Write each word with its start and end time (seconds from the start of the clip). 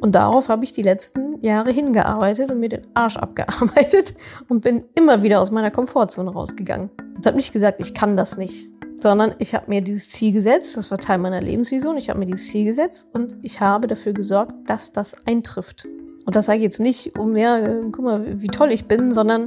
Und 0.00 0.14
darauf 0.14 0.48
habe 0.48 0.64
ich 0.64 0.72
die 0.72 0.82
letzten 0.82 1.42
Jahre 1.42 1.70
hingearbeitet 1.70 2.50
und 2.50 2.60
mir 2.60 2.68
den 2.68 2.82
Arsch 2.94 3.16
abgearbeitet 3.16 4.14
und 4.48 4.60
bin 4.62 4.84
immer 4.94 5.22
wieder 5.22 5.40
aus 5.40 5.50
meiner 5.50 5.70
Komfortzone 5.70 6.30
rausgegangen. 6.30 6.90
Und 7.16 7.26
habe 7.26 7.36
nicht 7.36 7.52
gesagt, 7.52 7.80
ich 7.80 7.94
kann 7.94 8.16
das 8.16 8.36
nicht, 8.36 8.68
sondern 9.00 9.34
ich 9.38 9.54
habe 9.54 9.66
mir 9.68 9.80
dieses 9.80 10.10
Ziel 10.10 10.32
gesetzt, 10.32 10.76
das 10.76 10.90
war 10.90 10.98
Teil 10.98 11.18
meiner 11.18 11.40
Lebensvision, 11.40 11.96
ich 11.96 12.10
habe 12.10 12.18
mir 12.18 12.26
dieses 12.26 12.48
Ziel 12.48 12.64
gesetzt 12.64 13.08
und 13.14 13.36
ich 13.42 13.60
habe 13.60 13.86
dafür 13.86 14.12
gesorgt, 14.12 14.52
dass 14.66 14.92
das 14.92 15.16
eintrifft. 15.26 15.86
Und 16.26 16.34
das 16.34 16.46
sage 16.46 16.58
ich 16.58 16.64
jetzt 16.64 16.80
nicht, 16.80 17.18
um 17.18 17.36
ja, 17.36 17.82
guck 17.92 18.04
mal, 18.04 18.42
wie 18.42 18.48
toll 18.48 18.72
ich 18.72 18.86
bin, 18.86 19.12
sondern 19.12 19.46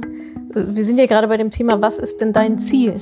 wir 0.52 0.82
sind 0.82 0.98
ja 0.98 1.06
gerade 1.06 1.28
bei 1.28 1.36
dem 1.36 1.50
Thema, 1.50 1.80
was 1.82 1.98
ist 1.98 2.20
denn 2.20 2.32
dein 2.32 2.58
Ziel? 2.58 2.94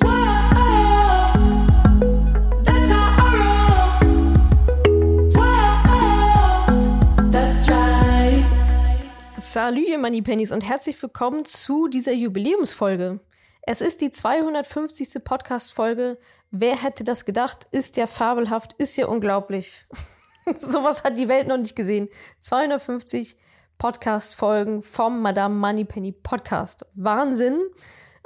Salut, 9.51 9.89
ihr 9.89 9.97
Moneypennies 9.97 10.53
und 10.53 10.69
herzlich 10.69 11.03
willkommen 11.03 11.47
zu 11.47 11.89
dieser 11.89 12.13
Jubiläumsfolge. 12.13 13.19
Es 13.63 13.81
ist 13.81 14.03
die 14.03 14.11
250. 14.11 15.25
Podcast-Folge. 15.25 16.19
Wer 16.51 16.83
hätte 16.83 17.03
das 17.03 17.25
gedacht? 17.25 17.67
Ist 17.71 17.97
ja 17.97 18.07
fabelhaft, 18.07 18.75
ist 18.75 18.99
ja 18.99 19.07
unglaublich. 19.07 19.87
Sowas 20.59 21.03
hat 21.03 21.17
die 21.17 21.29
Welt 21.29 21.49
noch 21.49 21.57
nicht 21.57 21.77
gesehen. 21.77 22.11
250 22.41 23.39
Podcast-Folgen 23.79 24.83
vom 24.83 25.23
Madame 25.23 25.55
Moneypenny 25.55 26.13
Podcast. 26.13 26.85
Wahnsinn. 26.95 27.59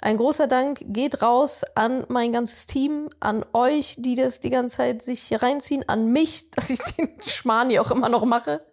Ein 0.04 0.16
großer 0.16 0.48
Dank 0.48 0.82
geht 0.88 1.22
raus 1.22 1.62
an 1.76 2.04
mein 2.08 2.32
ganzes 2.32 2.66
Team, 2.66 3.08
an 3.20 3.44
euch, 3.52 3.94
die 4.00 4.16
das 4.16 4.40
die 4.40 4.50
ganze 4.50 4.78
Zeit 4.78 5.00
sich 5.00 5.20
hier 5.20 5.40
reinziehen, 5.40 5.88
an 5.88 6.10
mich, 6.10 6.50
dass 6.56 6.70
ich 6.70 6.80
den 6.80 7.08
Schmarrn 7.24 7.70
hier 7.70 7.80
auch 7.80 7.92
immer 7.92 8.08
noch 8.08 8.24
mache. 8.24 8.66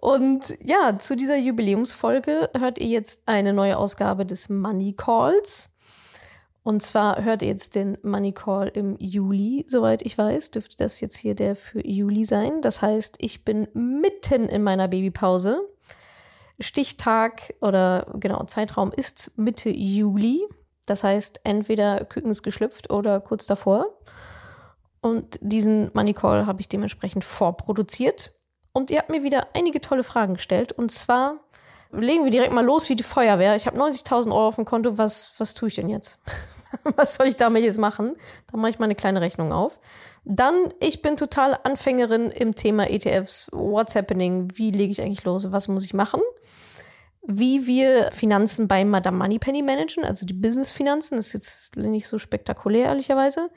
Und 0.00 0.52
ja, 0.60 0.98
zu 0.98 1.14
dieser 1.14 1.36
Jubiläumsfolge 1.36 2.50
hört 2.58 2.80
ihr 2.80 2.88
jetzt 2.88 3.22
eine 3.26 3.52
neue 3.52 3.76
Ausgabe 3.78 4.26
des 4.26 4.48
Money 4.48 4.94
Calls. 4.94 5.68
Und 6.64 6.82
zwar 6.82 7.22
hört 7.22 7.42
ihr 7.42 7.48
jetzt 7.48 7.76
den 7.76 7.96
Money 8.02 8.32
Call 8.32 8.66
im 8.74 8.96
Juli, 8.98 9.64
soweit 9.68 10.02
ich 10.02 10.18
weiß, 10.18 10.50
dürfte 10.50 10.76
das 10.76 11.00
jetzt 11.00 11.16
hier 11.16 11.36
der 11.36 11.54
für 11.54 11.86
Juli 11.86 12.24
sein. 12.24 12.60
Das 12.62 12.82
heißt, 12.82 13.16
ich 13.20 13.44
bin 13.44 13.68
mitten 13.74 14.48
in 14.48 14.64
meiner 14.64 14.88
Babypause. 14.88 15.60
Stichtag 16.62 17.54
oder 17.60 18.06
genau 18.14 18.42
Zeitraum 18.44 18.92
ist 18.92 19.32
Mitte 19.36 19.70
Juli. 19.70 20.46
Das 20.86 21.04
heißt, 21.04 21.40
entweder 21.44 22.04
Küken 22.04 22.30
ist 22.30 22.42
geschlüpft 22.42 22.90
oder 22.90 23.20
kurz 23.20 23.46
davor. 23.46 23.86
Und 25.00 25.38
diesen 25.40 25.90
Money 25.94 26.14
Call 26.14 26.46
habe 26.46 26.60
ich 26.60 26.68
dementsprechend 26.68 27.24
vorproduziert. 27.24 28.32
Und 28.72 28.90
ihr 28.90 28.98
habt 28.98 29.10
mir 29.10 29.22
wieder 29.22 29.48
einige 29.54 29.80
tolle 29.80 30.04
Fragen 30.04 30.34
gestellt. 30.34 30.72
Und 30.72 30.90
zwar 30.90 31.40
legen 31.90 32.24
wir 32.24 32.30
direkt 32.30 32.52
mal 32.52 32.64
los 32.64 32.88
wie 32.88 32.96
die 32.96 33.02
Feuerwehr. 33.02 33.56
Ich 33.56 33.66
habe 33.66 33.78
90.000 33.78 34.28
Euro 34.28 34.48
auf 34.48 34.56
dem 34.56 34.64
Konto. 34.64 34.96
Was, 34.98 35.34
was 35.38 35.54
tue 35.54 35.68
ich 35.68 35.74
denn 35.74 35.88
jetzt? 35.88 36.18
was 36.96 37.14
soll 37.14 37.26
ich 37.26 37.36
damit 37.36 37.62
jetzt 37.62 37.78
machen? 37.78 38.16
Da 38.50 38.56
mache 38.56 38.70
ich 38.70 38.78
mal 38.78 38.86
eine 38.86 38.94
kleine 38.94 39.20
Rechnung 39.20 39.52
auf. 39.52 39.80
Dann, 40.24 40.72
ich 40.80 41.02
bin 41.02 41.16
total 41.16 41.58
Anfängerin 41.64 42.30
im 42.30 42.54
Thema 42.54 42.88
ETFs. 42.88 43.48
What's 43.52 43.94
happening? 43.94 44.48
Wie 44.54 44.70
lege 44.70 44.92
ich 44.92 45.02
eigentlich 45.02 45.24
los? 45.24 45.50
Was 45.50 45.68
muss 45.68 45.84
ich 45.84 45.94
machen? 45.94 46.20
Wie 47.24 47.66
wir 47.68 48.10
Finanzen 48.10 48.66
bei 48.66 48.84
Madame 48.84 49.16
Moneypenny 49.16 49.62
managen, 49.62 50.04
also 50.04 50.26
die 50.26 50.32
Business-Finanzen, 50.34 51.18
ist 51.18 51.32
jetzt 51.34 51.76
nicht 51.76 52.08
so 52.08 52.18
spektakulär, 52.18 52.86
ehrlicherweise. 52.86 53.50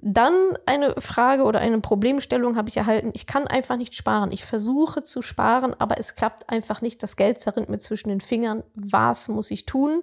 Dann 0.00 0.32
eine 0.66 0.94
Frage 1.00 1.42
oder 1.42 1.58
eine 1.58 1.80
Problemstellung 1.80 2.56
habe 2.56 2.68
ich 2.68 2.76
erhalten. 2.76 3.10
Ich 3.14 3.26
kann 3.26 3.48
einfach 3.48 3.76
nicht 3.76 3.96
sparen. 3.96 4.30
Ich 4.30 4.44
versuche 4.44 5.02
zu 5.02 5.22
sparen, 5.22 5.74
aber 5.80 5.98
es 5.98 6.14
klappt 6.14 6.48
einfach 6.48 6.80
nicht. 6.80 7.02
Das 7.02 7.16
Geld 7.16 7.40
zerrinnt 7.40 7.68
mir 7.68 7.78
zwischen 7.78 8.08
den 8.08 8.20
Fingern. 8.20 8.62
Was 8.76 9.26
muss 9.26 9.50
ich 9.50 9.66
tun? 9.66 10.02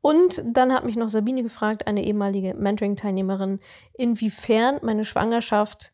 Und 0.00 0.42
dann 0.44 0.72
hat 0.72 0.84
mich 0.84 0.96
noch 0.96 1.08
Sabine 1.08 1.42
gefragt, 1.42 1.86
eine 1.86 2.04
ehemalige 2.04 2.54
Mentoring-Teilnehmerin, 2.54 3.58
inwiefern 3.94 4.78
meine 4.82 5.04
Schwangerschaft 5.04 5.92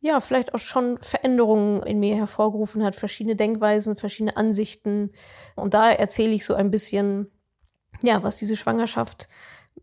ja 0.00 0.20
vielleicht 0.20 0.54
auch 0.54 0.60
schon 0.60 0.98
Veränderungen 0.98 1.82
in 1.82 1.98
mir 1.98 2.16
hervorgerufen 2.16 2.84
hat, 2.84 2.96
verschiedene 2.96 3.36
Denkweisen, 3.36 3.96
verschiedene 3.96 4.36
Ansichten. 4.36 5.12
Und 5.54 5.74
da 5.74 5.90
erzähle 5.90 6.32
ich 6.32 6.44
so 6.44 6.54
ein 6.54 6.70
bisschen, 6.70 7.30
ja, 8.02 8.22
was 8.22 8.36
diese 8.36 8.56
Schwangerschaft 8.56 9.28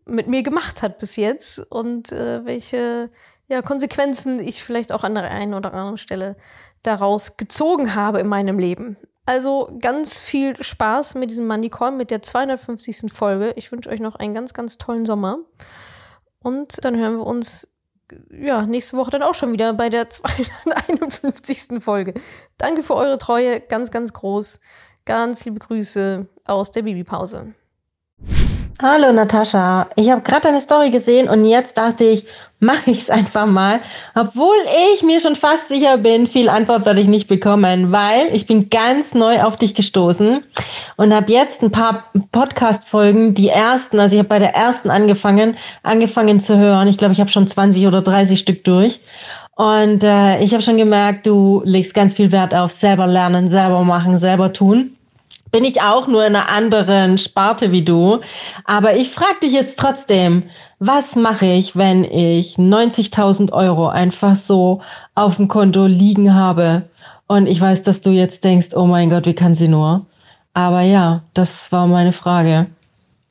mit 0.06 0.28
mir 0.28 0.42
gemacht 0.42 0.82
hat 0.82 0.98
bis 0.98 1.16
jetzt 1.16 1.58
und 1.58 2.12
äh, 2.12 2.44
welche 2.44 3.10
ja, 3.48 3.62
Konsequenzen 3.62 4.40
ich 4.40 4.62
vielleicht 4.62 4.92
auch 4.92 5.04
an 5.04 5.14
der 5.14 5.30
einen 5.30 5.54
oder 5.54 5.72
anderen 5.72 5.98
Stelle 5.98 6.36
daraus 6.82 7.36
gezogen 7.36 7.94
habe 7.94 8.20
in 8.20 8.26
meinem 8.26 8.58
Leben. 8.58 8.96
Also 9.26 9.74
ganz 9.80 10.18
viel 10.18 10.62
Spaß 10.62 11.14
mit 11.14 11.30
diesem 11.30 11.46
Money 11.46 11.70
Call, 11.70 11.92
mit 11.92 12.10
der 12.10 12.22
250. 12.22 13.12
Folge. 13.12 13.52
Ich 13.56 13.72
wünsche 13.72 13.88
euch 13.88 14.00
noch 14.00 14.16
einen 14.16 14.34
ganz, 14.34 14.52
ganz 14.52 14.76
tollen 14.76 15.06
Sommer. 15.06 15.38
Und 16.40 16.84
dann 16.84 16.96
hören 16.96 17.16
wir 17.16 17.26
uns 17.26 17.68
ja, 18.30 18.66
nächste 18.66 18.96
Woche 18.96 19.10
dann 19.10 19.22
auch 19.22 19.34
schon 19.34 19.52
wieder 19.52 19.72
bei 19.72 19.88
der 19.88 20.10
251. 20.10 21.82
Folge. 21.82 22.14
Danke 22.58 22.82
für 22.82 22.94
eure 22.94 23.18
Treue, 23.18 23.60
ganz, 23.60 23.90
ganz 23.90 24.12
groß. 24.12 24.60
Ganz 25.04 25.44
liebe 25.44 25.58
Grüße 25.58 26.26
aus 26.44 26.70
der 26.70 26.82
Babypause. 26.82 27.54
Hallo 28.82 29.12
Natascha, 29.12 29.88
ich 29.94 30.10
habe 30.10 30.22
gerade 30.22 30.48
deine 30.48 30.60
Story 30.60 30.90
gesehen 30.90 31.28
und 31.28 31.44
jetzt 31.44 31.78
dachte 31.78 32.04
ich, 32.04 32.26
mache 32.58 32.90
ich 32.90 32.98
es 32.98 33.10
einfach 33.10 33.46
mal, 33.46 33.78
obwohl 34.16 34.56
ich 34.92 35.04
mir 35.04 35.20
schon 35.20 35.36
fast 35.36 35.68
sicher 35.68 35.96
bin, 35.96 36.26
viel 36.26 36.48
Antwort 36.48 36.84
werde 36.84 37.00
ich 37.00 37.06
nicht 37.06 37.28
bekommen, 37.28 37.92
weil 37.92 38.34
ich 38.34 38.46
bin 38.46 38.70
ganz 38.70 39.14
neu 39.14 39.42
auf 39.42 39.56
dich 39.56 39.76
gestoßen 39.76 40.42
und 40.96 41.14
habe 41.14 41.32
jetzt 41.32 41.62
ein 41.62 41.70
paar 41.70 42.10
Podcast-Folgen, 42.32 43.34
die 43.34 43.48
ersten, 43.48 44.00
also 44.00 44.16
ich 44.16 44.18
habe 44.18 44.28
bei 44.28 44.40
der 44.40 44.56
ersten 44.56 44.90
angefangen, 44.90 45.56
angefangen 45.84 46.40
zu 46.40 46.58
hören. 46.58 46.88
Ich 46.88 46.98
glaube, 46.98 47.12
ich 47.12 47.20
habe 47.20 47.30
schon 47.30 47.46
20 47.46 47.86
oder 47.86 48.02
30 48.02 48.40
Stück 48.40 48.64
durch. 48.64 49.00
Und 49.54 50.02
äh, 50.02 50.42
ich 50.42 50.52
habe 50.52 50.62
schon 50.62 50.78
gemerkt, 50.78 51.26
du 51.26 51.62
legst 51.64 51.94
ganz 51.94 52.12
viel 52.12 52.32
Wert 52.32 52.52
auf 52.52 52.72
selber 52.72 53.06
lernen, 53.06 53.46
selber 53.46 53.84
machen, 53.84 54.18
selber 54.18 54.52
tun 54.52 54.93
bin 55.54 55.62
ich 55.62 55.82
auch 55.82 56.08
nur 56.08 56.26
in 56.26 56.34
einer 56.34 56.48
anderen 56.50 57.16
Sparte 57.16 57.70
wie 57.70 57.84
du. 57.84 58.18
Aber 58.64 58.96
ich 58.96 59.10
frage 59.10 59.38
dich 59.44 59.52
jetzt 59.52 59.78
trotzdem, 59.78 60.50
was 60.80 61.14
mache 61.14 61.46
ich, 61.46 61.76
wenn 61.76 62.02
ich 62.02 62.56
90.000 62.56 63.52
Euro 63.52 63.86
einfach 63.86 64.34
so 64.34 64.80
auf 65.14 65.36
dem 65.36 65.46
Konto 65.46 65.86
liegen 65.86 66.34
habe? 66.34 66.88
Und 67.28 67.46
ich 67.46 67.60
weiß, 67.60 67.84
dass 67.84 68.00
du 68.00 68.10
jetzt 68.10 68.42
denkst, 68.42 68.70
oh 68.74 68.86
mein 68.86 69.10
Gott, 69.10 69.26
wie 69.26 69.34
kann 69.34 69.54
sie 69.54 69.68
nur? 69.68 70.06
Aber 70.54 70.80
ja, 70.80 71.22
das 71.34 71.70
war 71.70 71.86
meine 71.86 72.10
Frage. 72.10 72.66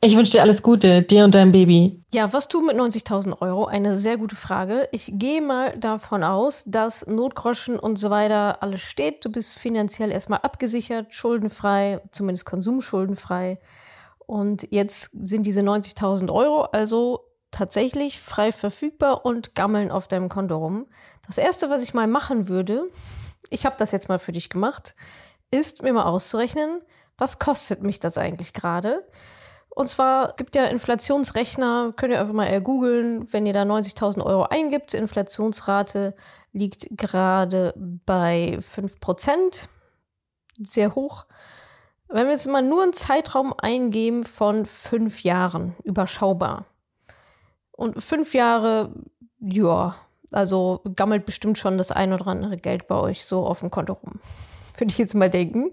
Ich 0.03 0.17
wünsche 0.17 0.33
dir 0.33 0.41
alles 0.41 0.61
Gute, 0.61 1.01
dir 1.01 1.23
und 1.23 1.33
deinem 1.33 1.53
Baby. 1.53 2.03
Ja, 2.13 2.33
was 2.33 2.49
tun 2.49 2.65
mit 2.65 2.75
90.000 2.75 3.41
Euro? 3.41 3.67
Eine 3.67 3.95
sehr 3.95 4.17
gute 4.17 4.35
Frage. 4.35 4.89
Ich 4.91 5.13
gehe 5.13 5.41
mal 5.41 5.77
davon 5.77 6.25
aus, 6.25 6.65
dass 6.65 7.07
Notgroschen 7.07 7.79
und 7.79 7.95
so 7.95 8.09
weiter 8.09 8.61
alles 8.61 8.81
steht. 8.81 9.23
Du 9.23 9.31
bist 9.31 9.57
finanziell 9.57 10.11
erstmal 10.11 10.39
abgesichert, 10.39 11.13
schuldenfrei, 11.13 12.01
zumindest 12.11 12.45
konsumschuldenfrei. 12.45 13.59
Und 14.17 14.67
jetzt 14.71 15.11
sind 15.13 15.47
diese 15.47 15.61
90.000 15.61 16.33
Euro 16.33 16.63
also 16.63 17.21
tatsächlich 17.51 18.19
frei 18.19 18.51
verfügbar 18.51 19.25
und 19.25 19.55
gammeln 19.55 19.89
auf 19.89 20.09
deinem 20.09 20.27
Konto 20.27 20.57
rum. 20.57 20.87
Das 21.27 21.37
erste, 21.37 21.69
was 21.69 21.81
ich 21.81 21.93
mal 21.93 22.07
machen 22.07 22.49
würde, 22.49 22.89
ich 23.49 23.65
habe 23.65 23.77
das 23.79 23.93
jetzt 23.93 24.09
mal 24.09 24.19
für 24.19 24.33
dich 24.33 24.49
gemacht, 24.49 24.95
ist 25.49 25.81
mir 25.81 25.93
mal 25.93 26.03
auszurechnen, 26.03 26.81
was 27.17 27.39
kostet 27.39 27.83
mich 27.83 28.01
das 28.01 28.17
eigentlich 28.17 28.51
gerade? 28.51 29.07
Und 29.75 29.87
zwar 29.87 30.35
gibt 30.35 30.55
ja 30.55 30.65
Inflationsrechner, 30.65 31.93
könnt 31.95 32.13
ihr 32.13 32.19
einfach 32.19 32.33
mal 32.33 32.61
googeln, 32.61 33.31
wenn 33.33 33.47
ihr 33.47 33.53
da 33.53 33.63
90.000 33.63 34.23
Euro 34.23 34.43
eingibt. 34.43 34.93
Inflationsrate 34.93 36.15
liegt 36.51 36.87
gerade 36.91 37.73
bei 38.05 38.59
5%, 38.61 39.67
sehr 40.59 40.93
hoch. 40.93 41.25
Wenn 42.07 42.25
wir 42.25 42.33
jetzt 42.33 42.47
mal 42.47 42.61
nur 42.61 42.83
einen 42.83 42.93
Zeitraum 42.93 43.53
eingeben 43.57 44.23
von 44.23 44.67
fünf 44.67 45.23
Jahren, 45.23 45.75
überschaubar. 45.83 46.65
Und 47.71 48.03
fünf 48.03 48.35
Jahre, 48.35 48.93
ja, 49.39 49.95
also 50.31 50.81
gammelt 50.95 51.25
bestimmt 51.25 51.57
schon 51.57 51.79
das 51.79 51.91
ein 51.91 52.13
oder 52.13 52.27
andere 52.27 52.57
Geld 52.57 52.87
bei 52.87 52.95
euch 52.95 53.25
so 53.25 53.43
auf 53.47 53.61
dem 53.61 53.71
Konto 53.71 53.93
rum. 53.93 54.19
Würde 54.77 54.91
ich 54.91 54.99
jetzt 54.99 55.15
mal 55.15 55.31
denken 55.31 55.71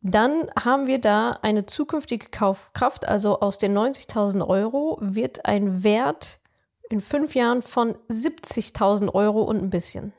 dann 0.00 0.48
haben 0.58 0.86
wir 0.86 1.00
da 1.00 1.38
eine 1.42 1.66
zukünftige 1.66 2.28
Kaufkraft, 2.30 3.08
also 3.08 3.40
aus 3.40 3.58
den 3.58 3.76
90.000 3.76 4.46
Euro 4.46 4.98
wird 5.00 5.46
ein 5.46 5.82
Wert 5.82 6.40
in 6.88 7.00
fünf 7.00 7.34
Jahren 7.34 7.62
von 7.62 7.94
70.000 8.08 9.12
Euro 9.12 9.42
und 9.42 9.62
ein 9.62 9.70
bisschen. 9.70 10.12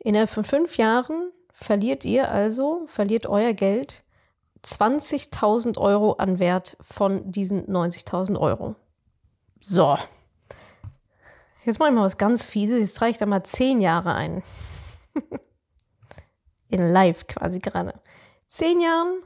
Innerhalb 0.00 0.28
von 0.28 0.44
fünf 0.44 0.76
Jahren 0.76 1.30
verliert 1.52 2.04
ihr 2.04 2.30
also, 2.30 2.82
verliert 2.86 3.26
euer 3.26 3.52
Geld 3.52 4.04
20.000 4.64 5.78
Euro 5.78 6.14
an 6.14 6.38
Wert 6.38 6.76
von 6.80 7.30
diesen 7.30 7.66
90.000 7.66 8.38
Euro. 8.38 8.74
So. 9.60 9.96
Jetzt 11.64 11.78
mache 11.78 11.90
ich 11.90 11.94
mal 11.94 12.04
was 12.04 12.18
ganz 12.18 12.44
Fieses. 12.44 12.80
Jetzt 12.80 12.94
trage 12.94 13.12
ich 13.12 13.18
da 13.18 13.26
mal 13.26 13.44
zehn 13.44 13.80
Jahre 13.80 14.14
ein. 14.14 14.42
in 16.68 16.88
live 16.88 17.26
quasi 17.26 17.60
gerade. 17.60 17.94
Zehn 18.46 18.80
Jahren 18.80 19.22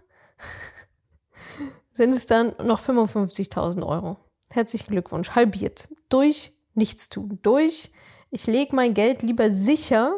sind 1.93 2.15
es 2.15 2.27
dann 2.27 2.55
noch 2.63 2.81
55.000 2.81 3.87
Euro. 3.87 4.17
Herzlichen 4.51 4.91
Glückwunsch, 4.91 5.31
halbiert. 5.31 5.89
Durch 6.09 6.55
nichts 6.75 7.09
tun. 7.09 7.39
Durch, 7.43 7.93
ich 8.31 8.47
lege 8.47 8.75
mein 8.75 8.95
Geld 8.95 9.23
lieber 9.23 9.51
sicher 9.51 10.13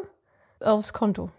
aufs 0.59 0.93
Konto. 0.93 1.29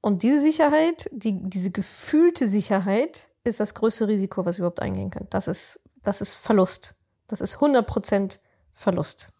Und 0.00 0.22
diese 0.22 0.40
Sicherheit, 0.40 1.08
die, 1.12 1.38
diese 1.40 1.70
gefühlte 1.70 2.46
Sicherheit, 2.46 3.30
ist 3.44 3.60
das 3.60 3.74
größte 3.74 4.08
Risiko, 4.08 4.44
was 4.44 4.58
überhaupt 4.58 4.82
eingehen 4.82 5.10
könnt. 5.10 5.32
Das 5.32 5.48
ist, 5.48 5.80
das 6.02 6.20
ist 6.20 6.34
Verlust. 6.34 6.96
Das 7.26 7.40
ist 7.40 7.56
100% 7.56 8.38
Verlust. 8.72 9.32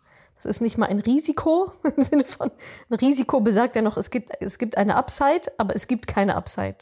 Das 0.42 0.56
ist 0.56 0.60
nicht 0.60 0.76
mal 0.76 0.86
ein 0.86 0.98
Risiko 0.98 1.72
im 1.96 2.02
Sinne 2.02 2.24
von, 2.24 2.50
ein 2.90 2.94
Risiko 2.96 3.40
besagt 3.40 3.76
ja 3.76 3.82
noch, 3.82 3.96
es 3.96 4.10
gibt, 4.10 4.30
es 4.40 4.58
gibt 4.58 4.76
eine 4.76 4.96
Upside, 4.96 5.52
aber 5.58 5.74
es 5.76 5.86
gibt 5.86 6.06
keine 6.06 6.34
Upside. 6.34 6.78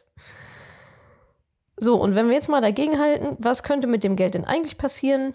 So, 1.76 1.96
und 1.96 2.14
wenn 2.14 2.28
wir 2.28 2.34
jetzt 2.34 2.48
mal 2.48 2.60
dagegen 2.60 2.98
halten, 2.98 3.36
was 3.38 3.62
könnte 3.62 3.86
mit 3.86 4.04
dem 4.04 4.16
Geld 4.16 4.34
denn 4.34 4.44
eigentlich 4.44 4.76
passieren? 4.76 5.34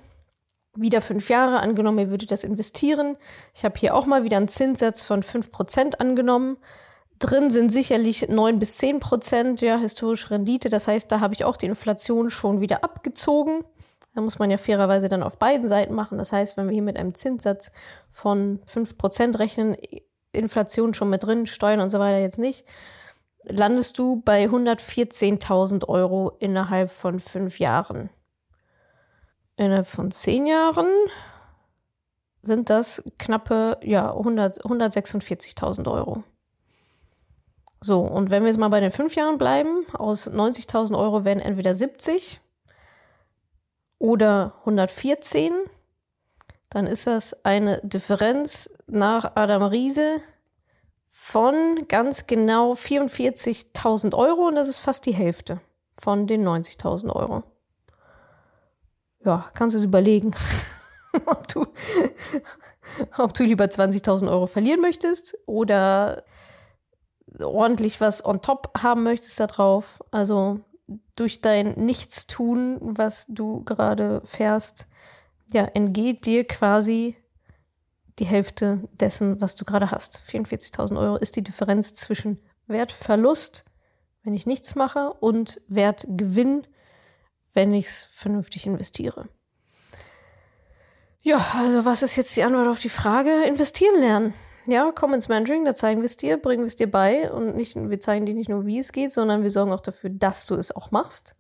Wieder 0.76 1.02
fünf 1.02 1.30
Jahre 1.30 1.60
angenommen, 1.60 2.00
ihr 2.00 2.10
würdet 2.10 2.32
das 2.32 2.44
investieren. 2.44 3.18
Ich 3.54 3.64
habe 3.64 3.80
hier 3.80 3.96
auch 3.96 4.06
mal 4.06 4.24
wieder 4.24 4.38
einen 4.38 4.48
Zinssatz 4.48 5.04
von 5.04 5.24
5% 5.24 5.96
angenommen. 5.96 6.58
Drin 7.20 7.50
sind 7.50 7.72
sicherlich 7.72 8.28
9 8.28 8.60
bis 8.60 8.78
10 8.78 9.00
Prozent, 9.00 9.62
ja, 9.62 9.78
historische 9.78 10.32
Rendite. 10.32 10.70
Das 10.70 10.88
heißt, 10.88 11.12
da 11.12 11.20
habe 11.20 11.34
ich 11.34 11.46
auch 11.46 11.58
die 11.58 11.66
Inflation 11.66 12.30
schon 12.30 12.60
wieder 12.60 12.84
abgezogen. 12.84 13.64
Da 14.16 14.22
muss 14.22 14.40
man 14.40 14.50
ja 14.50 14.58
fairerweise 14.58 15.10
dann 15.10 15.24
auf 15.24 15.38
beiden 15.38 15.68
Seiten 15.68 15.94
machen. 15.94 16.18
Das 16.18 16.32
heißt, 16.32 16.56
wenn 16.56 16.68
wir 16.68 16.74
hier 16.74 16.82
mit 16.82 16.98
einem 16.98 17.14
Zinssatz 17.14 17.72
von 18.10 18.62
5% 18.66 19.38
rechnen, 19.38 19.76
Inflation 20.32 20.94
schon 20.94 21.10
mit 21.10 21.24
drin, 21.24 21.46
Steuern 21.46 21.82
und 21.82 21.90
so 21.90 22.00
weiter 22.00 22.20
jetzt 22.20 22.40
nicht, 22.40 22.66
landest 23.44 24.00
du 24.00 24.22
bei 24.22 24.46
114.000 24.46 25.88
Euro 25.90 26.32
innerhalb 26.40 26.90
von 26.92 27.20
fünf 27.20 27.60
Jahren. 27.60 28.10
Innerhalb 29.58 29.88
von 29.88 30.12
zehn 30.12 30.48
Jahren 30.48 30.88
sind 32.42 32.70
das 32.70 33.04
knappe 33.20 33.80
ja, 33.84 34.14
146.000 34.14 35.92
Euro. 35.92 36.24
So, 37.82 38.00
und 38.00 38.30
wenn 38.30 38.44
wir 38.44 38.48
jetzt 38.48 38.60
mal 38.60 38.70
bei 38.70 38.80
den 38.80 38.92
fünf 38.92 39.16
Jahren 39.16 39.38
bleiben, 39.38 39.86
aus 39.94 40.30
90.000 40.32 40.98
Euro 40.98 41.26
werden 41.26 41.40
entweder 41.40 41.74
70 41.74 42.42
oder 44.00 44.56
114, 44.60 45.54
dann 46.70 46.88
ist 46.88 47.08
das 47.08 47.46
eine 47.46 47.80
Differenz 47.84 48.70
nach 48.88 49.36
Adam 49.36 49.64
Riese 49.64 50.22
von 51.10 51.88
ganz 51.88 52.28
genau 52.28 52.74
44.000 52.74 54.14
Euro 54.14 54.48
und 54.48 54.56
das 54.56 54.68
ist 54.68 54.80
fast 54.80 55.06
die 55.06 55.14
Hälfte 55.14 55.62
von 55.98 56.28
den 56.28 56.46
90.000 56.48 57.16
Euro. 57.16 57.44
Ja, 59.24 59.50
kannst 59.54 59.74
du 59.74 59.80
es 59.80 59.86
überlegen, 59.86 60.36
ob, 61.26 61.48
du, 61.48 61.66
ob 63.18 63.34
du 63.34 63.44
lieber 63.44 63.66
20.000 63.66 64.30
Euro 64.30 64.46
verlieren 64.46 64.82
möchtest 64.82 65.38
oder 65.46 66.24
ordentlich 67.40 68.02
was 68.02 68.24
on 68.24 68.42
top 68.42 68.72
haben 68.78 69.04
möchtest 69.04 69.40
da 69.40 69.48
drauf. 69.48 70.04
Also 70.12 70.60
durch 71.16 71.42
dein 71.42 71.74
Nichtstun, 71.74 72.78
was 72.82 73.26
du 73.28 73.64
gerade 73.64 74.22
fährst, 74.26 74.88
ja, 75.52 75.66
entgeht 75.66 76.26
dir 76.26 76.46
quasi 76.46 77.16
die 78.20 78.26
Hälfte 78.26 78.88
dessen, 78.94 79.42
was 79.42 79.56
du 79.56 79.66
gerade 79.66 79.92
hast. 79.92 80.22
44.000 80.28 80.98
Euro 81.00 81.18
ist 81.18 81.36
die 81.36 81.44
Differenz 81.44 81.94
zwischen 81.94 82.40
Wertverlust, 82.68 83.66
wenn 84.24 84.34
ich 84.34 84.46
nichts 84.46 84.76
mache, 84.76 85.14
und 85.14 85.62
Wertgewinn, 85.68 86.66
wenn 87.54 87.74
ich 87.74 87.86
es 87.88 88.10
vernünftig 88.12 88.66
investiere. 88.66 89.30
Ja, 91.22 91.44
also 91.58 91.86
was 91.86 92.04
ist 92.04 92.16
jetzt 92.16 92.36
die 92.38 92.44
Antwort 92.44 92.68
auf 92.68 92.80
die 92.80 92.90
Frage? 92.90 93.44
Investieren 93.46 94.00
lernen. 94.00 94.34
Ja, 94.68 94.92
komm 94.94 95.14
ins 95.14 95.30
Mentoring, 95.30 95.64
da 95.64 95.76
zeigen 95.76 96.02
wir 96.02 96.06
es 96.06 96.18
dir, 96.18 96.38
bringen 96.38 96.64
wir 96.64 96.68
es 96.68 96.76
dir 96.76 96.90
bei 96.90 97.32
und 97.32 97.56
nicht, 97.56 97.76
wir 97.76 98.00
zeigen 98.00 98.26
dir 98.26 98.34
nicht 98.34 98.50
nur, 98.50 98.66
wie 98.66 98.80
es 98.80 98.92
geht, 98.92 99.12
sondern 99.12 99.44
wir 99.44 99.52
sorgen 99.52 99.72
auch 99.72 99.82
dafür, 99.82 100.10
dass 100.10 100.48
du 100.48 100.56
es 100.56 100.76
auch 100.76 100.90
machst. 100.92 101.36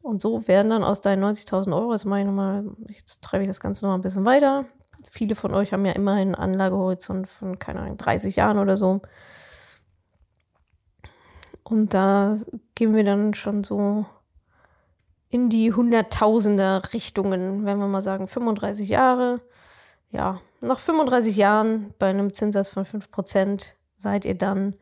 Und 0.00 0.20
so 0.20 0.48
werden 0.48 0.70
dann 0.70 0.84
aus 0.84 1.00
deinen 1.00 1.22
90.000 1.24 1.74
Euro, 1.76 1.92
jetzt 1.92 2.06
mache 2.06 2.20
ich 2.20 2.26
nochmal, 2.26 2.64
jetzt 2.88 3.20
treibe 3.22 3.42
ich 3.42 3.48
das 3.48 3.60
Ganze 3.60 3.84
nochmal 3.84 3.98
ein 3.98 4.02
bisschen 4.02 4.24
weiter. 4.24 4.64
Viele 5.10 5.34
von 5.34 5.52
euch 5.52 5.72
haben 5.72 5.84
ja 5.84 5.92
immerhin 5.92 6.34
einen 6.34 6.52
Anlagehorizont 6.52 7.28
von, 7.28 7.58
keine 7.58 7.80
Ahnung, 7.80 7.98
30 7.98 8.36
Jahren 8.36 8.58
oder 8.58 8.76
so. 8.76 9.02
Und 11.62 11.92
da 11.92 12.36
gehen 12.74 12.94
wir 12.94 13.04
dann 13.04 13.34
schon 13.34 13.64
so 13.64 14.06
in 15.28 15.50
die 15.50 15.72
Hunderttausender 15.72 16.82
Richtungen, 16.92 17.66
wenn 17.66 17.78
wir 17.78 17.88
mal 17.88 18.00
sagen 18.00 18.28
35 18.28 18.88
Jahre. 18.88 19.40
Ja, 20.12 20.40
nach 20.66 20.78
35 20.78 21.36
Jahren 21.36 21.94
bei 21.98 22.08
einem 22.08 22.32
Zinssatz 22.32 22.68
von 22.68 22.84
5% 22.84 23.72
seid 23.96 24.24
ihr 24.24 24.34
dann 24.34 24.76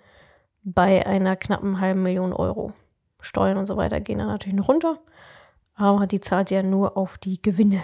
bei 0.62 1.06
einer 1.06 1.36
knappen 1.36 1.80
halben 1.80 2.02
Million 2.02 2.32
Euro. 2.32 2.72
Steuern 3.20 3.58
und 3.58 3.66
so 3.66 3.76
weiter 3.76 4.00
gehen 4.00 4.18
dann 4.18 4.28
natürlich 4.28 4.56
noch 4.56 4.68
runter, 4.68 4.98
aber 5.74 6.06
die 6.06 6.20
zahlt 6.20 6.50
ja 6.50 6.62
nur 6.62 6.96
auf 6.96 7.18
die 7.18 7.40
Gewinne. 7.40 7.82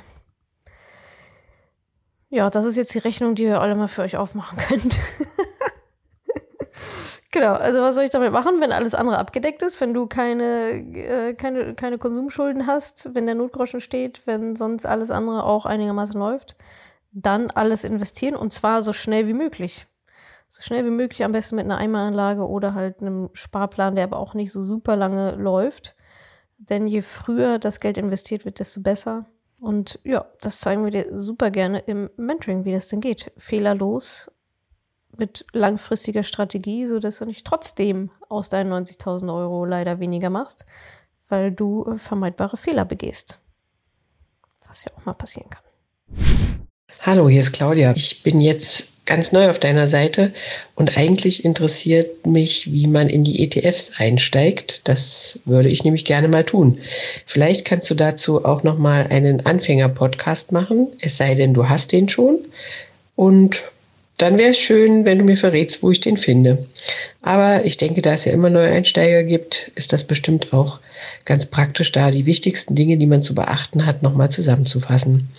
Ja, 2.28 2.48
das 2.48 2.64
ist 2.64 2.76
jetzt 2.76 2.94
die 2.94 2.98
Rechnung, 2.98 3.34
die 3.34 3.44
ihr 3.44 3.60
alle 3.60 3.74
mal 3.74 3.88
für 3.88 4.02
euch 4.02 4.16
aufmachen 4.16 4.58
könnt. 4.68 4.96
genau, 7.32 7.54
also 7.54 7.80
was 7.80 7.96
soll 7.96 8.04
ich 8.04 8.10
damit 8.10 8.32
machen, 8.32 8.60
wenn 8.60 8.70
alles 8.70 8.94
andere 8.94 9.18
abgedeckt 9.18 9.62
ist, 9.62 9.80
wenn 9.80 9.94
du 9.94 10.06
keine, 10.06 10.72
äh, 10.94 11.34
keine, 11.34 11.74
keine 11.74 11.98
Konsumschulden 11.98 12.66
hast, 12.66 13.14
wenn 13.14 13.26
der 13.26 13.34
Notgroschen 13.34 13.80
steht, 13.80 14.26
wenn 14.26 14.54
sonst 14.54 14.86
alles 14.86 15.10
andere 15.10 15.44
auch 15.44 15.66
einigermaßen 15.66 16.18
läuft? 16.18 16.56
Dann 17.12 17.50
alles 17.50 17.84
investieren 17.84 18.36
und 18.36 18.52
zwar 18.52 18.82
so 18.82 18.92
schnell 18.92 19.26
wie 19.26 19.34
möglich. 19.34 19.86
So 20.48 20.62
schnell 20.62 20.84
wie 20.84 20.90
möglich, 20.90 21.24
am 21.24 21.32
besten 21.32 21.56
mit 21.56 21.64
einer 21.64 21.78
Eimeranlage 21.78 22.48
oder 22.48 22.74
halt 22.74 23.00
einem 23.00 23.30
Sparplan, 23.34 23.94
der 23.94 24.04
aber 24.04 24.18
auch 24.18 24.34
nicht 24.34 24.50
so 24.50 24.62
super 24.62 24.96
lange 24.96 25.36
läuft. 25.36 25.94
Denn 26.58 26.86
je 26.86 27.02
früher 27.02 27.58
das 27.58 27.80
Geld 27.80 27.96
investiert 27.96 28.44
wird, 28.44 28.58
desto 28.58 28.80
besser. 28.80 29.26
Und 29.60 30.00
ja, 30.04 30.26
das 30.40 30.60
zeigen 30.60 30.84
wir 30.84 30.90
dir 30.90 31.16
super 31.16 31.50
gerne 31.50 31.80
im 31.80 32.10
Mentoring, 32.16 32.64
wie 32.64 32.72
das 32.72 32.88
denn 32.88 33.00
geht. 33.00 33.30
Fehlerlos 33.36 34.30
mit 35.16 35.46
langfristiger 35.52 36.22
Strategie, 36.22 36.86
sodass 36.86 37.18
du 37.18 37.26
nicht 37.26 37.46
trotzdem 37.46 38.10
aus 38.28 38.48
deinen 38.48 38.72
90.000 38.72 39.32
Euro 39.32 39.64
leider 39.64 40.00
weniger 40.00 40.30
machst, 40.30 40.66
weil 41.28 41.52
du 41.52 41.96
vermeidbare 41.96 42.56
Fehler 42.56 42.84
begehst. 42.84 43.38
Was 44.66 44.84
ja 44.84 44.92
auch 44.96 45.04
mal 45.04 45.14
passieren 45.14 45.50
kann. 45.50 46.49
Hallo, 47.02 47.30
hier 47.30 47.40
ist 47.40 47.52
Claudia. 47.52 47.94
Ich 47.96 48.22
bin 48.24 48.42
jetzt 48.42 49.06
ganz 49.06 49.32
neu 49.32 49.48
auf 49.48 49.58
deiner 49.58 49.88
Seite 49.88 50.34
und 50.74 50.98
eigentlich 50.98 51.46
interessiert 51.46 52.26
mich, 52.26 52.70
wie 52.74 52.86
man 52.88 53.08
in 53.08 53.24
die 53.24 53.42
ETFs 53.42 53.92
einsteigt. 53.96 54.82
Das 54.84 55.38
würde 55.46 55.70
ich 55.70 55.82
nämlich 55.82 56.04
gerne 56.04 56.28
mal 56.28 56.44
tun. 56.44 56.78
Vielleicht 57.24 57.64
kannst 57.64 57.88
du 57.90 57.94
dazu 57.94 58.44
auch 58.44 58.64
noch 58.64 58.76
mal 58.76 59.06
einen 59.06 59.46
Anfänger-Podcast 59.46 60.52
machen, 60.52 60.88
es 61.00 61.16
sei 61.16 61.34
denn, 61.34 61.54
du 61.54 61.70
hast 61.70 61.92
den 61.92 62.06
schon. 62.10 62.40
Und 63.16 63.62
dann 64.18 64.36
wäre 64.36 64.50
es 64.50 64.58
schön, 64.58 65.06
wenn 65.06 65.20
du 65.20 65.24
mir 65.24 65.38
verrätst, 65.38 65.82
wo 65.82 65.90
ich 65.90 66.00
den 66.00 66.18
finde. 66.18 66.66
Aber 67.22 67.64
ich 67.64 67.78
denke, 67.78 68.02
da 68.02 68.12
es 68.12 68.26
ja 68.26 68.32
immer 68.32 68.50
neue 68.50 68.70
Einsteiger 68.70 69.24
gibt, 69.24 69.72
ist 69.74 69.94
das 69.94 70.04
bestimmt 70.04 70.52
auch 70.52 70.80
ganz 71.24 71.46
praktisch, 71.46 71.92
da 71.92 72.10
die 72.10 72.26
wichtigsten 72.26 72.74
Dinge, 72.74 72.98
die 72.98 73.06
man 73.06 73.22
zu 73.22 73.34
beachten 73.34 73.86
hat, 73.86 74.02
nochmal 74.02 74.30
zusammenzufassen. 74.30 75.30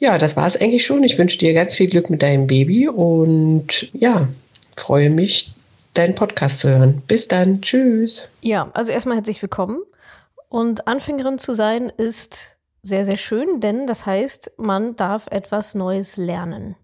Ja, 0.00 0.16
das 0.16 0.34
war 0.34 0.46
es 0.46 0.56
eigentlich 0.56 0.84
schon. 0.84 1.04
Ich 1.04 1.18
wünsche 1.18 1.38
dir 1.38 1.52
ganz 1.52 1.76
viel 1.76 1.88
Glück 1.88 2.08
mit 2.08 2.22
deinem 2.22 2.46
Baby 2.46 2.88
und 2.88 3.90
ja, 3.92 4.28
freue 4.74 5.10
mich, 5.10 5.52
deinen 5.92 6.14
Podcast 6.14 6.60
zu 6.60 6.70
hören. 6.70 7.02
Bis 7.06 7.28
dann. 7.28 7.60
Tschüss. 7.60 8.26
Ja, 8.40 8.70
also 8.72 8.92
erstmal 8.92 9.16
herzlich 9.16 9.42
willkommen. 9.42 9.78
Und 10.48 10.88
Anfängerin 10.88 11.38
zu 11.38 11.54
sein 11.54 11.92
ist 11.94 12.56
sehr, 12.80 13.04
sehr 13.04 13.18
schön, 13.18 13.60
denn 13.60 13.86
das 13.86 14.06
heißt, 14.06 14.52
man 14.56 14.96
darf 14.96 15.26
etwas 15.26 15.74
Neues 15.74 16.16
lernen. 16.16 16.76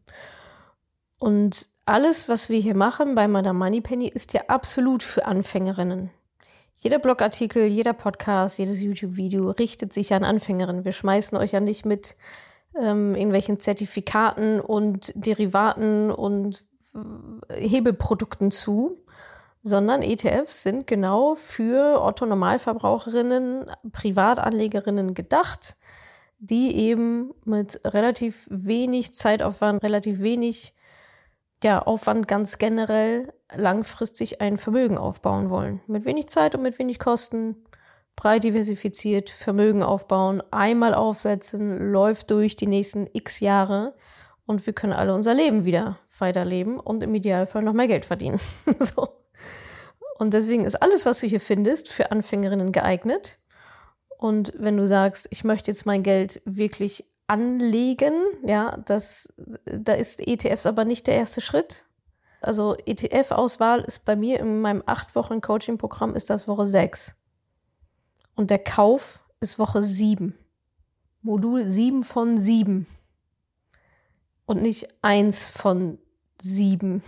Und 1.18 1.68
alles, 1.86 2.28
was 2.28 2.50
wir 2.50 2.60
hier 2.60 2.76
machen 2.76 3.14
bei 3.14 3.28
Madame 3.28 3.58
Moneypenny, 3.58 4.08
ist 4.08 4.34
ja 4.34 4.42
absolut 4.48 5.02
für 5.02 5.24
Anfängerinnen. 5.24 6.10
Jeder 6.74 6.98
Blogartikel, 6.98 7.64
jeder 7.64 7.94
Podcast, 7.94 8.58
jedes 8.58 8.82
YouTube-Video 8.82 9.52
richtet 9.52 9.94
sich 9.94 10.12
an 10.12 10.22
Anfängerinnen. 10.22 10.84
Wir 10.84 10.92
schmeißen 10.92 11.38
euch 11.38 11.52
ja 11.52 11.60
nicht 11.60 11.86
mit 11.86 12.14
ähm, 12.80 13.14
irgendwelchen 13.14 13.60
Zertifikaten 13.60 14.60
und 14.60 15.12
Derivaten 15.14 16.10
und 16.10 16.64
äh, 17.48 17.68
Hebelprodukten 17.68 18.50
zu, 18.50 19.02
sondern 19.62 20.02
ETFs 20.02 20.62
sind 20.62 20.86
genau 20.86 21.34
für 21.34 22.00
Otto-Normalverbraucherinnen, 22.02 23.70
Privatanlegerinnen 23.92 25.14
gedacht, 25.14 25.76
die 26.38 26.76
eben 26.76 27.32
mit 27.44 27.80
relativ 27.84 28.46
wenig 28.50 29.12
Zeitaufwand, 29.12 29.82
relativ 29.82 30.20
wenig 30.20 30.74
ja, 31.64 31.82
Aufwand 31.82 32.28
ganz 32.28 32.58
generell 32.58 33.32
langfristig 33.54 34.40
ein 34.40 34.58
Vermögen 34.58 34.98
aufbauen 34.98 35.50
wollen. 35.50 35.80
Mit 35.86 36.04
wenig 36.04 36.28
Zeit 36.28 36.54
und 36.54 36.62
mit 36.62 36.78
wenig 36.78 36.98
Kosten, 36.98 37.65
breit 38.16 38.44
diversifiziert, 38.44 39.30
Vermögen 39.30 39.82
aufbauen, 39.82 40.42
einmal 40.50 40.94
aufsetzen, 40.94 41.92
läuft 41.92 42.30
durch 42.30 42.56
die 42.56 42.66
nächsten 42.66 43.06
x 43.12 43.40
Jahre 43.40 43.94
und 44.46 44.64
wir 44.66 44.72
können 44.72 44.94
alle 44.94 45.14
unser 45.14 45.34
Leben 45.34 45.64
wieder 45.64 45.98
weiterleben 46.18 46.80
und 46.80 47.02
im 47.02 47.14
Idealfall 47.14 47.62
noch 47.62 47.74
mehr 47.74 47.88
Geld 47.88 48.04
verdienen. 48.04 48.40
so. 48.80 49.08
Und 50.18 50.32
deswegen 50.32 50.64
ist 50.64 50.76
alles, 50.76 51.04
was 51.04 51.20
du 51.20 51.26
hier 51.26 51.40
findest, 51.40 51.90
für 51.90 52.10
Anfängerinnen 52.10 52.72
geeignet. 52.72 53.38
Und 54.16 54.54
wenn 54.56 54.78
du 54.78 54.86
sagst, 54.86 55.28
ich 55.30 55.44
möchte 55.44 55.70
jetzt 55.70 55.84
mein 55.84 56.02
Geld 56.02 56.40
wirklich 56.46 57.04
anlegen, 57.26 58.14
ja, 58.44 58.78
das, 58.86 59.34
da 59.66 59.92
ist 59.92 60.26
ETFs 60.26 60.64
aber 60.64 60.84
nicht 60.84 61.06
der 61.06 61.16
erste 61.16 61.42
Schritt. 61.42 61.86
Also 62.40 62.76
ETF-Auswahl 62.86 63.80
ist 63.80 64.04
bei 64.04 64.16
mir 64.16 64.40
in 64.40 64.60
meinem 64.60 64.82
acht 64.86 65.14
Wochen 65.16 65.40
Coaching-Programm 65.40 66.14
ist 66.14 66.30
das 66.30 66.46
Woche 66.46 66.66
sechs. 66.66 67.16
Und 68.36 68.50
der 68.50 68.60
Kauf 68.60 69.24
ist 69.40 69.58
Woche 69.58 69.82
sieben. 69.82 70.38
Modul 71.22 71.66
sieben 71.66 72.04
von 72.04 72.38
sieben 72.38 72.86
und 74.44 74.62
nicht 74.62 74.86
eins 75.02 75.48
von 75.48 75.98
sieben. 76.40 77.02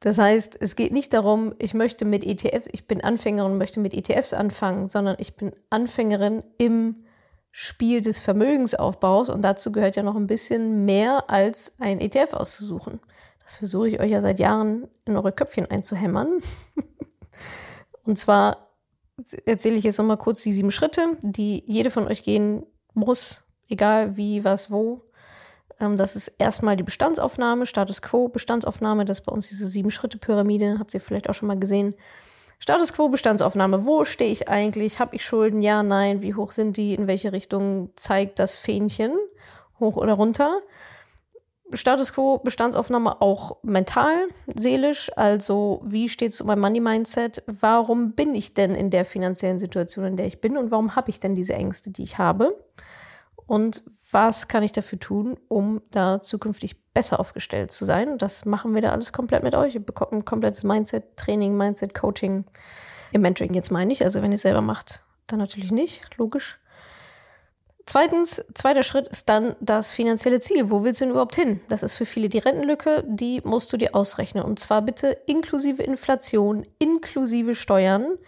Das 0.00 0.18
heißt, 0.18 0.58
es 0.60 0.74
geht 0.74 0.92
nicht 0.92 1.12
darum, 1.12 1.54
ich 1.60 1.74
möchte 1.74 2.04
mit 2.04 2.24
ETFs, 2.24 2.68
ich 2.72 2.88
bin 2.88 3.04
Anfängerin 3.04 3.56
möchte 3.56 3.78
mit 3.78 3.94
ETFs 3.94 4.34
anfangen, 4.34 4.88
sondern 4.88 5.14
ich 5.20 5.36
bin 5.36 5.52
Anfängerin 5.70 6.42
im 6.58 7.04
Spiel 7.52 8.00
des 8.00 8.18
Vermögensaufbaus 8.18 9.30
und 9.30 9.42
dazu 9.42 9.70
gehört 9.70 9.94
ja 9.94 10.02
noch 10.02 10.16
ein 10.16 10.26
bisschen 10.26 10.84
mehr 10.84 11.30
als 11.30 11.74
ein 11.78 12.00
ETF 12.00 12.32
auszusuchen. 12.32 12.98
Das 13.44 13.56
versuche 13.56 13.88
ich 13.88 14.00
euch 14.00 14.10
ja 14.10 14.20
seit 14.20 14.40
Jahren 14.40 14.88
in 15.04 15.16
eure 15.16 15.32
Köpfchen 15.32 15.70
einzuhämmern. 15.70 16.40
und 18.04 18.18
zwar 18.18 18.71
erzähle 19.46 19.76
ich 19.76 19.84
jetzt 19.84 19.98
nochmal 19.98 20.16
kurz 20.16 20.42
die 20.42 20.52
sieben 20.52 20.70
Schritte, 20.70 21.16
die 21.22 21.62
jede 21.66 21.90
von 21.90 22.06
euch 22.06 22.22
gehen 22.22 22.64
muss, 22.94 23.44
egal 23.68 24.16
wie, 24.16 24.44
was, 24.44 24.70
wo. 24.70 25.02
Ähm, 25.80 25.96
das 25.96 26.16
ist 26.16 26.28
erstmal 26.38 26.76
die 26.76 26.82
Bestandsaufnahme, 26.82 27.66
Status 27.66 28.02
Quo, 28.02 28.28
Bestandsaufnahme, 28.28 29.04
das 29.04 29.20
ist 29.20 29.26
bei 29.26 29.32
uns 29.32 29.48
diese 29.48 29.66
Sieben-Schritte-Pyramide, 29.66 30.78
habt 30.78 30.94
ihr 30.94 31.00
vielleicht 31.00 31.28
auch 31.28 31.34
schon 31.34 31.48
mal 31.48 31.58
gesehen. 31.58 31.94
Status 32.62 32.92
Quo, 32.92 33.08
Bestandsaufnahme, 33.08 33.84
wo 33.84 34.04
stehe 34.04 34.30
ich 34.30 34.48
eigentlich? 34.48 35.00
Habe 35.00 35.16
ich 35.16 35.24
Schulden? 35.24 35.62
Ja, 35.62 35.82
nein. 35.82 36.22
Wie 36.22 36.34
hoch 36.34 36.52
sind 36.52 36.76
die? 36.76 36.94
In 36.94 37.08
welche 37.08 37.32
Richtung 37.32 37.90
zeigt 37.96 38.38
das 38.38 38.54
Fähnchen? 38.54 39.12
Hoch 39.80 39.96
oder 39.96 40.12
runter? 40.12 40.60
Status 41.72 42.12
Quo, 42.12 42.38
Bestandsaufnahme 42.38 43.20
auch 43.20 43.56
mental, 43.62 44.28
seelisch. 44.54 45.10
Also, 45.16 45.80
wie 45.84 46.08
steht 46.08 46.32
es 46.32 46.40
um 46.40 46.46
mein 46.46 46.60
Money 46.60 46.80
Mindset? 46.80 47.42
Warum 47.46 48.12
bin 48.12 48.34
ich 48.34 48.54
denn 48.54 48.74
in 48.74 48.90
der 48.90 49.04
finanziellen 49.04 49.58
Situation, 49.58 50.04
in 50.04 50.16
der 50.16 50.26
ich 50.26 50.40
bin? 50.40 50.56
Und 50.56 50.70
warum 50.70 50.96
habe 50.96 51.10
ich 51.10 51.20
denn 51.20 51.34
diese 51.34 51.54
Ängste, 51.54 51.90
die 51.90 52.02
ich 52.02 52.18
habe? 52.18 52.56
und 53.52 53.82
was 54.10 54.48
kann 54.48 54.62
ich 54.62 54.72
dafür 54.72 54.98
tun, 54.98 55.36
um 55.48 55.82
da 55.90 56.22
zukünftig 56.22 56.76
besser 56.94 57.20
aufgestellt 57.20 57.70
zu 57.70 57.84
sein. 57.84 58.16
Das 58.16 58.46
machen 58.46 58.74
wir 58.74 58.80
da 58.80 58.92
alles 58.92 59.12
komplett 59.12 59.42
mit 59.42 59.54
euch. 59.54 59.74
Ihr 59.74 59.84
bekommt 59.84 60.12
ein 60.12 60.24
komplettes 60.24 60.64
Mindset-Training, 60.64 61.54
Mindset-Coaching 61.54 62.46
im 63.12 63.20
Mentoring 63.20 63.52
jetzt 63.52 63.70
meine 63.70 63.92
ich. 63.92 64.04
Also 64.04 64.22
wenn 64.22 64.32
ihr 64.32 64.36
es 64.36 64.42
selber 64.42 64.62
macht, 64.62 65.04
dann 65.26 65.38
natürlich 65.38 65.70
nicht, 65.70 66.16
logisch. 66.16 66.60
Zweitens, 67.84 68.44
zweiter 68.54 68.82
Schritt 68.82 69.08
ist 69.08 69.28
dann 69.28 69.56
das 69.60 69.90
finanzielle 69.90 70.40
Ziel. 70.40 70.70
Wo 70.70 70.84
willst 70.84 71.00
du 71.00 71.04
denn 71.04 71.10
überhaupt 71.12 71.34
hin? 71.34 71.60
Das 71.68 71.82
ist 71.82 71.94
für 71.94 72.06
viele 72.06 72.28
die 72.28 72.38
Rentenlücke, 72.38 73.04
die 73.06 73.40
musst 73.44 73.72
du 73.72 73.76
dir 73.76 73.94
ausrechnen. 73.94 74.44
Und 74.44 74.58
zwar 74.58 74.82
bitte 74.82 75.16
inklusive 75.26 75.82
Inflation, 75.82 76.66
inklusive 76.78 77.54
Steuern 77.54 78.18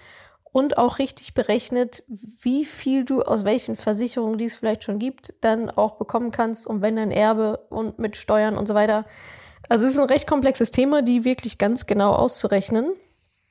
und 0.54 0.78
auch 0.78 0.98
richtig 0.98 1.34
berechnet, 1.34 2.04
wie 2.08 2.64
viel 2.64 3.04
du 3.04 3.22
aus 3.22 3.44
welchen 3.44 3.74
Versicherungen, 3.74 4.38
die 4.38 4.44
es 4.44 4.54
vielleicht 4.54 4.84
schon 4.84 4.98
gibt, 4.98 5.34
dann 5.40 5.70
auch 5.70 5.96
bekommen 5.96 6.30
kannst 6.30 6.66
und 6.66 6.82
wenn 6.82 6.96
dein 6.96 7.10
Erbe 7.10 7.58
und 7.70 7.98
mit 7.98 8.16
Steuern 8.16 8.56
und 8.56 8.66
so 8.66 8.74
weiter. 8.74 9.04
Also 9.68 9.86
es 9.86 9.94
ist 9.94 10.00
ein 10.00 10.08
recht 10.08 10.26
komplexes 10.26 10.70
Thema, 10.70 11.02
die 11.02 11.24
wirklich 11.24 11.58
ganz 11.58 11.86
genau 11.86 12.12
auszurechnen. 12.12 12.92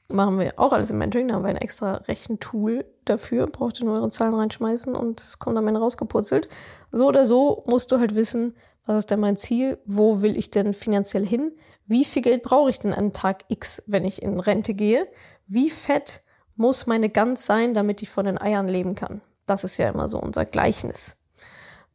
Machen 0.10 0.38
wir 0.38 0.54
auch 0.58 0.74
alles 0.74 0.92
im 0.92 0.98
Mentoring, 0.98 1.30
da 1.30 1.36
haben 1.36 1.44
wir 1.44 1.50
ein 1.50 1.56
extra 1.56 1.96
Rechentool 1.96 2.86
dafür, 3.06 3.48
braucht 3.48 3.80
ihr 3.80 3.86
nur 3.86 3.96
eure 3.96 4.10
Zahlen 4.10 4.34
reinschmeißen 4.34 4.96
und 4.96 5.22
es 5.22 5.40
kommt 5.40 5.58
am 5.58 5.68
Ende 5.68 5.80
rausgepurzelt. 5.80 6.50
So 6.92 7.08
oder 7.08 7.26
so 7.26 7.64
musst 7.68 7.92
du 7.92 8.00
halt 8.00 8.14
wissen, 8.14 8.56
was 8.86 8.98
ist 8.98 9.12
denn 9.12 9.22
mein 9.22 9.38
Ziel, 9.38 9.80
wo 9.86 10.22
will 10.22 10.38
ich 10.38 10.52
denn 10.52 10.74
finanziell 10.74 11.26
hin, 11.26 11.54
wie 11.86 12.06
viel 12.06 12.22
Geld 12.22 12.44
brauche 12.44 12.70
ich 12.70 12.80
denn 12.80 12.94
an 12.94 13.14
Tag 13.14 13.46
X, 13.48 13.84
wenn 13.88 14.06
ich 14.06 14.22
in 14.22 14.40
Rente 14.40 14.74
gehe, 14.74 15.08
wie 15.48 15.70
fett 15.70 16.24
muss 16.56 16.86
meine 16.86 17.10
Gans 17.10 17.46
sein, 17.46 17.74
damit 17.74 18.02
ich 18.02 18.10
von 18.10 18.26
den 18.26 18.40
Eiern 18.40 18.68
leben 18.68 18.96
kann. 18.96 19.22
Das 19.46 19.64
ist 19.64 19.78
ja 19.78 19.90
immer 19.90 20.08
so 20.08 20.20
unser 20.20 20.46
Gleichnis. 20.46 21.18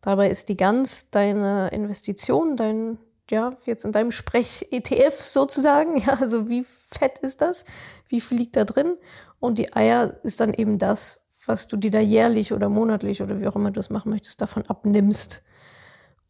Dabei 0.01 0.31
ist 0.31 0.49
die 0.49 0.57
Gans 0.57 1.11
deine 1.11 1.69
Investition, 1.69 2.57
dein, 2.57 2.99
ja, 3.31 3.55
jetzt 3.67 3.85
in 3.85 3.93
deinem 3.93 4.13
Sprech-ETF 4.13 5.15
sozusagen. 5.15 5.97
Ja, 6.07 6.15
also 6.15 6.49
wie 6.49 6.65
fett 6.65 7.19
ist 7.19 7.43
das? 7.43 7.65
Wie 8.09 8.21
viel 8.21 8.39
liegt 8.39 8.57
da 8.57 8.65
drin? 8.65 8.97
Und 9.41 9.59
die 9.59 9.75
Eier 9.75 10.19
ist 10.23 10.41
dann 10.41 10.55
eben 10.55 10.79
das, 10.79 11.21
was 11.47 11.69
du 11.69 11.77
dir 11.77 11.91
da 11.91 12.01
jährlich 12.01 12.53
oder 12.53 12.69
monatlich 12.69 13.23
oder 13.23 13.41
wie 13.41 13.47
auch 13.47 13.57
immer 13.57 13.71
du 13.71 13.77
das 13.77 13.91
machen 13.91 14.11
möchtest, 14.11 14.41
davon 14.41 14.65
abnimmst. 14.67 15.43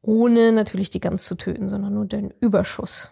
Ohne 0.03 0.53
natürlich 0.53 0.91
die 0.91 1.01
Gans 1.01 1.27
zu 1.27 1.35
töten, 1.35 1.69
sondern 1.69 1.95
nur 1.95 2.07
den 2.07 2.33
Überschuss. 2.41 3.11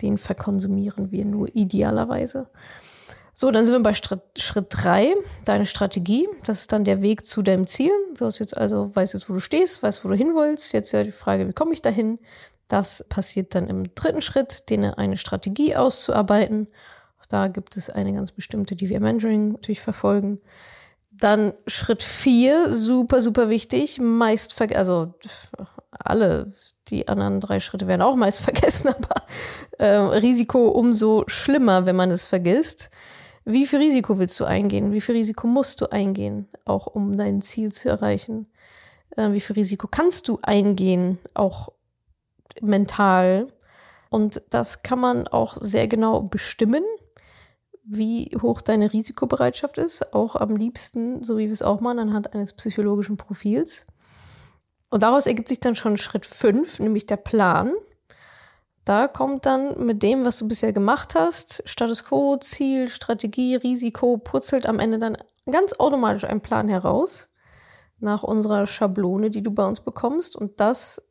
Den 0.00 0.16
verkonsumieren 0.16 1.10
wir 1.10 1.24
nur 1.24 1.54
idealerweise. 1.54 2.48
So, 3.32 3.50
dann 3.50 3.64
sind 3.64 3.74
wir 3.74 3.82
bei 3.82 3.94
Schritt, 3.94 4.20
Schritt 4.36 4.66
drei, 4.68 5.14
deine 5.44 5.64
Strategie. 5.64 6.28
Das 6.44 6.60
ist 6.60 6.72
dann 6.72 6.84
der 6.84 7.00
Weg 7.00 7.24
zu 7.24 7.42
deinem 7.42 7.66
Ziel. 7.66 7.92
Du 8.18 8.26
hast 8.26 8.38
jetzt 8.38 8.56
also, 8.56 8.94
weißt 8.94 9.14
jetzt, 9.14 9.28
wo 9.30 9.34
du 9.34 9.40
stehst, 9.40 9.82
weißt, 9.82 10.04
wo 10.04 10.08
du 10.08 10.14
hin 10.14 10.34
willst. 10.34 10.72
Jetzt 10.72 10.92
ja 10.92 11.02
die 11.02 11.10
Frage, 11.10 11.48
wie 11.48 11.52
komme 11.52 11.72
ich 11.72 11.80
dahin? 11.80 12.18
Das 12.70 13.04
passiert 13.08 13.56
dann 13.56 13.66
im 13.66 13.96
dritten 13.96 14.22
Schritt, 14.22 14.70
den 14.70 14.84
eine 14.84 15.16
Strategie 15.16 15.74
auszuarbeiten. 15.74 16.68
Auch 17.20 17.26
da 17.26 17.48
gibt 17.48 17.76
es 17.76 17.90
eine 17.90 18.12
ganz 18.12 18.30
bestimmte, 18.30 18.76
die 18.76 18.88
wir 18.88 18.98
im 18.98 19.02
Mentoring 19.02 19.52
natürlich 19.52 19.80
verfolgen. 19.80 20.40
Dann 21.10 21.52
Schritt 21.66 22.04
vier, 22.04 22.70
super, 22.70 23.22
super 23.22 23.50
wichtig, 23.50 23.98
meist 24.00 24.52
vergessen, 24.52 24.78
also 24.78 25.14
alle 25.90 26.52
die 26.86 27.08
anderen 27.08 27.40
drei 27.40 27.58
Schritte 27.58 27.88
werden 27.88 28.02
auch 28.02 28.14
meist 28.14 28.40
vergessen, 28.50 28.88
aber 28.88 29.24
äh, 29.78 29.96
Risiko 29.96 30.68
umso 30.68 31.24
schlimmer, 31.26 31.86
wenn 31.86 31.96
man 31.96 32.12
es 32.12 32.24
vergisst. 32.24 32.90
Wie 33.44 33.66
viel 33.66 33.80
Risiko 33.80 34.20
willst 34.20 34.38
du 34.38 34.44
eingehen? 34.44 34.92
Wie 34.92 35.00
viel 35.00 35.16
Risiko 35.16 35.48
musst 35.48 35.80
du 35.80 35.90
eingehen, 35.90 36.48
auch 36.66 36.86
um 36.86 37.16
dein 37.16 37.40
Ziel 37.40 37.72
zu 37.72 37.88
erreichen? 37.88 38.46
Äh, 39.16 39.32
wie 39.32 39.40
viel 39.40 39.54
Risiko 39.54 39.88
kannst 39.88 40.28
du 40.28 40.38
eingehen, 40.40 41.18
auch 41.34 41.70
mental? 42.62 43.48
Und 44.10 44.42
das 44.50 44.82
kann 44.82 44.98
man 44.98 45.28
auch 45.28 45.56
sehr 45.56 45.86
genau 45.88 46.20
bestimmen, 46.20 46.84
wie 47.84 48.36
hoch 48.40 48.60
deine 48.60 48.92
Risikobereitschaft 48.92 49.78
ist. 49.78 50.12
Auch 50.14 50.36
am 50.36 50.56
liebsten, 50.56 51.22
so 51.22 51.38
wie 51.38 51.46
wir 51.46 51.52
es 51.52 51.62
auch 51.62 51.80
machen, 51.80 51.98
anhand 51.98 52.34
eines 52.34 52.52
psychologischen 52.52 53.16
Profils. 53.16 53.86
Und 54.90 55.02
daraus 55.02 55.26
ergibt 55.26 55.48
sich 55.48 55.60
dann 55.60 55.76
schon 55.76 55.96
Schritt 55.96 56.26
fünf, 56.26 56.80
nämlich 56.80 57.06
der 57.06 57.16
Plan. 57.16 57.72
Da 58.84 59.06
kommt 59.06 59.46
dann 59.46 59.86
mit 59.86 60.02
dem, 60.02 60.24
was 60.24 60.38
du 60.38 60.48
bisher 60.48 60.72
gemacht 60.72 61.14
hast, 61.14 61.62
Status 61.64 62.04
quo, 62.04 62.36
Ziel, 62.38 62.88
Strategie, 62.88 63.54
Risiko, 63.54 64.18
purzelt 64.18 64.66
am 64.66 64.80
Ende 64.80 64.98
dann 64.98 65.16
ganz 65.48 65.74
automatisch 65.74 66.24
ein 66.24 66.40
Plan 66.40 66.68
heraus 66.68 67.28
nach 67.98 68.22
unserer 68.22 68.66
Schablone, 68.66 69.30
die 69.30 69.42
du 69.42 69.50
bei 69.50 69.66
uns 69.66 69.80
bekommst. 69.80 70.34
Und 70.34 70.58
das 70.60 71.02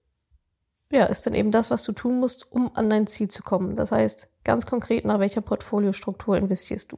ja, 0.91 1.05
ist 1.05 1.25
dann 1.27 1.33
eben 1.33 1.51
das, 1.51 1.69
was 1.69 1.83
du 1.83 1.91
tun 1.91 2.19
musst, 2.19 2.51
um 2.51 2.71
an 2.75 2.89
dein 2.89 3.07
Ziel 3.07 3.27
zu 3.27 3.43
kommen. 3.43 3.75
Das 3.75 3.91
heißt, 3.91 4.29
ganz 4.43 4.65
konkret, 4.65 5.05
nach 5.05 5.19
welcher 5.19 5.41
Portfoliostruktur 5.41 6.37
investierst 6.37 6.91
du, 6.91 6.97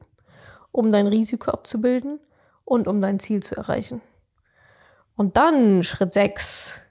um 0.72 0.92
dein 0.92 1.08
Risiko 1.08 1.52
abzubilden 1.52 2.20
und 2.64 2.88
um 2.88 3.02
dein 3.02 3.20
Ziel 3.20 3.44
zu 3.44 3.56
erreichen. 3.56 4.02
Und 5.16 5.38
dann 5.38 5.84
Schritt 5.84 6.14
6. 6.14 6.82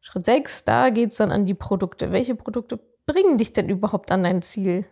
Schritt 0.00 0.24
6, 0.24 0.64
da 0.64 0.90
geht's 0.90 1.16
dann 1.16 1.32
an 1.32 1.44
die 1.44 1.54
Produkte. 1.54 2.12
Welche 2.12 2.34
Produkte 2.34 2.78
bringen 3.06 3.36
dich 3.36 3.52
denn 3.52 3.68
überhaupt 3.68 4.10
an 4.12 4.22
dein 4.22 4.42
Ziel? 4.42 4.86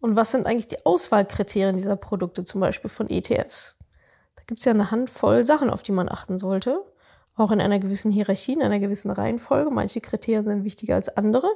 Und 0.00 0.16
was 0.16 0.32
sind 0.32 0.46
eigentlich 0.46 0.66
die 0.66 0.84
Auswahlkriterien 0.84 1.76
dieser 1.76 1.96
Produkte, 1.96 2.42
zum 2.42 2.60
Beispiel 2.60 2.90
von 2.90 3.08
ETFs? 3.08 3.76
Da 4.34 4.42
gibt 4.46 4.58
es 4.58 4.64
ja 4.64 4.72
eine 4.72 4.90
Handvoll 4.90 5.44
Sachen, 5.44 5.70
auf 5.70 5.84
die 5.84 5.92
man 5.92 6.08
achten 6.08 6.38
sollte. 6.38 6.84
Auch 7.34 7.50
in 7.50 7.60
einer 7.60 7.78
gewissen 7.78 8.10
Hierarchie, 8.10 8.52
in 8.52 8.62
einer 8.62 8.78
gewissen 8.78 9.10
Reihenfolge. 9.10 9.70
Manche 9.70 10.00
Kriterien 10.00 10.44
sind 10.44 10.64
wichtiger 10.64 10.96
als 10.96 11.08
andere. 11.16 11.48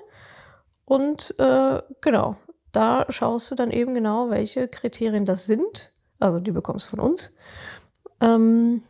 Und 0.85 1.35
äh, 1.39 1.83
genau, 2.01 2.37
da 2.73 3.07
schaust 3.09 3.51
du 3.51 3.55
dann 3.55 3.71
eben 3.71 3.95
genau, 3.95 4.31
welche 4.31 4.69
Kriterien 4.69 5.25
das 5.25 5.47
sind. 5.47 5.91
Also 6.19 6.41
die 6.41 6.53
bekommst 6.53 6.87
du 6.87 6.91
von 6.91 7.01
uns. 7.01 7.33
Ähm, 8.21 8.83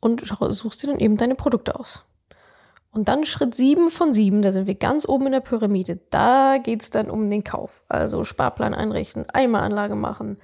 und 0.00 0.24
suchst 0.50 0.82
dir 0.82 0.88
dann 0.88 1.00
eben 1.00 1.16
deine 1.16 1.34
Produkte 1.34 1.78
aus. 1.78 2.04
Und 2.90 3.08
dann 3.08 3.24
Schritt 3.24 3.54
sieben 3.54 3.90
von 3.90 4.12
sieben, 4.12 4.42
da 4.42 4.50
sind 4.50 4.66
wir 4.66 4.74
ganz 4.74 5.06
oben 5.06 5.26
in 5.26 5.32
der 5.32 5.40
Pyramide. 5.40 6.00
Da 6.10 6.58
geht's 6.58 6.90
dann 6.90 7.10
um 7.10 7.28
den 7.28 7.44
Kauf. 7.44 7.84
Also 7.88 8.24
Sparplan 8.24 8.74
einrichten, 8.74 9.28
Eimeranlage 9.28 9.94
machen, 9.94 10.36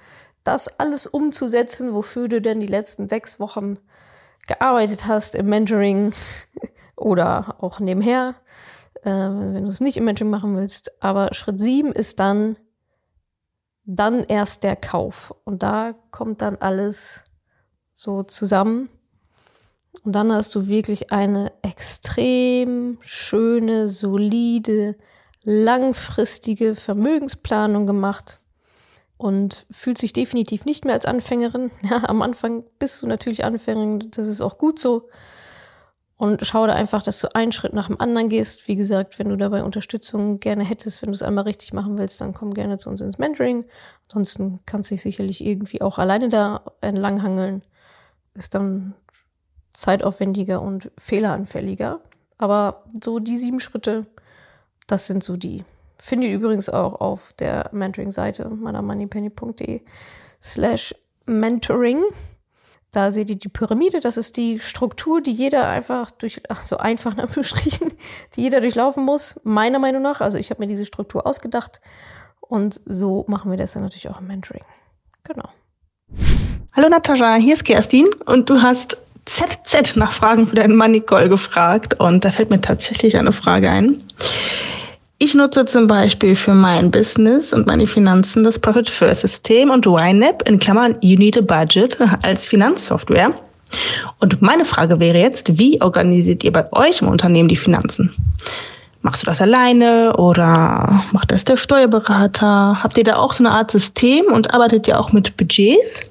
das 0.43 0.67
alles 0.79 1.07
umzusetzen, 1.07 1.93
wofür 1.93 2.27
du 2.27 2.41
denn 2.41 2.59
die 2.59 2.67
letzten 2.67 3.07
sechs 3.07 3.39
Wochen 3.39 3.77
gearbeitet 4.47 5.07
hast 5.07 5.35
im 5.35 5.47
Mentoring 5.47 6.13
oder 6.95 7.55
auch 7.59 7.79
nebenher, 7.79 8.35
äh, 9.03 9.09
wenn 9.09 9.63
du 9.63 9.69
es 9.69 9.81
nicht 9.81 9.97
im 9.97 10.05
Mentoring 10.05 10.31
machen 10.31 10.55
willst. 10.55 11.01
Aber 11.01 11.33
Schritt 11.33 11.59
sieben 11.59 11.91
ist 11.91 12.19
dann, 12.19 12.57
dann 13.83 14.23
erst 14.23 14.63
der 14.63 14.75
Kauf. 14.75 15.33
Und 15.43 15.63
da 15.63 15.93
kommt 16.11 16.41
dann 16.41 16.57
alles 16.57 17.23
so 17.93 18.23
zusammen. 18.23 18.89
Und 20.03 20.13
dann 20.13 20.31
hast 20.31 20.53
du 20.55 20.67
wirklich 20.67 21.11
eine 21.11 21.51
extrem 21.61 22.97
schöne, 23.01 23.87
solide, 23.87 24.97
langfristige 25.43 26.75
Vermögensplanung 26.75 27.87
gemacht 27.87 28.39
und 29.17 29.65
fühlt 29.71 29.97
sich 29.97 30.13
definitiv 30.13 30.65
nicht 30.65 30.85
mehr 30.85 30.93
als 30.93 31.05
Anfängerin. 31.05 31.71
Ja, 31.89 32.03
am 32.07 32.21
Anfang 32.21 32.63
bist 32.79 33.01
du 33.01 33.07
natürlich 33.07 33.43
Anfängerin, 33.43 34.11
das 34.11 34.27
ist 34.27 34.41
auch 34.41 34.57
gut 34.57 34.79
so. 34.79 35.09
Und 36.17 36.45
schau 36.45 36.65
da 36.65 36.73
einfach, 36.73 37.03
dass 37.03 37.19
du 37.19 37.35
einen 37.35 37.51
Schritt 37.51 37.73
nach 37.73 37.87
dem 37.87 37.99
anderen 37.99 38.29
gehst. 38.29 38.69
Wie 38.69 38.77
gesagt, 38.77 39.19
wenn 39.19 39.27
du 39.27 39.35
dabei 39.35 39.63
Unterstützung 39.63 40.39
gerne 40.39 40.63
hättest, 40.63 41.01
wenn 41.01 41.09
du 41.09 41.13
es 41.13 41.21
einmal 41.21 41.43
richtig 41.43 41.73
machen 41.73 41.97
willst, 41.97 42.21
dann 42.21 42.33
komm 42.33 42.53
gerne 42.53 42.77
zu 42.77 42.89
uns 42.89 43.01
ins 43.01 43.17
Mentoring. 43.17 43.65
Ansonsten 44.07 44.61
kannst 44.65 44.89
du 44.89 44.95
dich 44.95 45.01
sicherlich 45.01 45.43
irgendwie 45.43 45.81
auch 45.81 45.97
alleine 45.97 46.29
da 46.29 46.61
entlanghangeln. 46.79 47.63
Ist 48.33 48.55
dann 48.55 48.93
zeitaufwendiger 49.71 50.61
und 50.61 50.89
fehleranfälliger. 50.97 51.99
Aber 52.37 52.85
so 53.03 53.19
die 53.19 53.37
sieben 53.37 53.59
Schritte, 53.59 54.05
das 54.87 55.07
sind 55.07 55.21
so 55.21 55.35
die 55.35 55.65
Findet 55.97 56.29
ihr 56.29 56.35
übrigens 56.35 56.69
auch 56.69 56.99
auf 56.99 57.33
der 57.33 57.69
Mentoring-Seite 57.71 58.49
madamoneypenny.de 58.49 59.81
slash 60.41 60.93
mentoring. 61.25 62.03
Da 62.91 63.11
seht 63.11 63.29
ihr 63.29 63.35
die 63.35 63.49
Pyramide, 63.49 63.99
das 63.99 64.15
ist 64.15 64.37
die 64.37 64.59
Struktur, 64.61 65.21
die 65.21 65.31
jeder 65.31 65.67
einfach 65.67 66.11
durch, 66.11 66.41
ach 66.47 66.61
so 66.61 66.77
einfach 66.77 67.17
in 67.17 67.25
die 68.35 68.41
jeder 68.41 68.61
durchlaufen 68.61 69.03
muss, 69.03 69.39
meiner 69.43 69.79
Meinung 69.79 70.01
nach. 70.01 70.21
Also 70.21 70.37
ich 70.37 70.49
habe 70.49 70.61
mir 70.61 70.67
diese 70.67 70.85
Struktur 70.85 71.27
ausgedacht 71.27 71.81
und 72.39 72.79
so 72.85 73.25
machen 73.27 73.51
wir 73.51 73.57
das 73.57 73.73
dann 73.73 73.83
natürlich 73.83 74.09
auch 74.09 74.19
im 74.21 74.27
Mentoring. 74.27 74.63
Genau. 75.23 75.49
Hallo 76.73 76.87
Natascha, 76.87 77.35
hier 77.35 77.55
ist 77.55 77.65
Kerstin 77.65 78.05
und 78.25 78.49
du 78.49 78.61
hast 78.61 79.05
ZZ 79.25 79.95
nach 79.95 80.11
Fragen 80.11 80.47
für 80.47 80.55
deinen 80.55 80.77
Money 80.77 81.01
Call 81.01 81.29
gefragt 81.29 81.99
und 81.99 82.23
da 82.23 82.31
fällt 82.31 82.49
mir 82.49 82.61
tatsächlich 82.61 83.17
eine 83.17 83.33
Frage 83.33 83.69
ein. 83.69 84.03
Ich 85.17 85.33
nutze 85.33 85.65
zum 85.65 85.87
Beispiel 85.87 86.35
für 86.35 86.53
mein 86.53 86.91
Business 86.91 87.53
und 87.53 87.67
meine 87.67 87.87
Finanzen 87.87 88.43
das 88.43 88.59
Profit 88.59 88.89
First 88.89 89.21
System 89.21 89.69
und 89.69 89.85
YNAB 89.85 90.43
in 90.45 90.59
Klammern 90.59 90.97
You 90.99 91.17
Need 91.17 91.37
a 91.37 91.41
Budget 91.41 91.97
als 92.23 92.49
Finanzsoftware. 92.49 93.33
Und 94.19 94.41
meine 94.41 94.65
Frage 94.65 94.99
wäre 94.99 95.17
jetzt, 95.17 95.57
wie 95.57 95.81
organisiert 95.81 96.43
ihr 96.43 96.51
bei 96.51 96.71
euch 96.73 97.01
im 97.01 97.07
Unternehmen 97.07 97.47
die 97.47 97.55
Finanzen? 97.55 98.13
Machst 99.03 99.21
du 99.21 99.27
das 99.27 99.39
alleine 99.39 100.17
oder 100.17 101.05
macht 101.13 101.31
das 101.31 101.45
der 101.45 101.55
Steuerberater? 101.55 102.83
Habt 102.83 102.97
ihr 102.97 103.05
da 103.05 103.15
auch 103.15 103.31
so 103.31 103.43
eine 103.43 103.51
Art 103.51 103.71
System 103.71 104.25
und 104.25 104.53
arbeitet 104.53 104.87
ihr 104.87 104.99
auch 104.99 105.13
mit 105.13 105.37
Budgets? 105.37 106.01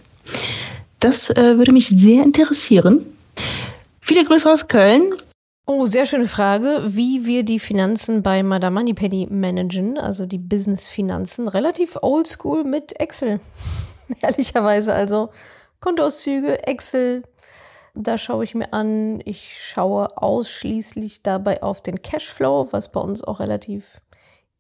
Das 1.00 1.28
äh, 1.28 1.58
würde 1.58 1.72
mich 1.72 1.88
sehr 1.88 2.24
interessieren. 2.24 3.04
Viele 4.00 4.24
Grüße 4.24 4.50
aus 4.50 4.66
Köln 4.66 5.12
Oh, 5.66 5.86
sehr 5.86 6.04
schöne 6.04 6.28
Frage, 6.28 6.82
wie 6.88 7.24
wir 7.24 7.42
die 7.42 7.58
Finanzen 7.58 8.22
bei 8.22 8.42
Madame 8.42 8.80
Moneypenny 8.80 9.28
managen, 9.30 9.96
also 9.96 10.26
die 10.26 10.36
Business-Finanzen, 10.36 11.48
relativ 11.48 11.96
oldschool 12.02 12.64
mit 12.64 13.00
Excel. 13.00 13.40
Ehrlicherweise, 14.20 14.92
also 14.92 15.30
Kontoauszüge, 15.80 16.66
Excel, 16.66 17.22
da 17.94 18.18
schaue 18.18 18.44
ich 18.44 18.54
mir 18.54 18.74
an. 18.74 19.22
Ich 19.24 19.58
schaue 19.58 20.20
ausschließlich 20.20 21.22
dabei 21.22 21.62
auf 21.62 21.80
den 21.80 22.02
Cashflow, 22.02 22.68
was 22.72 22.92
bei 22.92 23.00
uns 23.00 23.24
auch 23.24 23.40
relativ 23.40 24.02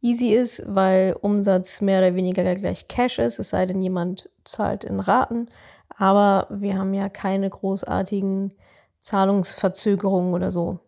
easy 0.00 0.28
ist, 0.28 0.62
weil 0.66 1.16
Umsatz 1.20 1.82
mehr 1.82 1.98
oder 1.98 2.14
weniger 2.14 2.54
gleich 2.54 2.88
Cash 2.88 3.18
ist, 3.18 3.38
es 3.38 3.50
sei 3.50 3.66
denn, 3.66 3.82
jemand 3.82 4.30
zahlt 4.44 4.84
in 4.84 5.00
Raten. 5.00 5.50
Aber 5.98 6.46
wir 6.48 6.78
haben 6.78 6.94
ja 6.94 7.10
keine 7.10 7.50
großartigen 7.50 8.54
Zahlungsverzögerungen 9.00 10.32
oder 10.32 10.50
so. 10.50 10.80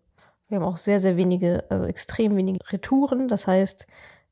Wir 0.48 0.59
haben 0.59 0.64
auch 0.64 0.76
sehr, 0.76 1.00
sehr 1.00 1.16
wenige, 1.16 1.64
also 1.70 1.87
extrem 1.87 2.37
wenige 2.37 2.61
Retouren. 2.72 3.28
Das 3.28 3.46
heißt, 3.46 3.87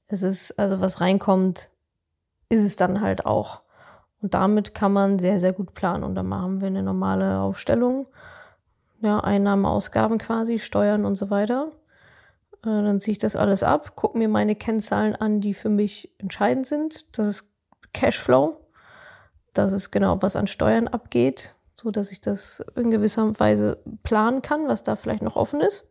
es 0.07 0.23
ist, 0.23 0.59
also 0.59 0.81
was 0.81 1.01
reinkommt, 1.01 1.71
ist 2.49 2.63
es 2.63 2.77
dann 2.77 3.01
halt 3.01 3.27
auch. 3.27 3.63
Und 4.23 4.35
damit 4.35 4.75
kann 4.75 4.93
man 4.93 5.19
sehr, 5.19 5.41
sehr 5.41 5.53
gut 5.53 5.75
planen. 5.75 6.05
Und 6.05 6.15
dann 6.15 6.27
machen 6.27 6.61
wir 6.61 6.69
eine 6.69 6.83
normale 6.83 7.41
Aufstellung. 7.41 8.07
Ja, 9.01 9.21
Einnahmen, 9.21 9.67
Ausgaben 9.67 10.19
quasi, 10.19 10.59
Steuern 10.59 11.05
und 11.05 11.17
so 11.17 11.31
weiter. 11.31 11.73
Äh, 12.63 12.69
dann 12.69 13.01
ziehe 13.01 13.13
ich 13.13 13.19
das 13.19 13.37
alles 13.37 13.63
ab, 13.63 13.97
gucke 13.97 14.17
mir 14.17 14.29
meine 14.29 14.55
Kennzahlen 14.55 15.15
an, 15.17 15.41
die 15.41 15.53
für 15.53 15.69
mich 15.69 16.11
entscheidend 16.19 16.67
sind. 16.67 17.19
Das 17.19 17.27
ist 17.27 17.51
Cashflow. 17.93 18.57
Das 19.53 19.73
ist 19.73 19.91
genau, 19.91 20.23
was 20.23 20.37
an 20.37 20.47
Steuern 20.47 20.89
abgeht 20.89 21.54
so 21.81 21.91
dass 21.91 22.11
ich 22.11 22.21
das 22.21 22.65
in 22.77 22.91
gewisser 22.91 23.39
Weise 23.39 23.83
planen 24.03 24.43
kann, 24.43 24.69
was 24.69 24.83
da 24.83 24.97
vielleicht 24.97 25.23
noch 25.23 25.37
offen 25.37 25.61
ist. 25.61 25.85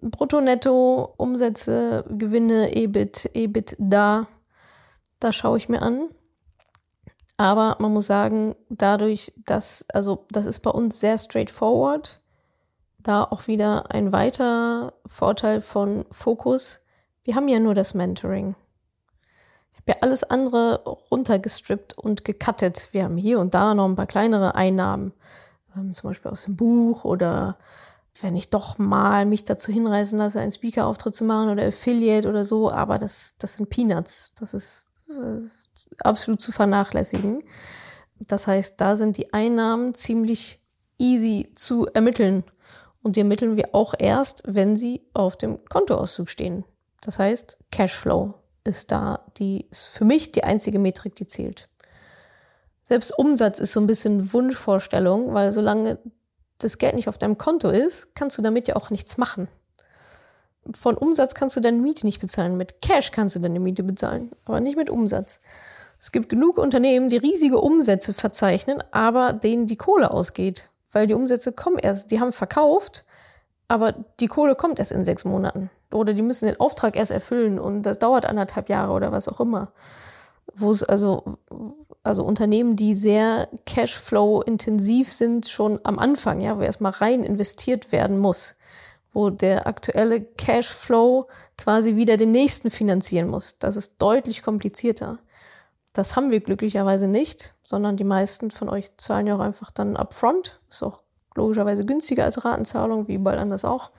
Brutto, 0.00 0.40
Netto, 0.40 1.14
Umsätze, 1.16 2.04
Gewinne, 2.08 2.74
EBIT, 2.74 3.30
EBIT 3.34 3.76
da, 3.78 4.28
da 5.18 5.32
schaue 5.32 5.58
ich 5.58 5.68
mir 5.68 5.82
an. 5.82 6.08
Aber 7.36 7.76
man 7.78 7.92
muss 7.92 8.06
sagen, 8.06 8.54
dadurch, 8.68 9.32
dass, 9.36 9.86
also 9.92 10.26
das 10.30 10.46
ist 10.46 10.60
bei 10.60 10.70
uns 10.70 11.00
sehr 11.00 11.18
straightforward, 11.18 12.20
da 12.98 13.24
auch 13.24 13.46
wieder 13.46 13.92
ein 13.92 14.12
weiter 14.12 14.92
Vorteil 15.06 15.60
von 15.60 16.04
Fokus. 16.10 16.80
Wir 17.22 17.36
haben 17.36 17.48
ja 17.48 17.60
nur 17.60 17.74
das 17.74 17.94
Mentoring 17.94 18.56
ja 19.88 19.96
alles 20.00 20.22
andere 20.24 20.82
runtergestrippt 21.10 21.98
und 21.98 22.24
gecuttet. 22.24 22.88
Wir 22.92 23.04
haben 23.04 23.16
hier 23.16 23.40
und 23.40 23.54
da 23.54 23.74
noch 23.74 23.86
ein 23.86 23.96
paar 23.96 24.06
kleinere 24.06 24.54
Einnahmen, 24.54 25.12
ähm, 25.76 25.92
zum 25.92 26.10
Beispiel 26.10 26.30
aus 26.30 26.44
dem 26.44 26.56
Buch 26.56 27.04
oder 27.04 27.58
wenn 28.20 28.36
ich 28.36 28.50
doch 28.50 28.78
mal 28.78 29.26
mich 29.26 29.44
dazu 29.44 29.72
hinreißen 29.72 30.18
lasse, 30.18 30.40
einen 30.40 30.50
Speaker-Auftritt 30.50 31.14
zu 31.14 31.24
machen 31.24 31.50
oder 31.50 31.66
Affiliate 31.66 32.28
oder 32.28 32.44
so, 32.44 32.70
aber 32.70 32.98
das, 32.98 33.36
das 33.38 33.56
sind 33.56 33.70
Peanuts. 33.70 34.32
Das 34.38 34.54
ist 34.54 34.86
äh, 35.08 35.40
absolut 36.00 36.40
zu 36.40 36.52
vernachlässigen. 36.52 37.42
Das 38.26 38.48
heißt, 38.48 38.80
da 38.80 38.96
sind 38.96 39.16
die 39.16 39.32
Einnahmen 39.32 39.94
ziemlich 39.94 40.60
easy 40.98 41.50
zu 41.54 41.86
ermitteln. 41.86 42.44
Und 43.02 43.14
die 43.14 43.20
ermitteln 43.20 43.56
wir 43.56 43.74
auch 43.74 43.94
erst, 43.96 44.42
wenn 44.44 44.76
sie 44.76 45.02
auf 45.14 45.36
dem 45.36 45.64
Kontoauszug 45.66 46.28
stehen. 46.28 46.64
Das 47.00 47.20
heißt 47.20 47.56
Cashflow 47.70 48.34
ist 48.64 48.92
da 48.92 49.20
die, 49.38 49.66
ist 49.70 49.86
für 49.86 50.04
mich 50.04 50.32
die 50.32 50.44
einzige 50.44 50.78
Metrik, 50.78 51.14
die 51.16 51.26
zählt. 51.26 51.68
Selbst 52.82 53.18
Umsatz 53.18 53.58
ist 53.58 53.72
so 53.72 53.80
ein 53.80 53.86
bisschen 53.86 54.32
Wunschvorstellung, 54.32 55.34
weil 55.34 55.52
solange 55.52 55.98
das 56.58 56.78
Geld 56.78 56.94
nicht 56.94 57.08
auf 57.08 57.18
deinem 57.18 57.38
Konto 57.38 57.70
ist, 57.70 58.14
kannst 58.14 58.38
du 58.38 58.42
damit 58.42 58.68
ja 58.68 58.76
auch 58.76 58.90
nichts 58.90 59.18
machen. 59.18 59.48
Von 60.74 60.96
Umsatz 60.96 61.34
kannst 61.34 61.56
du 61.56 61.60
deine 61.60 61.78
Miete 61.78 62.04
nicht 62.04 62.20
bezahlen. 62.20 62.56
Mit 62.56 62.82
Cash 62.82 63.10
kannst 63.10 63.34
du 63.34 63.40
deine 63.40 63.60
Miete 63.60 63.82
bezahlen, 63.82 64.32
aber 64.44 64.60
nicht 64.60 64.76
mit 64.76 64.90
Umsatz. 64.90 65.40
Es 66.00 66.12
gibt 66.12 66.28
genug 66.28 66.58
Unternehmen, 66.58 67.08
die 67.08 67.16
riesige 67.16 67.58
Umsätze 67.58 68.12
verzeichnen, 68.12 68.82
aber 68.92 69.32
denen 69.32 69.66
die 69.66 69.76
Kohle 69.76 70.10
ausgeht. 70.10 70.70
Weil 70.92 71.06
die 71.06 71.14
Umsätze 71.14 71.52
kommen 71.52 71.78
erst, 71.78 72.10
die 72.10 72.20
haben 72.20 72.32
verkauft, 72.32 73.04
aber 73.66 73.92
die 74.20 74.28
Kohle 74.28 74.54
kommt 74.54 74.78
erst 74.78 74.92
in 74.92 75.04
sechs 75.04 75.24
Monaten. 75.24 75.70
Oder 75.92 76.12
die 76.12 76.22
müssen 76.22 76.46
den 76.46 76.60
Auftrag 76.60 76.96
erst 76.96 77.10
erfüllen 77.10 77.58
und 77.58 77.82
das 77.82 77.98
dauert 77.98 78.26
anderthalb 78.26 78.68
Jahre 78.68 78.92
oder 78.92 79.10
was 79.12 79.28
auch 79.28 79.40
immer. 79.40 79.72
Wo 80.54 80.70
es 80.70 80.82
also, 80.82 81.38
also 82.02 82.24
Unternehmen, 82.24 82.76
die 82.76 82.94
sehr 82.94 83.48
Cashflow-intensiv 83.64 85.10
sind, 85.10 85.48
schon 85.48 85.80
am 85.84 85.98
Anfang, 85.98 86.40
ja, 86.40 86.58
wo 86.58 86.62
erstmal 86.62 86.92
rein 86.92 87.24
investiert 87.24 87.92
werden 87.92 88.18
muss, 88.18 88.56
wo 89.12 89.30
der 89.30 89.66
aktuelle 89.66 90.20
Cashflow 90.20 91.26
quasi 91.56 91.96
wieder 91.96 92.16
den 92.16 92.32
nächsten 92.32 92.70
finanzieren 92.70 93.28
muss. 93.28 93.58
Das 93.58 93.76
ist 93.76 93.96
deutlich 93.98 94.42
komplizierter. 94.42 95.18
Das 95.92 96.16
haben 96.16 96.30
wir 96.30 96.40
glücklicherweise 96.40 97.08
nicht, 97.08 97.54
sondern 97.62 97.96
die 97.96 98.04
meisten 98.04 98.50
von 98.50 98.68
euch 98.68 98.96
zahlen 98.98 99.26
ja 99.26 99.36
auch 99.36 99.40
einfach 99.40 99.70
dann 99.70 99.96
upfront. 99.96 100.60
Ist 100.68 100.82
auch 100.82 101.02
logischerweise 101.34 101.84
günstiger 101.84 102.24
als 102.24 102.44
Ratenzahlung, 102.44 103.08
wie 103.08 103.14
überall 103.14 103.38
anders 103.38 103.64
auch. 103.64 103.90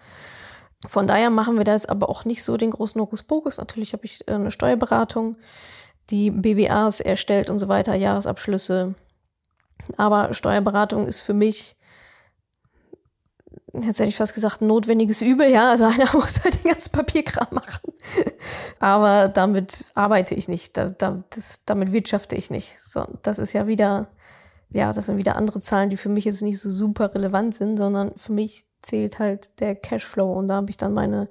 Von 0.88 1.08
daher 1.08 1.30
machen 1.30 1.58
wir 1.58 1.66
das 1.66 1.86
aber 1.86 2.10
auch 2.10 2.26
nicht 2.26 2.44
so 2.44 2.56
den 2.58 2.72
großen 2.72 3.00
Hokuspokus. 3.02 3.58
Natürlich 3.58 3.94
habe 3.94 4.06
ich 4.06 4.28
äh, 4.28 4.34
eine 4.34 4.52
Steuerberatung, 4.52 5.36
die 6.10 6.32
BWAs 6.32 7.02
erstellt 7.02 7.50
und 7.50 7.60
so 7.60 7.68
weiter, 7.68 7.96
Jahresabschlüsse. 7.96 8.96
Aber 9.98 10.34
Steuerberatung 10.34 11.08
ist 11.08 11.22
für 11.22 11.34
mich 11.34 11.78
jetzt 13.74 14.00
hätte 14.00 14.10
ich 14.10 14.18
fast 14.18 14.34
gesagt, 14.34 14.62
notwendiges 14.62 15.22
Übel, 15.22 15.50
ja. 15.50 15.70
Also 15.70 15.86
einer 15.94 16.12
muss 16.14 16.44
halt 16.44 16.64
den 16.64 16.72
ganzen 16.72 16.92
Papierkram 16.92 17.48
machen. 17.52 17.94
Aber 18.80 19.28
damit 19.28 19.86
arbeite 19.94 20.36
ich 20.36 20.48
nicht. 20.48 20.78
Da, 20.78 20.90
da, 20.90 21.24
das, 21.30 21.62
damit 21.66 21.92
wirtschafte 21.92 22.36
ich 22.36 22.50
nicht. 22.50 22.80
So, 22.80 23.06
das 23.22 23.40
ist 23.40 23.54
ja 23.54 23.68
wieder, 23.68 24.10
ja, 24.70 24.94
das 24.94 25.08
sind 25.08 25.18
wieder 25.18 25.36
andere 25.36 25.60
Zahlen, 25.60 25.90
die 25.90 25.98
für 25.98 26.10
mich 26.10 26.26
jetzt 26.26 26.42
nicht 26.42 26.60
so 26.60 26.72
super 26.72 27.14
relevant 27.14 27.56
sind, 27.56 27.78
sondern 27.78 28.18
für 28.18 28.34
mich 28.34 28.66
zählt 28.82 29.20
halt 29.20 29.60
der 29.60 29.76
Cashflow. 29.76 30.34
Und 30.34 30.48
da 30.48 30.56
habe 30.56 30.70
ich 30.70 30.78
dann 30.78 30.94
meine, 30.94 31.30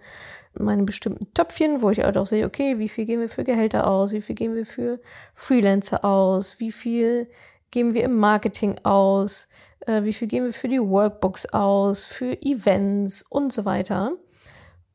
meine 0.54 0.84
bestimmten 0.84 1.32
Töpfchen, 1.34 1.82
wo 1.82 1.90
ich 1.90 2.00
halt 2.00 2.16
auch 2.16 2.26
sehe, 2.26 2.46
okay, 2.46 2.78
wie 2.78 2.88
viel 2.88 3.04
geben 3.04 3.22
wir 3.22 3.28
für 3.28 3.44
Gehälter 3.44 3.86
aus, 3.86 4.12
wie 4.12 4.22
viel 4.22 4.34
geben 4.34 4.54
wir 4.54 4.66
für 4.66 5.00
Freelancer 5.34 6.04
aus, 6.04 6.58
wie 6.60 6.72
viel 6.72 7.28
geben 7.70 7.94
wir 7.94 8.04
im 8.04 8.16
Marketing 8.16 8.78
aus, 8.82 9.48
äh, 9.86 10.02
wie 10.02 10.12
viel 10.12 10.28
geben 10.28 10.46
wir 10.46 10.52
für 10.52 10.68
die 10.68 10.80
Workbooks 10.80 11.46
aus, 11.46 12.04
für 12.04 12.40
Events 12.42 13.22
und 13.22 13.52
so 13.52 13.64
weiter. 13.64 14.12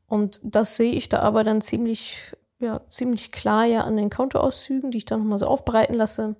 Und 0.06 0.40
das 0.42 0.76
sehe 0.76 0.92
ich 0.92 1.08
da 1.08 1.20
aber 1.20 1.44
dann 1.44 1.60
ziemlich, 1.60 2.36
ja, 2.58 2.80
ziemlich 2.88 3.32
klar 3.32 3.64
ja 3.64 3.82
an 3.82 3.96
den 3.96 4.10
Kontoauszügen, 4.10 4.90
die 4.90 4.98
ich 4.98 5.04
dann 5.04 5.20
nochmal 5.20 5.38
so 5.38 5.46
aufbereiten 5.46 5.94
lasse. 5.94 6.36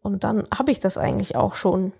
Und 0.00 0.24
dann 0.24 0.46
habe 0.56 0.72
ich 0.72 0.80
das 0.80 0.98
eigentlich 0.98 1.36
auch 1.36 1.54
schon. 1.54 1.92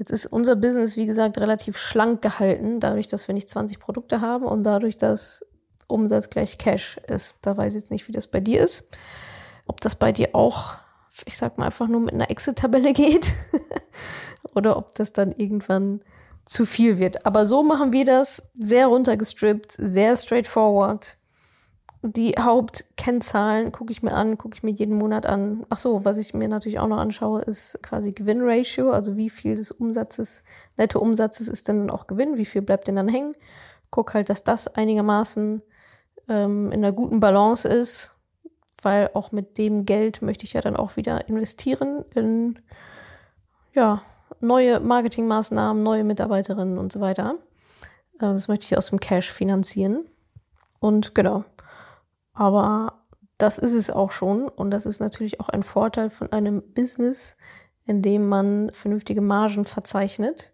Jetzt 0.00 0.10
ist 0.10 0.26
unser 0.26 0.56
Business, 0.56 0.96
wie 0.96 1.06
gesagt, 1.06 1.38
relativ 1.38 1.78
schlank 1.78 2.20
gehalten, 2.22 2.80
dadurch, 2.80 3.06
dass 3.06 3.28
wir 3.28 3.34
nicht 3.34 3.48
20 3.48 3.78
Produkte 3.78 4.20
haben 4.20 4.44
und 4.44 4.64
dadurch, 4.64 4.96
dass 4.96 5.46
Umsatz 5.86 6.30
gleich 6.30 6.58
Cash 6.58 6.98
ist. 7.06 7.36
Da 7.42 7.56
weiß 7.56 7.74
ich 7.74 7.82
jetzt 7.82 7.90
nicht, 7.92 8.08
wie 8.08 8.12
das 8.12 8.26
bei 8.26 8.40
dir 8.40 8.60
ist. 8.60 8.84
Ob 9.66 9.80
das 9.80 9.94
bei 9.94 10.10
dir 10.10 10.30
auch 10.34 10.74
ich 11.26 11.36
sag 11.36 11.58
mal 11.58 11.66
einfach 11.66 11.88
nur 11.88 12.00
mit 12.00 12.14
einer 12.14 12.30
Excel-Tabelle 12.30 12.92
geht 12.94 13.32
oder 14.54 14.76
ob 14.76 14.94
das 14.94 15.12
dann 15.12 15.32
irgendwann 15.32 16.00
zu 16.44 16.66
viel 16.66 16.98
wird. 16.98 17.26
Aber 17.26 17.46
so 17.46 17.62
machen 17.62 17.92
wir 17.92 18.04
das 18.04 18.50
sehr 18.54 18.86
runtergestrippt, 18.86 19.72
sehr 19.72 20.16
straightforward. 20.16 21.16
Die 22.02 22.34
Hauptkennzahlen 22.38 23.72
gucke 23.72 23.92
ich 23.92 24.02
mir 24.02 24.12
an, 24.12 24.38
gucke 24.38 24.56
ich 24.56 24.62
mir 24.62 24.70
jeden 24.70 24.96
Monat 24.96 25.26
an. 25.26 25.66
Ach 25.68 25.76
so, 25.76 26.04
was 26.04 26.16
ich 26.16 26.32
mir 26.32 26.48
natürlich 26.48 26.78
auch 26.78 26.88
noch 26.88 26.98
anschaue, 26.98 27.42
ist 27.42 27.78
quasi 27.82 28.12
Gewinnratio, 28.12 28.90
also 28.90 29.16
wie 29.16 29.28
viel 29.28 29.54
des 29.54 29.70
Umsatzes, 29.70 30.42
Nettoumsatzes 30.78 31.48
ist 31.48 31.68
denn 31.68 31.80
dann 31.80 31.90
auch 31.90 32.06
Gewinn, 32.06 32.38
wie 32.38 32.46
viel 32.46 32.62
bleibt 32.62 32.88
denn 32.88 32.96
dann 32.96 33.08
hängen. 33.08 33.34
Guck 33.90 34.14
halt, 34.14 34.30
dass 34.30 34.44
das 34.44 34.68
einigermaßen 34.68 35.62
ähm, 36.28 36.72
in 36.72 36.84
einer 36.84 36.92
guten 36.92 37.20
Balance 37.20 37.68
ist 37.68 38.16
weil 38.82 39.10
auch 39.14 39.32
mit 39.32 39.58
dem 39.58 39.84
Geld 39.84 40.22
möchte 40.22 40.44
ich 40.44 40.52
ja 40.52 40.60
dann 40.60 40.76
auch 40.76 40.96
wieder 40.96 41.28
investieren 41.28 42.04
in 42.14 42.58
ja, 43.74 44.02
neue 44.40 44.80
Marketingmaßnahmen, 44.80 45.82
neue 45.82 46.04
Mitarbeiterinnen 46.04 46.78
und 46.78 46.92
so 46.92 47.00
weiter. 47.00 47.36
Äh, 48.14 48.20
das 48.20 48.48
möchte 48.48 48.66
ich 48.66 48.76
aus 48.76 48.90
dem 48.90 49.00
Cash 49.00 49.30
finanzieren. 49.30 50.04
Und 50.78 51.14
genau. 51.14 51.44
Aber 52.32 53.02
das 53.38 53.58
ist 53.58 53.72
es 53.72 53.90
auch 53.90 54.12
schon. 54.12 54.48
Und 54.48 54.70
das 54.70 54.86
ist 54.86 55.00
natürlich 55.00 55.40
auch 55.40 55.48
ein 55.48 55.62
Vorteil 55.62 56.10
von 56.10 56.32
einem 56.32 56.62
Business, 56.74 57.36
in 57.84 58.02
dem 58.02 58.28
man 58.28 58.70
vernünftige 58.72 59.20
Margen 59.20 59.64
verzeichnet 59.64 60.52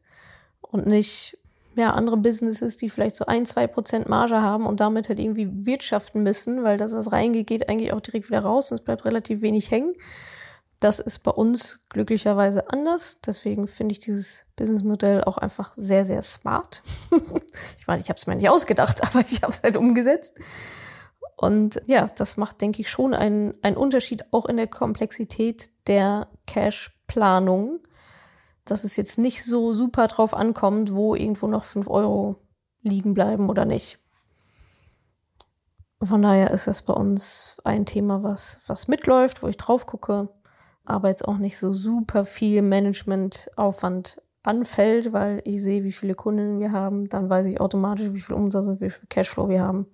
und 0.60 0.86
nicht 0.86 1.38
ja, 1.76 1.90
andere 1.90 2.16
Businesses, 2.16 2.78
die 2.78 2.88
vielleicht 2.88 3.16
so 3.16 3.26
ein, 3.26 3.44
zwei 3.44 3.66
Prozent 3.66 4.08
Marge 4.08 4.40
haben 4.40 4.66
und 4.66 4.80
damit 4.80 5.08
halt 5.08 5.18
irgendwie 5.18 5.48
wirtschaften 5.66 6.22
müssen, 6.22 6.64
weil 6.64 6.78
das, 6.78 6.92
was 6.92 7.12
reingeht, 7.12 7.46
geht 7.46 7.68
eigentlich 7.68 7.92
auch 7.92 8.00
direkt 8.00 8.28
wieder 8.30 8.40
raus 8.40 8.70
und 8.70 8.78
es 8.78 8.84
bleibt 8.84 9.04
relativ 9.04 9.42
wenig 9.42 9.70
hängen. 9.70 9.92
Das 10.80 11.00
ist 11.00 11.22
bei 11.22 11.30
uns 11.30 11.86
glücklicherweise 11.88 12.70
anders. 12.70 13.20
Deswegen 13.20 13.66
finde 13.68 13.92
ich 13.92 13.98
dieses 13.98 14.44
Businessmodell 14.56 15.24
auch 15.24 15.36
einfach 15.38 15.72
sehr, 15.74 16.04
sehr 16.04 16.22
smart. 16.22 16.82
ich 17.78 17.86
meine, 17.86 18.02
ich 18.02 18.08
habe 18.08 18.18
es 18.18 18.26
mir 18.26 18.36
nicht 18.36 18.48
ausgedacht, 18.48 19.02
aber 19.06 19.20
ich 19.20 19.42
habe 19.42 19.52
es 19.52 19.62
halt 19.62 19.76
umgesetzt. 19.76 20.38
Und 21.36 21.80
ja, 21.86 22.06
das 22.06 22.36
macht, 22.36 22.60
denke 22.60 22.80
ich, 22.80 22.90
schon 22.90 23.12
einen, 23.14 23.54
einen 23.62 23.76
Unterschied 23.76 24.24
auch 24.32 24.46
in 24.46 24.56
der 24.56 24.68
Komplexität 24.68 25.70
der 25.86 26.28
Cash-Planung 26.46 27.80
dass 28.66 28.84
es 28.84 28.96
jetzt 28.96 29.18
nicht 29.18 29.44
so 29.44 29.72
super 29.72 30.08
drauf 30.08 30.34
ankommt, 30.34 30.92
wo 30.92 31.14
irgendwo 31.14 31.46
noch 31.46 31.64
5 31.64 31.88
Euro 31.88 32.36
liegen 32.82 33.14
bleiben 33.14 33.48
oder 33.48 33.64
nicht. 33.64 33.98
Von 36.02 36.22
daher 36.22 36.50
ist 36.50 36.66
das 36.66 36.82
bei 36.82 36.92
uns 36.92 37.56
ein 37.64 37.86
Thema, 37.86 38.22
was, 38.22 38.60
was 38.66 38.86
mitläuft, 38.86 39.42
wo 39.42 39.48
ich 39.48 39.56
drauf 39.56 39.86
gucke, 39.86 40.28
aber 40.84 41.08
jetzt 41.08 41.26
auch 41.26 41.38
nicht 41.38 41.58
so 41.58 41.72
super 41.72 42.24
viel 42.24 42.60
Managementaufwand 42.60 44.20
anfällt, 44.42 45.12
weil 45.12 45.40
ich 45.44 45.62
sehe, 45.62 45.84
wie 45.84 45.92
viele 45.92 46.14
Kunden 46.14 46.60
wir 46.60 46.72
haben, 46.72 47.08
dann 47.08 47.30
weiß 47.30 47.46
ich 47.46 47.60
automatisch, 47.60 48.12
wie 48.12 48.20
viel 48.20 48.34
Umsatz 48.34 48.66
und 48.66 48.80
wie 48.80 48.90
viel 48.90 49.08
Cashflow 49.08 49.48
wir 49.48 49.62
haben. 49.62 49.86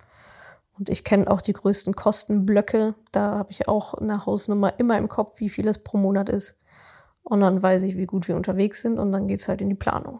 Und 0.77 0.89
ich 0.89 1.03
kenne 1.03 1.29
auch 1.29 1.41
die 1.41 1.53
größten 1.53 1.93
Kostenblöcke. 1.93 2.95
Da 3.11 3.37
habe 3.37 3.51
ich 3.51 3.67
auch 3.67 3.93
eine 3.93 4.25
Hausnummer 4.25 4.73
immer 4.79 4.97
im 4.97 5.07
Kopf, 5.07 5.39
wie 5.39 5.49
viel 5.49 5.67
es 5.67 5.77
pro 5.77 5.97
Monat 5.97 6.29
ist. 6.29 6.59
Und 7.21 7.41
dann 7.41 7.61
weiß 7.61 7.83
ich, 7.83 7.95
wie 7.95 8.05
gut 8.05 8.27
wir 8.27 8.35
unterwegs 8.35 8.81
sind 8.81 8.99
und 8.99 9.11
dann 9.11 9.27
geht's 9.27 9.47
halt 9.47 9.61
in 9.61 9.69
die 9.69 9.75
Planung. 9.75 10.19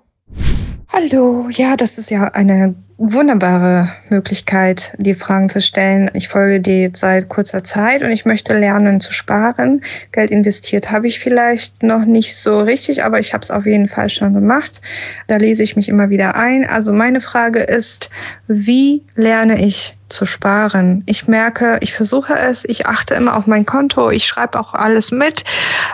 Hallo, 0.89 1.49
ja, 1.49 1.75
das 1.75 1.97
ist 1.97 2.11
ja 2.11 2.25
eine 2.25 2.75
wunderbare 2.97 3.89
Möglichkeit, 4.09 4.95
die 4.99 5.15
Fragen 5.15 5.49
zu 5.49 5.59
stellen. 5.59 6.11
Ich 6.13 6.27
folge 6.27 6.61
dir 6.61 6.81
jetzt 6.81 6.99
seit 6.99 7.29
kurzer 7.29 7.63
Zeit 7.63 8.03
und 8.03 8.11
ich 8.11 8.25
möchte 8.25 8.57
lernen 8.57 9.01
zu 9.01 9.11
sparen. 9.11 9.81
Geld 10.11 10.29
investiert 10.29 10.91
habe 10.91 11.07
ich 11.07 11.19
vielleicht 11.19 11.81
noch 11.81 12.05
nicht 12.05 12.35
so 12.35 12.59
richtig, 12.59 13.03
aber 13.03 13.19
ich 13.19 13.33
habe 13.33 13.41
es 13.41 13.51
auf 13.51 13.65
jeden 13.65 13.87
Fall 13.87 14.09
schon 14.09 14.33
gemacht. 14.33 14.81
Da 15.27 15.37
lese 15.37 15.63
ich 15.63 15.75
mich 15.75 15.89
immer 15.89 16.09
wieder 16.09 16.35
ein. 16.35 16.63
Also 16.65 16.93
meine 16.93 17.21
Frage 17.21 17.59
ist, 17.59 18.11
wie 18.47 19.03
lerne 19.15 19.65
ich 19.65 19.97
zu 20.13 20.25
sparen. 20.25 21.03
Ich 21.05 21.27
merke, 21.27 21.77
ich 21.81 21.93
versuche 21.93 22.35
es, 22.35 22.63
ich 22.65 22.85
achte 22.85 23.15
immer 23.15 23.35
auf 23.35 23.47
mein 23.47 23.65
Konto, 23.65 24.11
ich 24.11 24.25
schreibe 24.25 24.59
auch 24.59 24.73
alles 24.73 25.11
mit 25.11 25.43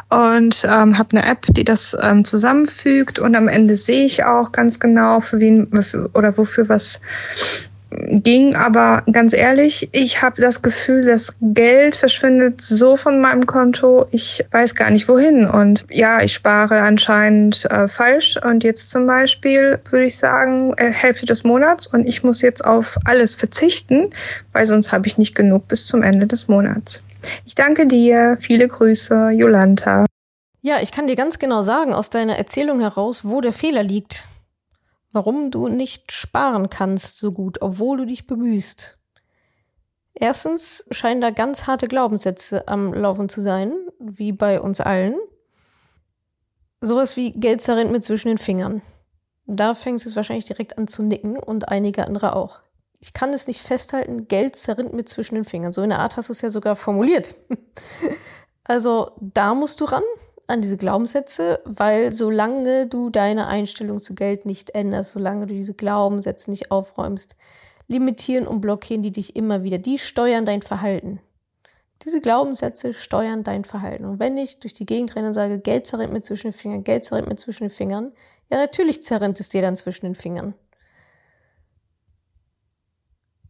und 0.10 0.63
ähm, 0.65 0.97
habe 0.97 1.17
eine 1.17 1.25
App, 1.25 1.45
die 1.49 1.63
das 1.63 1.97
ähm, 2.01 2.25
zusammenfügt 2.25 3.19
und 3.19 3.36
am 3.36 3.47
Ende 3.47 3.75
sehe 3.77 4.05
ich 4.05 4.23
auch 4.23 4.51
ganz 4.51 4.79
genau, 4.79 5.21
für 5.21 5.39
wen 5.39 5.67
oder 6.13 6.38
wofür 6.38 6.69
was 6.69 6.99
ging, 7.91 8.56
aber 8.56 9.04
ganz 9.12 9.34
ehrlich, 9.34 9.89
ich 9.91 10.21
habe 10.21 10.41
das 10.41 10.62
Gefühl, 10.62 11.06
das 11.06 11.36
Geld 11.41 11.95
verschwindet 11.95 12.62
so 12.62 12.97
von 12.97 13.19
meinem 13.19 13.45
Konto, 13.45 14.06
ich 14.12 14.45
weiß 14.52 14.75
gar 14.75 14.91
nicht 14.91 15.08
wohin. 15.08 15.47
Und 15.47 15.86
ja, 15.89 16.21
ich 16.21 16.34
spare 16.34 16.82
anscheinend 16.82 17.65
äh, 17.65 17.88
falsch. 17.88 18.38
Und 18.43 18.63
jetzt 18.63 18.89
zum 18.89 19.08
Beispiel 19.08 19.80
würde 19.89 20.06
ich 20.06 20.17
sagen, 20.17 20.73
äh, 20.78 20.91
Hälfte 20.91 21.25
des 21.25 21.43
Monats 21.43 21.88
und 21.88 22.08
ich 22.08 22.23
muss 22.23 22.41
jetzt 22.41 22.63
auf 22.63 22.97
alles 23.06 23.36
verzichten, 23.36 24.10
weil 24.54 24.65
sonst 24.65 24.91
habe 24.91 25.08
ich 25.08 25.17
nicht 25.17 25.36
genug 25.36 25.67
bis 25.67 25.88
zum 25.88 26.04
Ende 26.04 26.28
des 26.28 26.47
Monats. 26.47 27.02
Ich 27.45 27.56
danke 27.56 27.88
dir. 27.88 28.38
Viele 28.39 28.67
Grüße, 28.67 29.32
Jolanta. 29.32 30.06
Ja, 30.62 30.82
ich 30.82 30.91
kann 30.91 31.08
dir 31.08 31.15
ganz 31.15 31.39
genau 31.39 31.62
sagen 31.62 31.93
aus 31.93 32.10
deiner 32.10 32.38
Erzählung 32.38 32.82
heraus, 32.82 33.21
wo 33.23 33.41
der 33.41 33.54
Fehler 33.54 33.84
liegt 33.84 34.25
warum 35.11 35.51
du 35.51 35.67
nicht 35.67 36.11
sparen 36.11 36.69
kannst 36.69 37.19
so 37.19 37.31
gut, 37.31 37.61
obwohl 37.61 37.97
du 37.97 38.05
dich 38.05 38.27
bemühst. 38.27 38.97
Erstens 40.13 40.85
scheinen 40.91 41.21
da 41.21 41.29
ganz 41.29 41.65
harte 41.65 41.87
Glaubenssätze 41.87 42.67
am 42.67 42.93
Laufen 42.93 43.29
zu 43.29 43.41
sein, 43.41 43.73
wie 43.99 44.31
bei 44.31 44.59
uns 44.59 44.81
allen. 44.81 45.15
Sowas 46.81 47.15
wie 47.15 47.31
Geld 47.31 47.61
zerrinnt 47.61 47.91
mir 47.91 48.01
zwischen 48.01 48.27
den 48.27 48.37
Fingern. 48.37 48.81
Da 49.45 49.73
fängst 49.73 50.05
du 50.05 50.09
es 50.09 50.15
wahrscheinlich 50.15 50.45
direkt 50.45 50.77
an 50.77 50.87
zu 50.87 51.03
nicken 51.03 51.37
und 51.37 51.69
einige 51.69 52.05
andere 52.05 52.35
auch. 52.35 52.61
Ich 52.99 53.13
kann 53.13 53.31
es 53.31 53.47
nicht 53.47 53.61
festhalten, 53.61 54.27
Geld 54.27 54.55
zerrinnt 54.57 54.93
mir 54.93 55.05
zwischen 55.05 55.35
den 55.35 55.45
Fingern. 55.45 55.71
So 55.71 55.81
in 55.81 55.89
der 55.89 55.99
Art 55.99 56.17
hast 56.17 56.29
du 56.29 56.33
es 56.33 56.41
ja 56.41 56.49
sogar 56.49 56.75
formuliert. 56.75 57.35
also 58.65 59.13
da 59.21 59.55
musst 59.55 59.79
du 59.79 59.85
ran 59.85 60.03
an 60.49 60.62
diese 60.62 60.77
Glaubenssätze, 60.77 61.62
weil 61.65 62.13
solange 62.13 62.88
du 62.88 63.09
deine 63.09 63.47
Einstellung 63.47 63.99
zu 63.99 64.15
Geld 64.15 64.45
nicht 64.45 64.71
änderst, 64.71 65.12
solange 65.12 65.45
du 65.45 65.53
diese 65.53 65.73
Glaubenssätze 65.73 66.49
nicht 66.49 66.71
aufräumst, 66.71 67.35
limitieren 67.88 68.47
und 68.47 68.62
blockieren 68.62 69.03
die 69.03 69.12
dich 69.12 69.35
immer 69.35 69.63
wieder. 69.63 69.77
Die 69.77 69.99
steuern 69.99 70.45
dein 70.45 70.62
Verhalten. 70.62 71.19
Diese 72.03 72.21
Glaubenssätze 72.21 72.93
steuern 72.93 73.43
dein 73.43 73.65
Verhalten. 73.65 74.05
Und 74.05 74.19
wenn 74.19 74.38
ich 74.38 74.59
durch 74.59 74.73
die 74.73 74.85
Gegend 74.85 75.15
renne 75.15 75.27
und 75.27 75.33
sage, 75.33 75.59
Geld 75.59 75.85
zerrinnt 75.85 76.13
mir 76.13 76.21
zwischen 76.21 76.47
den 76.47 76.53
Fingern, 76.53 76.83
Geld 76.83 77.03
zerrinnt 77.03 77.27
mir 77.27 77.35
zwischen 77.35 77.65
den 77.65 77.71
Fingern, 77.71 78.13
ja, 78.49 78.57
natürlich 78.57 79.03
zerrinnt 79.03 79.39
es 79.39 79.49
dir 79.49 79.62
dann 79.62 79.75
zwischen 79.75 80.05
den 80.05 80.15
Fingern. 80.15 80.55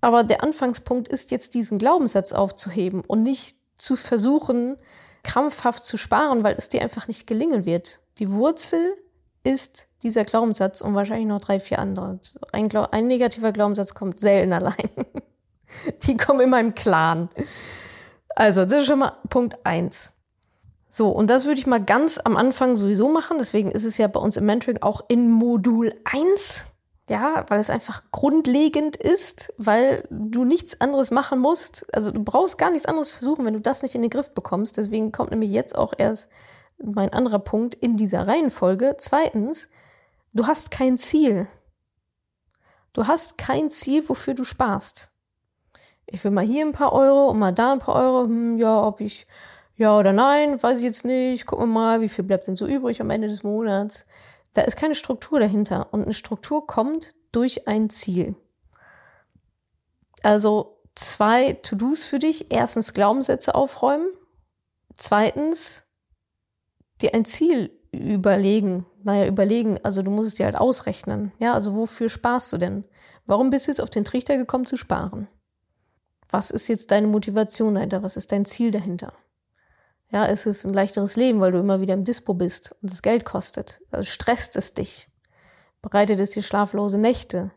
Aber 0.02 0.24
der 0.24 0.44
Anfangspunkt 0.44 1.08
ist 1.08 1.32
jetzt, 1.32 1.54
diesen 1.54 1.78
Glaubenssatz 1.78 2.34
aufzuheben 2.34 3.02
und 3.02 3.24
nicht 3.24 3.58
zu 3.76 3.96
versuchen, 3.96 4.78
krampfhaft 5.24 5.84
zu 5.84 5.98
sparen, 5.98 6.44
weil 6.44 6.56
es 6.56 6.70
dir 6.70 6.82
einfach 6.82 7.08
nicht 7.08 7.28
gelingen 7.28 7.66
wird. 7.66 8.00
Die 8.18 8.32
Wurzel 8.32 8.96
ist 9.44 9.88
dieser 10.04 10.26
Glaubenssatz 10.26 10.82
und 10.82 10.96
wahrscheinlich 10.96 11.28
noch 11.28 11.42
drei, 11.42 11.60
vier 11.60 11.80
andere. 11.80 12.20
Ein, 12.52 12.76
ein 12.76 13.08
negativer 13.08 13.52
Glaubenssatz 13.52 13.94
kommt 13.94 14.20
selten 14.20 14.54
allein. 14.54 14.90
Die 16.04 16.18
kommen 16.18 16.42
immer 16.42 16.60
im 16.60 16.74
Clan. 16.74 17.30
Also, 18.36 18.64
das 18.64 18.82
ist 18.82 18.88
schon 18.88 19.00
mal 19.00 19.18
Punkt 19.30 19.66
eins. 19.66 20.14
So, 20.90 21.10
und 21.10 21.30
das 21.30 21.46
würde 21.46 21.60
ich 21.60 21.68
mal 21.68 21.84
ganz 21.84 22.18
am 22.18 22.36
Anfang 22.36 22.76
sowieso 22.76 23.12
machen. 23.12 23.38
Deswegen 23.38 23.72
ist 23.72 23.84
es 23.84 23.98
ja 23.98 24.08
bei 24.08 24.20
uns 24.20 24.38
im 24.38 24.46
Mentoring 24.46 24.82
auch 24.82 25.06
in 25.08 25.30
Modul 25.30 25.94
1. 26.06 26.66
Ja, 27.10 27.44
weil 27.48 27.60
es 27.60 27.72
einfach 27.72 28.04
grundlegend 28.12 28.96
ist, 28.96 29.52
weil 29.58 30.04
du 30.12 30.46
nichts 30.46 30.80
anderes 30.80 31.10
machen 31.10 31.40
musst. 31.40 31.88
Also 31.94 32.12
du 32.12 32.24
brauchst 32.24 32.60
gar 32.60 32.70
nichts 32.70 32.86
anderes 32.86 33.12
versuchen, 33.12 33.46
wenn 33.46 33.56
du 33.56 33.62
das 33.62 33.82
nicht 33.82 33.96
in 33.96 34.04
den 34.04 34.12
Griff 34.12 34.32
bekommst. 34.36 34.78
Deswegen 34.78 35.12
kommt 35.12 35.32
nämlich 35.32 35.50
jetzt 35.50 35.76
auch 35.76 35.94
erst 35.98 36.30
mein 36.78 37.12
anderer 37.12 37.40
Punkt 37.40 37.74
in 37.74 37.98
dieser 37.98 38.28
Reihenfolge. 38.28 38.96
Zweitens, 39.00 39.70
du 40.36 40.46
hast 40.46 40.70
kein 40.70 41.00
Ziel. 41.00 41.48
Du 42.94 43.08
hast 43.08 43.40
kein 43.40 43.72
Ziel, 43.72 44.08
wofür 44.08 44.36
du 44.36 44.44
sparst. 44.44 45.12
Ich 46.06 46.24
will 46.24 46.32
mal 46.32 46.46
hier 46.46 46.64
ein 46.64 46.74
paar 46.74 46.94
Euro 46.94 47.30
und 47.30 47.40
mal 47.40 47.54
da 47.54 47.74
ein 47.74 47.80
paar 47.80 47.96
Euro. 47.96 48.26
Hm, 48.26 48.60
ja, 48.60 48.84
ob 48.84 49.02
ich 49.02 49.26
ja 49.76 49.98
oder 49.98 50.14
nein, 50.14 50.62
weiß 50.62 50.78
ich 50.78 50.86
jetzt 50.86 51.06
nicht. 51.06 51.48
Gucken 51.48 51.70
wir 51.70 51.74
mal, 51.74 52.02
wie 52.02 52.10
viel 52.10 52.24
bleibt 52.24 52.46
denn 52.46 52.56
so 52.56 52.68
übrig 52.68 53.02
am 53.02 53.10
Ende 53.10 53.28
des 53.28 53.42
Monats. 53.42 54.06
Da 54.54 54.64
ist 54.64 54.78
keine 54.78 54.96
Struktur 54.96 55.40
dahinter. 55.40 55.94
Und 55.94 56.04
eine 56.04 56.14
Struktur 56.14 56.66
kommt 56.68 57.16
durch 57.32 57.68
ein 57.68 57.90
Ziel. 57.90 58.36
Also 60.24 60.82
zwei 60.96 61.54
To-Dos 61.54 62.06
für 62.06 62.20
dich. 62.20 62.52
Erstens 62.52 62.94
Glaubenssätze 62.94 63.56
aufräumen. 63.56 64.10
Zweitens 64.96 65.86
dir 67.02 67.14
ein 67.14 67.26
Ziel 67.26 67.72
überlegen. 67.92 68.86
Naja, 69.04 69.28
überlegen. 69.28 69.80
Also 69.84 70.02
du 70.02 70.12
musst 70.12 70.30
es 70.30 70.36
dir 70.36 70.46
halt 70.46 70.58
ausrechnen. 70.58 71.32
Ja, 71.40 71.54
also 71.54 71.76
wofür 71.76 72.10
sparst 72.10 72.52
du 72.52 72.58
denn? 72.58 72.84
Warum 73.26 73.50
bist 73.50 73.68
du 73.68 73.72
jetzt 73.72 73.82
auf 73.82 73.90
den 73.90 74.06
Trichter 74.06 74.38
gekommen 74.38 74.66
zu 74.66 74.76
sparen? 74.76 75.28
Was 76.32 76.52
ist 76.52 76.68
jetzt 76.68 76.92
deine 76.92 77.08
Motivation 77.08 77.76
dahinter? 77.76 78.04
Was 78.04 78.18
ist 78.18 78.32
dein 78.32 78.46
Ziel 78.46 78.72
dahinter? 78.72 79.14
Ja, 80.12 80.26
es 80.26 80.48
ist 80.48 80.66
ein 80.66 80.74
leichteres 80.74 81.16
Leben, 81.16 81.40
weil 81.40 81.52
du 81.52 81.60
immer 81.60 81.82
wieder 81.82 81.94
im 81.94 82.04
Dispo 82.04 82.34
bist 82.34 82.76
und 82.82 82.92
es 82.92 83.04
Geld 83.04 83.26
kostet. 83.26 83.82
Also 83.92 84.10
stresst 84.10 84.56
es 84.56 84.74
dich. 84.74 85.08
Bereitet 85.82 86.20
es 86.20 86.32
dir 86.32 86.42
schlaflose 86.42 86.98
Nächte? 86.98 87.52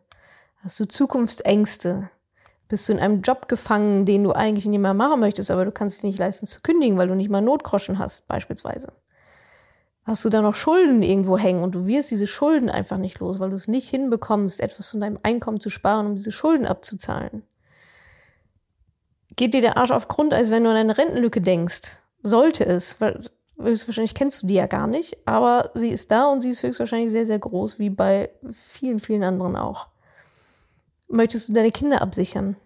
Hast 0.62 0.78
du 0.78 0.84
Zukunftsängste? 0.84 2.10
Bist 2.68 2.88
du 2.88 2.92
in 2.92 3.00
einem 3.00 3.22
Job 3.22 3.48
gefangen, 3.48 4.04
den 4.04 4.22
du 4.22 4.32
eigentlich 4.32 4.66
nicht 4.66 4.78
mehr 4.78 4.94
machen 4.94 5.20
möchtest, 5.20 5.50
aber 5.50 5.64
du 5.64 5.72
kannst 5.72 5.98
es 5.98 6.02
nicht 6.02 6.18
leisten 6.18 6.46
zu 6.46 6.60
kündigen, 6.60 6.98
weil 6.98 7.08
du 7.08 7.14
nicht 7.14 7.30
mal 7.30 7.40
Notgroschen 7.40 7.98
hast, 7.98 8.28
beispielsweise? 8.28 8.92
Hast 10.04 10.24
du 10.24 10.30
da 10.30 10.42
noch 10.42 10.54
Schulden 10.54 11.02
irgendwo 11.02 11.38
hängen 11.38 11.62
und 11.62 11.74
du 11.74 11.86
wirst 11.86 12.10
diese 12.10 12.26
Schulden 12.26 12.68
einfach 12.68 12.98
nicht 12.98 13.18
los, 13.20 13.40
weil 13.40 13.50
du 13.50 13.56
es 13.56 13.68
nicht 13.68 13.88
hinbekommst, 13.88 14.60
etwas 14.60 14.90
von 14.90 15.00
deinem 15.00 15.18
Einkommen 15.22 15.60
zu 15.60 15.70
sparen, 15.70 16.06
um 16.06 16.16
diese 16.16 16.32
Schulden 16.32 16.66
abzuzahlen? 16.66 17.44
Geht 19.36 19.54
dir 19.54 19.62
der 19.62 19.78
Arsch 19.78 19.92
auf 19.92 20.08
Grundeis, 20.08 20.50
wenn 20.50 20.64
du 20.64 20.70
an 20.70 20.76
eine 20.76 20.98
Rentenlücke 20.98 21.40
denkst? 21.40 22.01
Sollte 22.22 22.64
es, 22.64 23.00
weil 23.00 23.24
höchstwahrscheinlich 23.60 24.14
kennst 24.14 24.42
du 24.42 24.46
die 24.46 24.54
ja 24.54 24.66
gar 24.66 24.86
nicht, 24.86 25.16
aber 25.26 25.70
sie 25.74 25.88
ist 25.88 26.10
da 26.10 26.26
und 26.26 26.40
sie 26.40 26.50
ist 26.50 26.62
höchstwahrscheinlich 26.62 27.10
sehr, 27.10 27.26
sehr 27.26 27.38
groß, 27.38 27.78
wie 27.78 27.90
bei 27.90 28.30
vielen, 28.50 28.98
vielen 28.98 29.22
anderen 29.22 29.56
auch. 29.56 29.88
Möchtest 31.08 31.48
du 31.48 31.52
deine 31.52 31.70
Kinder 31.70 32.02
absichern? 32.02 32.56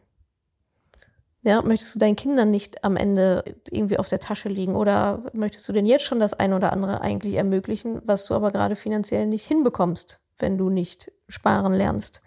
Ja, 1.43 1.63
möchtest 1.63 1.95
du 1.95 1.99
deinen 2.01 2.17
Kindern 2.17 2.51
nicht 2.51 2.83
am 2.83 2.97
Ende 2.97 3.45
irgendwie 3.71 3.99
auf 3.99 4.09
der 4.09 4.19
Tasche 4.19 4.49
liegen 4.49 4.75
oder 4.75 5.23
möchtest 5.33 5.69
du 5.69 5.73
denn 5.73 5.87
jetzt 5.87 6.05
schon 6.05 6.19
das 6.19 6.35
eine 6.35 6.57
oder 6.57 6.73
andere 6.73 7.01
eigentlich 7.01 7.35
ermöglichen, 7.35 8.01
was 8.05 8.27
du 8.27 8.35
aber 8.35 8.51
gerade 8.51 8.75
finanziell 8.75 9.27
nicht 9.27 9.47
hinbekommst, 9.47 10.19
wenn 10.39 10.59
du 10.59 10.71
nicht 10.71 11.13
sparen 11.29 11.73
lernst? 11.73 12.21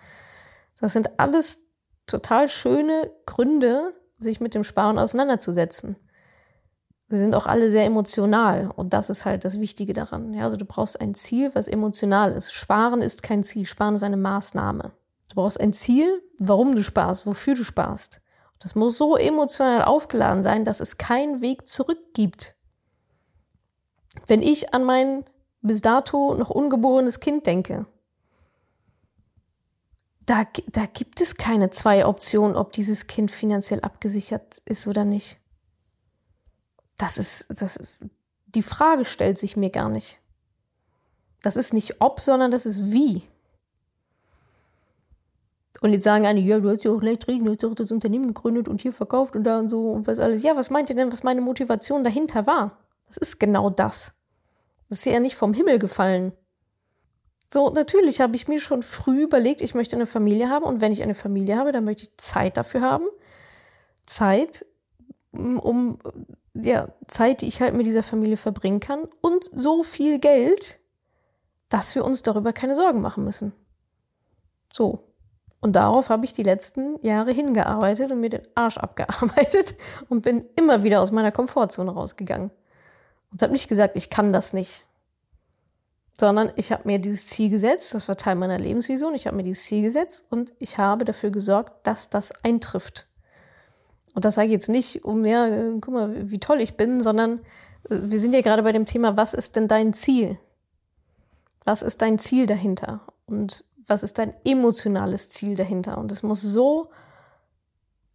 Das 0.79 0.93
sind 0.93 1.19
alles 1.19 1.61
total 2.07 2.47
schöne 2.47 3.11
Gründe, 3.25 3.93
sich 4.17 4.39
mit 4.39 4.53
dem 4.53 4.63
Sparen 4.63 4.97
auseinanderzusetzen 4.97 5.97
sie 7.09 7.17
sind 7.17 7.33
auch 7.33 7.47
alle 7.47 7.71
sehr 7.71 7.85
emotional 7.85 8.71
und 8.75 8.93
das 8.93 9.09
ist 9.09 9.25
halt 9.25 9.43
das 9.43 9.59
Wichtige 9.59 9.93
daran. 9.93 10.33
Ja, 10.33 10.43
also 10.43 10.57
du 10.57 10.65
brauchst 10.65 11.01
ein 11.01 11.13
Ziel, 11.15 11.51
was 11.53 11.67
emotional 11.67 12.31
ist. 12.31 12.53
Sparen 12.53 13.01
ist 13.01 13.23
kein 13.23 13.43
Ziel, 13.43 13.65
Sparen 13.65 13.95
ist 13.95 14.03
eine 14.03 14.17
Maßnahme. 14.17 14.91
Du 15.29 15.35
brauchst 15.35 15.59
ein 15.59 15.73
Ziel, 15.73 16.21
warum 16.37 16.75
du 16.75 16.83
sparst, 16.83 17.25
wofür 17.25 17.55
du 17.55 17.63
sparst. 17.63 18.21
Das 18.59 18.75
muss 18.75 18.97
so 18.97 19.15
emotional 19.15 19.83
aufgeladen 19.83 20.43
sein, 20.43 20.65
dass 20.65 20.79
es 20.79 20.97
keinen 20.97 21.41
Weg 21.41 21.65
zurück 21.65 22.13
gibt. 22.13 22.55
Wenn 24.27 24.41
ich 24.41 24.73
an 24.73 24.83
mein 24.83 25.25
bis 25.61 25.81
dato 25.81 26.35
noch 26.35 26.49
ungeborenes 26.49 27.19
Kind 27.19 27.47
denke, 27.47 27.85
da, 30.25 30.43
da 30.67 30.85
gibt 30.85 31.21
es 31.21 31.37
keine 31.37 31.71
zwei 31.71 32.05
Optionen, 32.05 32.55
ob 32.55 32.71
dieses 32.71 33.07
Kind 33.07 33.31
finanziell 33.31 33.81
abgesichert 33.81 34.61
ist 34.65 34.87
oder 34.87 35.05
nicht 35.05 35.38
das 36.99 37.17
ist, 37.17 37.61
das, 37.61 37.79
die 38.47 38.61
Frage 38.61 39.05
stellt 39.05 39.37
sich 39.37 39.57
mir 39.57 39.69
gar 39.71 39.89
nicht. 39.89 40.19
Das 41.41 41.55
ist 41.55 41.73
nicht 41.73 42.01
ob, 42.01 42.19
sondern 42.19 42.51
das 42.51 42.65
ist 42.65 42.91
wie. 42.91 43.23
Und 45.81 45.93
jetzt 45.93 46.03
sagen 46.03 46.25
einige, 46.25 46.49
ja, 46.49 46.59
du 46.59 46.69
hast 46.69 46.83
ja 46.83 46.91
auch 46.91 47.01
leicht 47.01 47.27
reden, 47.29 47.45
du 47.45 47.51
hast 47.51 47.63
doch 47.63 47.73
das 47.73 47.93
Unternehmen 47.93 48.27
gegründet 48.27 48.67
und 48.67 48.81
hier 48.81 48.91
verkauft 48.91 49.37
und 49.37 49.45
da 49.45 49.59
und 49.59 49.69
so 49.69 49.91
und 49.91 50.07
was 50.07 50.19
alles. 50.19 50.43
Ja, 50.43 50.57
was 50.57 50.69
meint 50.69 50.89
ihr 50.89 50.95
denn, 50.97 51.09
was 51.09 51.23
meine 51.23 51.39
Motivation 51.39 52.03
dahinter 52.03 52.45
war? 52.45 52.77
Das 53.07 53.15
ist 53.15 53.39
genau 53.39 53.69
das. 53.69 54.13
Das 54.89 54.99
ist 54.99 55.05
ja 55.05 55.21
nicht 55.21 55.37
vom 55.37 55.53
Himmel 55.53 55.79
gefallen. 55.79 56.33
So, 57.51 57.69
natürlich 57.69 58.19
habe 58.19 58.35
ich 58.35 58.49
mir 58.49 58.59
schon 58.59 58.83
früh 58.83 59.23
überlegt, 59.23 59.61
ich 59.61 59.73
möchte 59.73 59.95
eine 59.95 60.05
Familie 60.05 60.49
haben 60.49 60.65
und 60.65 60.81
wenn 60.81 60.91
ich 60.91 61.01
eine 61.01 61.15
Familie 61.15 61.55
habe, 61.55 61.71
dann 61.71 61.85
möchte 61.85 62.03
ich 62.03 62.17
Zeit 62.17 62.57
dafür 62.57 62.81
haben. 62.81 63.05
Zeit, 64.05 64.65
um 65.31 65.97
ja, 66.53 66.89
Zeit, 67.07 67.41
die 67.41 67.47
ich 67.47 67.61
halt 67.61 67.73
mit 67.73 67.85
dieser 67.85 68.03
Familie 68.03 68.37
verbringen 68.37 68.79
kann 68.79 69.07
und 69.21 69.49
so 69.53 69.83
viel 69.83 70.19
Geld, 70.19 70.79
dass 71.69 71.95
wir 71.95 72.03
uns 72.03 72.23
darüber 72.23 72.53
keine 72.53 72.75
Sorgen 72.75 73.01
machen 73.01 73.23
müssen. 73.23 73.53
So. 74.71 75.05
Und 75.61 75.75
darauf 75.75 76.09
habe 76.09 76.25
ich 76.25 76.33
die 76.33 76.43
letzten 76.43 76.97
Jahre 77.05 77.31
hingearbeitet 77.31 78.11
und 78.11 78.21
mir 78.21 78.29
den 78.29 78.41
Arsch 78.55 78.77
abgearbeitet 78.79 79.75
und 80.07 80.21
bin 80.21 80.45
immer 80.55 80.83
wieder 80.83 81.01
aus 81.01 81.11
meiner 81.11 81.31
Komfortzone 81.31 81.91
rausgegangen. 81.91 82.51
Und 83.31 83.41
habe 83.41 83.53
nicht 83.53 83.67
gesagt, 83.67 83.95
ich 83.95 84.09
kann 84.09 84.33
das 84.33 84.53
nicht. 84.53 84.85
Sondern 86.17 86.51
ich 86.55 86.71
habe 86.71 86.83
mir 86.85 86.99
dieses 86.99 87.27
Ziel 87.27 87.49
gesetzt, 87.49 87.93
das 87.93 88.07
war 88.07 88.17
Teil 88.17 88.35
meiner 88.35 88.57
Lebensvision, 88.57 89.15
ich 89.15 89.27
habe 89.27 89.37
mir 89.37 89.43
dieses 89.43 89.65
Ziel 89.65 89.83
gesetzt 89.83 90.25
und 90.29 90.53
ich 90.59 90.77
habe 90.77 91.05
dafür 91.05 91.29
gesorgt, 91.29 91.87
dass 91.87 92.09
das 92.09 92.33
eintrifft. 92.43 93.08
Und 94.19 94.25
das 94.25 94.35
sage 94.35 94.47
ich 94.47 94.51
jetzt 94.51 94.67
nicht, 94.67 95.05
um 95.05 95.23
ja, 95.23 95.47
guck 95.79 95.93
mal, 95.93 96.29
wie 96.29 96.41
toll 96.41 96.59
ich 96.59 96.75
bin, 96.75 96.99
sondern 96.99 97.39
äh, 97.89 97.99
wir 98.01 98.19
sind 98.19 98.33
ja 98.33 98.41
gerade 98.41 98.63
bei 98.63 98.73
dem 98.73 98.85
Thema, 98.85 99.15
was 99.15 99.33
ist 99.33 99.55
denn 99.55 99.69
dein 99.69 99.93
Ziel? 99.93 100.37
Was 101.63 101.81
ist 101.81 102.01
dein 102.01 102.19
Ziel 102.19 102.45
dahinter? 102.45 102.99
Und 103.27 103.63
was 103.87 104.03
ist 104.03 104.17
dein 104.17 104.33
emotionales 104.43 105.29
Ziel 105.29 105.55
dahinter? 105.55 105.97
Und 105.97 106.11
es 106.11 106.21
muss 106.21 106.41
so, 106.41 106.89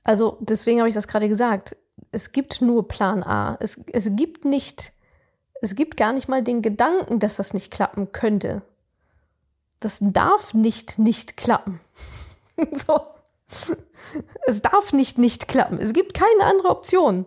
also 0.03 0.37
deswegen 0.41 0.81
habe 0.81 0.91
ich 0.91 0.95
das 0.95 1.09
gerade 1.09 1.27
gesagt, 1.27 1.75
es 2.13 2.33
gibt 2.33 2.61
nur 2.61 2.87
Plan 2.87 3.23
A. 3.23 3.57
Es, 3.61 3.81
es 3.91 4.15
gibt 4.15 4.45
nicht, 4.45 4.93
es 5.63 5.75
gibt 5.75 5.97
gar 5.97 6.13
nicht 6.13 6.29
mal 6.29 6.43
den 6.43 6.61
Gedanken, 6.61 7.19
dass 7.19 7.37
das 7.37 7.55
nicht 7.55 7.71
klappen 7.71 8.13
könnte. 8.13 8.61
Das 9.81 10.01
darf 10.03 10.53
nicht 10.53 10.99
nicht 10.99 11.39
klappen. 11.39 11.81
so. 12.73 13.14
Es 14.47 14.63
darf 14.63 14.93
nicht 14.93 15.19
nicht 15.19 15.49
klappen. 15.49 15.79
Es 15.79 15.93
gibt 15.93 16.15
keine 16.15 16.45
andere 16.45 16.69
Option. 16.69 17.27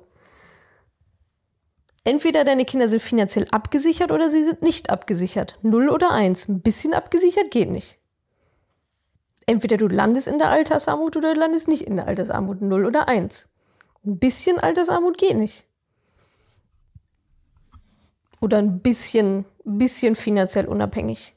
Entweder 2.04 2.46
deine 2.46 2.64
Kinder 2.64 2.88
sind 2.88 3.02
finanziell 3.02 3.48
abgesichert 3.52 4.12
oder 4.12 4.30
sie 4.30 4.44
sind 4.44 4.62
nicht 4.62 4.90
abgesichert. 4.90 5.60
Null 5.62 5.90
oder 5.90 6.12
eins. 6.12 6.48
Ein 6.48 6.62
bisschen 6.62 6.94
abgesichert 6.94 7.52
geht 7.52 7.70
nicht. 7.70 8.00
Entweder 9.46 9.78
du 9.78 9.88
landest 9.88 10.28
in 10.28 10.38
der 10.38 10.50
Altersarmut 10.50 11.18
oder 11.18 11.34
du 11.34 11.40
landest 11.40 11.68
nicht 11.68 11.82
in 11.82 11.98
der 11.98 12.08
Altersarmut. 12.08 12.62
Null 12.62 12.86
oder 12.86 13.10
eins. 13.10 13.50
Ein 14.06 14.20
bisschen 14.20 14.58
Altersarmut 14.58 15.18
geht 15.18 15.36
nicht. 15.36 15.68
Oder 18.40 18.60
ein 18.60 18.82
bisschen, 18.82 19.46
bisschen 19.66 20.16
finanziell 20.16 20.68
unabhängig. 20.68 21.36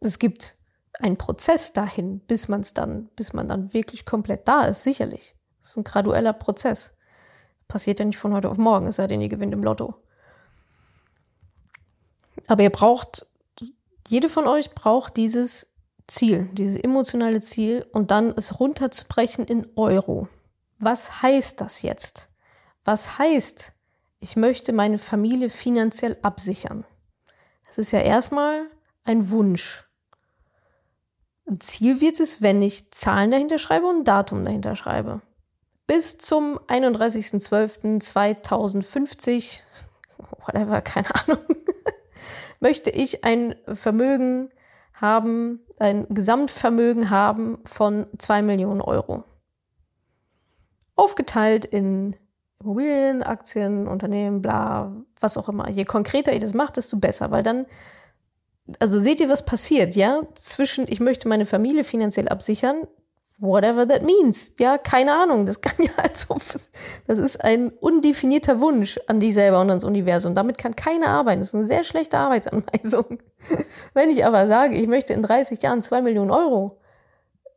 Es 0.00 0.18
gibt 0.18 0.55
ein 1.00 1.16
Prozess 1.16 1.72
dahin, 1.72 2.20
bis 2.20 2.48
man 2.48 2.60
es 2.60 2.74
dann, 2.74 3.08
bis 3.16 3.32
man 3.32 3.48
dann 3.48 3.72
wirklich 3.72 4.06
komplett 4.06 4.48
da 4.48 4.62
ist, 4.62 4.82
sicherlich. 4.82 5.36
Das 5.60 5.70
ist 5.70 5.76
ein 5.76 5.84
gradueller 5.84 6.32
Prozess. 6.32 6.94
Passiert 7.68 7.98
ja 7.98 8.04
nicht 8.04 8.18
von 8.18 8.32
heute 8.32 8.48
auf 8.48 8.58
morgen, 8.58 8.86
es 8.86 8.96
sei 8.96 9.06
denn, 9.06 9.20
ihr 9.20 9.28
gewinnt 9.28 9.52
im 9.52 9.62
Lotto. 9.62 9.94
Aber 12.46 12.62
ihr 12.62 12.70
braucht, 12.70 13.26
jede 14.08 14.28
von 14.28 14.46
euch 14.46 14.72
braucht 14.72 15.16
dieses 15.16 15.74
Ziel, 16.06 16.48
dieses 16.52 16.76
emotionale 16.76 17.40
Ziel 17.40 17.84
und 17.92 18.10
dann 18.10 18.32
es 18.36 18.60
runterzubrechen 18.60 19.44
in 19.44 19.66
Euro. 19.74 20.28
Was 20.78 21.22
heißt 21.22 21.60
das 21.60 21.82
jetzt? 21.82 22.30
Was 22.84 23.18
heißt, 23.18 23.72
ich 24.20 24.36
möchte 24.36 24.72
meine 24.72 24.98
Familie 24.98 25.50
finanziell 25.50 26.16
absichern? 26.22 26.84
Das 27.66 27.78
ist 27.78 27.90
ja 27.90 28.00
erstmal 28.00 28.70
ein 29.04 29.30
Wunsch. 29.30 29.84
Ein 31.48 31.60
Ziel 31.60 32.00
wird 32.00 32.18
es, 32.20 32.40
wenn 32.42 32.60
ich 32.62 32.90
Zahlen 32.90 33.30
dahinter 33.30 33.58
schreibe 33.58 33.86
und 33.86 34.00
ein 34.00 34.04
Datum 34.04 34.44
dahinter 34.44 34.74
schreibe. 34.76 35.22
Bis 35.86 36.18
zum 36.18 36.58
31.12.2050, 36.66 39.60
whatever, 40.46 40.80
keine 40.80 41.14
Ahnung, 41.14 41.38
möchte 42.60 42.90
ich 42.90 43.24
ein 43.24 43.54
Vermögen 43.72 44.50
haben 44.94 45.60
ein 45.78 46.06
Gesamtvermögen 46.08 47.10
haben 47.10 47.58
von 47.64 48.06
zwei 48.18 48.42
Millionen 48.42 48.80
Euro. 48.80 49.24
Aufgeteilt 50.94 51.66
in 51.66 52.16
Immobilien, 52.60 53.22
Aktien, 53.22 53.86
Unternehmen, 53.86 54.40
bla, 54.40 54.92
was 55.20 55.36
auch 55.36 55.48
immer. 55.48 55.68
Je 55.68 55.84
konkreter 55.84 56.32
ihr 56.32 56.40
das 56.40 56.54
macht, 56.54 56.78
desto 56.78 56.96
besser, 56.96 57.30
weil 57.30 57.42
dann, 57.42 57.66
also 58.80 58.98
seht 58.98 59.20
ihr, 59.20 59.28
was 59.28 59.44
passiert, 59.44 59.94
ja? 59.94 60.22
Zwischen, 60.34 60.86
ich 60.88 61.00
möchte 61.00 61.28
meine 61.28 61.46
Familie 61.46 61.84
finanziell 61.84 62.28
absichern, 62.28 62.86
whatever 63.38 63.86
that 63.86 64.02
means. 64.02 64.54
Ja, 64.58 64.78
keine 64.78 65.12
Ahnung. 65.14 65.46
Das 65.46 65.60
kann 65.60 65.76
ja 65.84 65.92
also, 65.96 66.36
das 67.06 67.18
ist 67.18 67.42
ein 67.42 67.70
undefinierter 67.70 68.60
Wunsch 68.60 68.98
an 69.06 69.20
dich 69.20 69.34
selber 69.34 69.60
und 69.60 69.70
ans 69.70 69.84
Universum. 69.84 70.34
Damit 70.34 70.58
kann 70.58 70.74
keiner 70.76 71.08
arbeiten. 71.08 71.40
Das 71.40 71.48
ist 71.48 71.54
eine 71.54 71.64
sehr 71.64 71.84
schlechte 71.84 72.18
Arbeitsanweisung. 72.18 73.18
Wenn 73.94 74.10
ich 74.10 74.24
aber 74.24 74.46
sage, 74.46 74.76
ich 74.76 74.88
möchte 74.88 75.12
in 75.12 75.22
30 75.22 75.62
Jahren 75.62 75.82
zwei 75.82 76.02
Millionen 76.02 76.30
Euro 76.30 76.78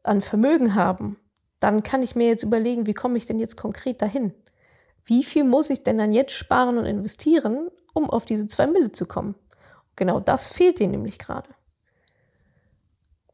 an 0.04 0.22
Vermögen 0.22 0.76
haben, 0.76 1.18
dann 1.60 1.84
kann 1.84 2.04
ich 2.04 2.16
mir 2.16 2.28
jetzt 2.28 2.44
überlegen, 2.44 2.88
wie 2.88 2.94
komme 2.94 3.18
ich 3.18 3.26
denn 3.26 3.40
jetzt 3.40 3.58
konkret 3.58 4.02
dahin? 4.02 4.34
Wie 5.04 5.24
viel 5.24 5.44
muss 5.44 5.70
ich 5.70 5.84
denn 5.84 5.98
dann 5.98 6.14
jetzt 6.14 6.32
sparen 6.34 6.78
und 6.78 6.86
investieren, 6.86 7.70
um 7.94 8.10
auf 8.10 8.26
diese 8.26 8.48
zwei 8.48 8.68
Mille 8.68 8.92
zu 8.92 9.06
kommen? 9.06 9.36
Genau 10.00 10.22
das 10.22 10.48
fehlt 10.48 10.80
dir 10.80 10.88
nämlich 10.88 11.20
gerade. 11.20 11.50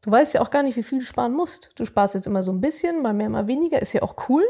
Du 0.02 0.10
weißt 0.10 0.34
ja 0.34 0.40
auch 0.40 0.50
gar 0.50 0.64
nicht, 0.64 0.76
wie 0.76 0.82
viel 0.82 0.98
du 0.98 1.04
sparen 1.04 1.32
musst. 1.32 1.70
Du 1.76 1.84
sparst 1.84 2.16
jetzt 2.16 2.26
immer 2.26 2.42
so 2.42 2.50
ein 2.50 2.60
bisschen, 2.60 3.02
mal 3.02 3.14
mehr, 3.14 3.28
mal 3.28 3.46
weniger, 3.46 3.80
ist 3.80 3.92
ja 3.92 4.02
auch 4.02 4.28
cool. 4.28 4.44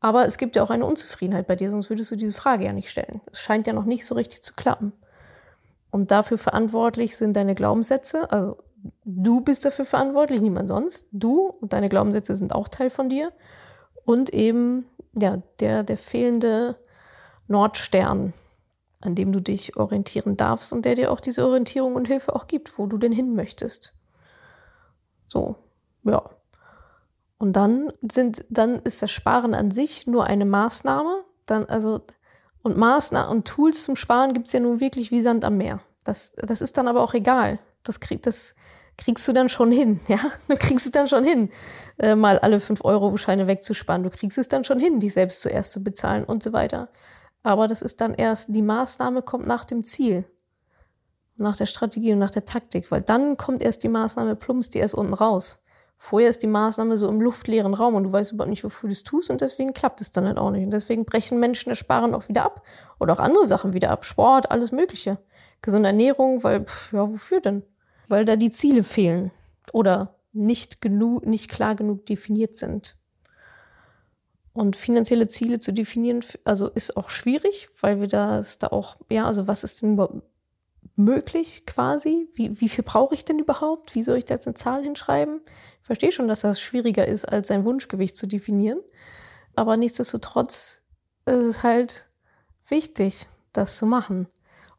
Aber 0.00 0.26
es 0.26 0.38
gibt 0.38 0.56
ja 0.56 0.62
auch 0.62 0.70
eine 0.70 0.86
Unzufriedenheit 0.86 1.46
bei 1.46 1.54
dir, 1.54 1.70
sonst 1.70 1.90
würdest 1.90 2.10
du 2.10 2.16
diese 2.16 2.32
Frage 2.32 2.64
ja 2.64 2.72
nicht 2.72 2.88
stellen. 2.88 3.20
Es 3.30 3.42
scheint 3.42 3.66
ja 3.66 3.74
noch 3.74 3.84
nicht 3.84 4.06
so 4.06 4.14
richtig 4.14 4.42
zu 4.42 4.54
klappen. 4.54 4.94
Und 5.90 6.10
dafür 6.10 6.38
verantwortlich 6.38 7.18
sind 7.18 7.36
deine 7.36 7.54
Glaubenssätze. 7.54 8.32
Also 8.32 8.56
du 9.04 9.42
bist 9.42 9.66
dafür 9.66 9.84
verantwortlich, 9.84 10.40
niemand 10.40 10.70
sonst. 10.70 11.06
Du 11.12 11.48
und 11.60 11.74
deine 11.74 11.90
Glaubenssätze 11.90 12.34
sind 12.34 12.54
auch 12.54 12.68
Teil 12.68 12.88
von 12.88 13.10
dir. 13.10 13.30
Und 14.06 14.30
eben, 14.30 14.86
ja, 15.12 15.42
der, 15.60 15.82
der 15.82 15.98
fehlende 15.98 16.76
Nordstern, 17.46 18.32
an 19.02 19.14
dem 19.14 19.32
du 19.32 19.40
dich 19.40 19.76
orientieren 19.76 20.36
darfst 20.36 20.72
und 20.72 20.84
der 20.84 20.94
dir 20.94 21.12
auch 21.12 21.20
diese 21.20 21.46
Orientierung 21.46 21.94
und 21.94 22.06
Hilfe 22.06 22.34
auch 22.34 22.46
gibt, 22.46 22.78
wo 22.78 22.86
du 22.86 22.98
denn 22.98 23.12
hin 23.12 23.34
möchtest. 23.34 23.94
So, 25.26 25.56
ja. 26.04 26.22
Und 27.38 27.54
dann 27.54 27.92
sind, 28.08 28.44
dann 28.50 28.76
ist 28.80 29.02
das 29.02 29.10
Sparen 29.10 29.54
an 29.54 29.70
sich 29.70 30.06
nur 30.06 30.26
eine 30.26 30.44
Maßnahme. 30.44 31.24
Dann, 31.46 31.66
also, 31.66 32.02
und 32.62 32.76
Maßnahmen 32.76 33.30
und 33.30 33.48
Tools 33.48 33.82
zum 33.82 33.96
Sparen 33.96 34.32
gibt 34.32 34.46
es 34.46 34.52
ja 34.52 34.60
nun 34.60 34.80
wirklich 34.80 35.10
wie 35.10 35.20
Sand 35.20 35.44
am 35.44 35.56
Meer. 35.56 35.80
Das, 36.04 36.32
das 36.36 36.62
ist 36.62 36.76
dann 36.76 36.86
aber 36.86 37.02
auch 37.02 37.14
egal. 37.14 37.58
Das, 37.82 37.98
krieg, 37.98 38.22
das 38.22 38.54
kriegst 38.96 39.26
du 39.26 39.32
dann 39.32 39.48
schon 39.48 39.72
hin, 39.72 40.00
ja. 40.08 40.20
Du 40.48 40.56
kriegst 40.56 40.86
es 40.86 40.92
dann 40.92 41.08
schon 41.08 41.24
hin, 41.24 41.50
äh, 41.98 42.14
mal 42.14 42.38
alle 42.38 42.58
5-Euro-Scheine 42.58 43.46
wegzusparen. 43.46 44.02
Du 44.02 44.10
kriegst 44.10 44.38
es 44.38 44.48
dann 44.48 44.64
schon 44.64 44.78
hin, 44.78 45.00
dich 45.00 45.12
selbst 45.12 45.42
zuerst 45.42 45.72
zu 45.72 45.82
bezahlen 45.82 46.24
und 46.24 46.42
so 46.42 46.52
weiter. 46.52 46.88
Aber 47.42 47.68
das 47.68 47.82
ist 47.82 48.00
dann 48.00 48.14
erst, 48.14 48.54
die 48.54 48.62
Maßnahme 48.62 49.22
kommt 49.22 49.46
nach 49.46 49.64
dem 49.64 49.82
Ziel 49.82 50.24
nach 51.36 51.56
der 51.56 51.66
Strategie 51.66 52.12
und 52.12 52.18
nach 52.18 52.30
der 52.30 52.44
Taktik, 52.44 52.90
weil 52.90 53.02
dann 53.02 53.36
kommt 53.36 53.62
erst 53.62 53.82
die 53.82 53.88
Maßnahme, 53.88 54.36
plumpst 54.36 54.74
die 54.74 54.78
erst 54.78 54.94
unten 54.94 55.14
raus. 55.14 55.62
Vorher 55.98 56.30
ist 56.30 56.42
die 56.42 56.48
Maßnahme 56.48 56.96
so 56.96 57.08
im 57.08 57.20
luftleeren 57.20 57.74
Raum 57.74 57.94
und 57.94 58.04
du 58.04 58.12
weißt 58.12 58.32
überhaupt 58.32 58.50
nicht, 58.50 58.64
wofür 58.64 58.88
du 58.88 58.92
es 58.92 59.04
tust 59.04 59.30
und 59.30 59.40
deswegen 59.40 59.72
klappt 59.72 60.00
es 60.00 60.10
dann 60.10 60.26
halt 60.26 60.36
auch 60.36 60.50
nicht. 60.50 60.64
Und 60.64 60.72
deswegen 60.72 61.04
brechen 61.04 61.38
Menschen 61.38 61.68
das 61.68 61.78
Sparen 61.78 62.14
auch 62.14 62.28
wieder 62.28 62.44
ab 62.44 62.62
oder 62.98 63.12
auch 63.12 63.20
andere 63.20 63.46
Sachen 63.46 63.72
wieder 63.72 63.90
ab. 63.90 64.04
Sport, 64.04 64.50
alles 64.50 64.72
Mögliche. 64.72 65.18
Gesunde 65.60 65.88
Ernährung, 65.88 66.42
weil, 66.42 66.64
pff, 66.64 66.92
ja, 66.92 67.08
wofür 67.08 67.40
denn? 67.40 67.62
Weil 68.08 68.24
da 68.24 68.34
die 68.34 68.50
Ziele 68.50 68.82
fehlen 68.82 69.30
oder 69.72 70.16
nicht 70.32 70.80
genug, 70.80 71.24
nicht 71.24 71.48
klar 71.48 71.76
genug 71.76 72.04
definiert 72.06 72.56
sind. 72.56 72.96
Und 74.54 74.76
finanzielle 74.76 75.28
Ziele 75.28 75.58
zu 75.60 75.72
definieren, 75.72 76.22
also 76.44 76.68
ist 76.68 76.96
auch 76.96 77.08
schwierig, 77.08 77.70
weil 77.80 78.00
wir 78.00 78.08
das 78.08 78.58
da 78.58 78.68
auch, 78.68 78.96
ja, 79.08 79.26
also 79.26 79.48
was 79.48 79.64
ist 79.64 79.80
denn 79.80 79.94
überhaupt 79.94 80.22
möglich 80.96 81.64
quasi? 81.66 82.28
Wie, 82.34 82.60
wie 82.60 82.68
viel 82.68 82.84
brauche 82.84 83.14
ich 83.14 83.24
denn 83.24 83.38
überhaupt? 83.38 83.94
Wie 83.94 84.02
soll 84.02 84.18
ich 84.18 84.26
da 84.26 84.34
jetzt 84.34 84.46
eine 84.46 84.54
Zahl 84.54 84.82
hinschreiben? 84.82 85.40
Ich 85.80 85.86
verstehe 85.86 86.12
schon, 86.12 86.28
dass 86.28 86.42
das 86.42 86.60
schwieriger 86.60 87.06
ist, 87.06 87.24
als 87.24 87.48
sein 87.48 87.64
Wunschgewicht 87.64 88.16
zu 88.16 88.26
definieren. 88.26 88.80
Aber 89.54 89.76
nichtsdestotrotz 89.76 90.82
ist 91.24 91.46
es 91.46 91.62
halt 91.62 92.08
wichtig, 92.68 93.26
das 93.52 93.76
zu 93.76 93.86
machen. 93.86 94.28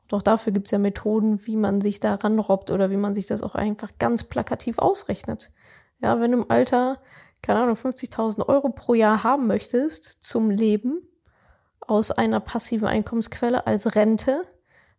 Und 0.04 0.14
auch 0.14 0.22
dafür 0.22 0.54
gibt 0.54 0.68
es 0.68 0.72
ja 0.72 0.80
Methoden, 0.80 1.46
wie 1.46 1.56
man 1.56 1.82
sich 1.82 2.00
da 2.00 2.16
ranrobbt 2.16 2.72
oder 2.72 2.90
wie 2.90 2.98
man 2.98 3.14
sich 3.14 3.26
das 3.26 3.44
auch 3.44 3.56
einfach 3.56 3.92
ganz 4.00 4.24
plakativ 4.24 4.78
ausrechnet. 4.78 5.52
Ja, 6.02 6.20
wenn 6.20 6.34
im 6.34 6.50
Alter, 6.52 7.00
keine 7.44 7.62
Ahnung, 7.62 7.76
50.000 7.76 8.48
Euro 8.48 8.70
pro 8.70 8.96
Jahr 8.96 9.24
haben 9.24 9.46
möchtest 9.48 10.24
zum 10.24 10.50
Leben 10.50 11.02
aus 11.82 12.12
einer 12.12 12.40
passiven 12.40 12.88
Einkommensquelle 12.88 13.68
als 13.68 13.96
Rente, 13.96 14.42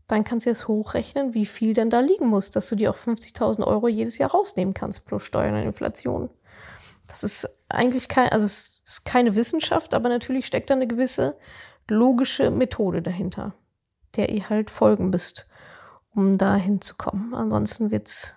dann 0.06 0.24
kannst 0.24 0.44
du 0.44 0.50
jetzt 0.50 0.68
hochrechnen, 0.68 1.32
wie 1.32 1.46
viel 1.46 1.72
denn 1.72 1.88
da 1.88 2.00
liegen 2.00 2.26
muss, 2.26 2.50
dass 2.50 2.68
du 2.68 2.76
dir 2.76 2.90
auch 2.90 2.96
50.000 2.96 3.66
Euro 3.66 3.88
jedes 3.88 4.18
Jahr 4.18 4.30
rausnehmen 4.30 4.74
kannst 4.74 5.06
plus 5.06 5.22
Steuern 5.22 5.54
und 5.54 5.62
Inflation. 5.62 6.28
Das 7.08 7.24
ist 7.24 7.48
eigentlich 7.70 8.08
kein, 8.08 8.28
also 8.28 8.44
es 8.44 8.82
ist 8.84 9.04
keine 9.06 9.34
Wissenschaft, 9.34 9.94
aber 9.94 10.10
natürlich 10.10 10.46
steckt 10.46 10.68
da 10.68 10.74
eine 10.74 10.86
gewisse 10.86 11.38
logische 11.88 12.50
Methode 12.50 13.00
dahinter, 13.00 13.54
der 14.16 14.28
ihr 14.28 14.50
halt 14.50 14.68
folgen 14.68 15.08
müsst, 15.08 15.48
um 16.14 16.36
da 16.36 16.56
hinzukommen. 16.56 17.34
Ansonsten 17.34 17.90
wird's, 17.90 18.34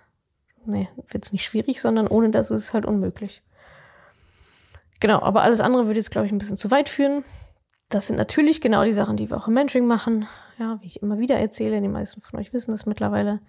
nee, 0.64 0.88
wird's 1.08 1.32
nicht 1.32 1.44
schwierig, 1.44 1.82
sondern 1.82 2.08
ohne 2.08 2.30
das 2.30 2.50
ist 2.50 2.62
es 2.62 2.74
halt 2.74 2.86
unmöglich. 2.86 3.42
Genau, 5.00 5.20
aber 5.20 5.42
alles 5.42 5.60
andere 5.60 5.86
würde 5.86 5.98
jetzt, 5.98 6.10
glaube 6.10 6.26
ich, 6.26 6.32
ein 6.32 6.38
bisschen 6.38 6.56
zu 6.56 6.70
weit 6.70 6.88
führen. 6.88 7.24
Das 7.88 8.06
sind 8.06 8.16
natürlich 8.16 8.60
genau 8.60 8.84
die 8.84 8.92
Sachen, 8.92 9.16
die 9.16 9.30
wir 9.30 9.36
auch 9.36 9.48
im 9.48 9.54
Mentoring 9.54 9.86
machen. 9.86 10.26
Ja, 10.58 10.78
wie 10.80 10.86
ich 10.86 11.02
immer 11.02 11.18
wieder 11.18 11.36
erzähle, 11.36 11.80
die 11.80 11.88
meisten 11.88 12.20
von 12.20 12.38
euch 12.38 12.52
wissen 12.52 12.72
das 12.72 12.84
mittlerweile. 12.84 13.40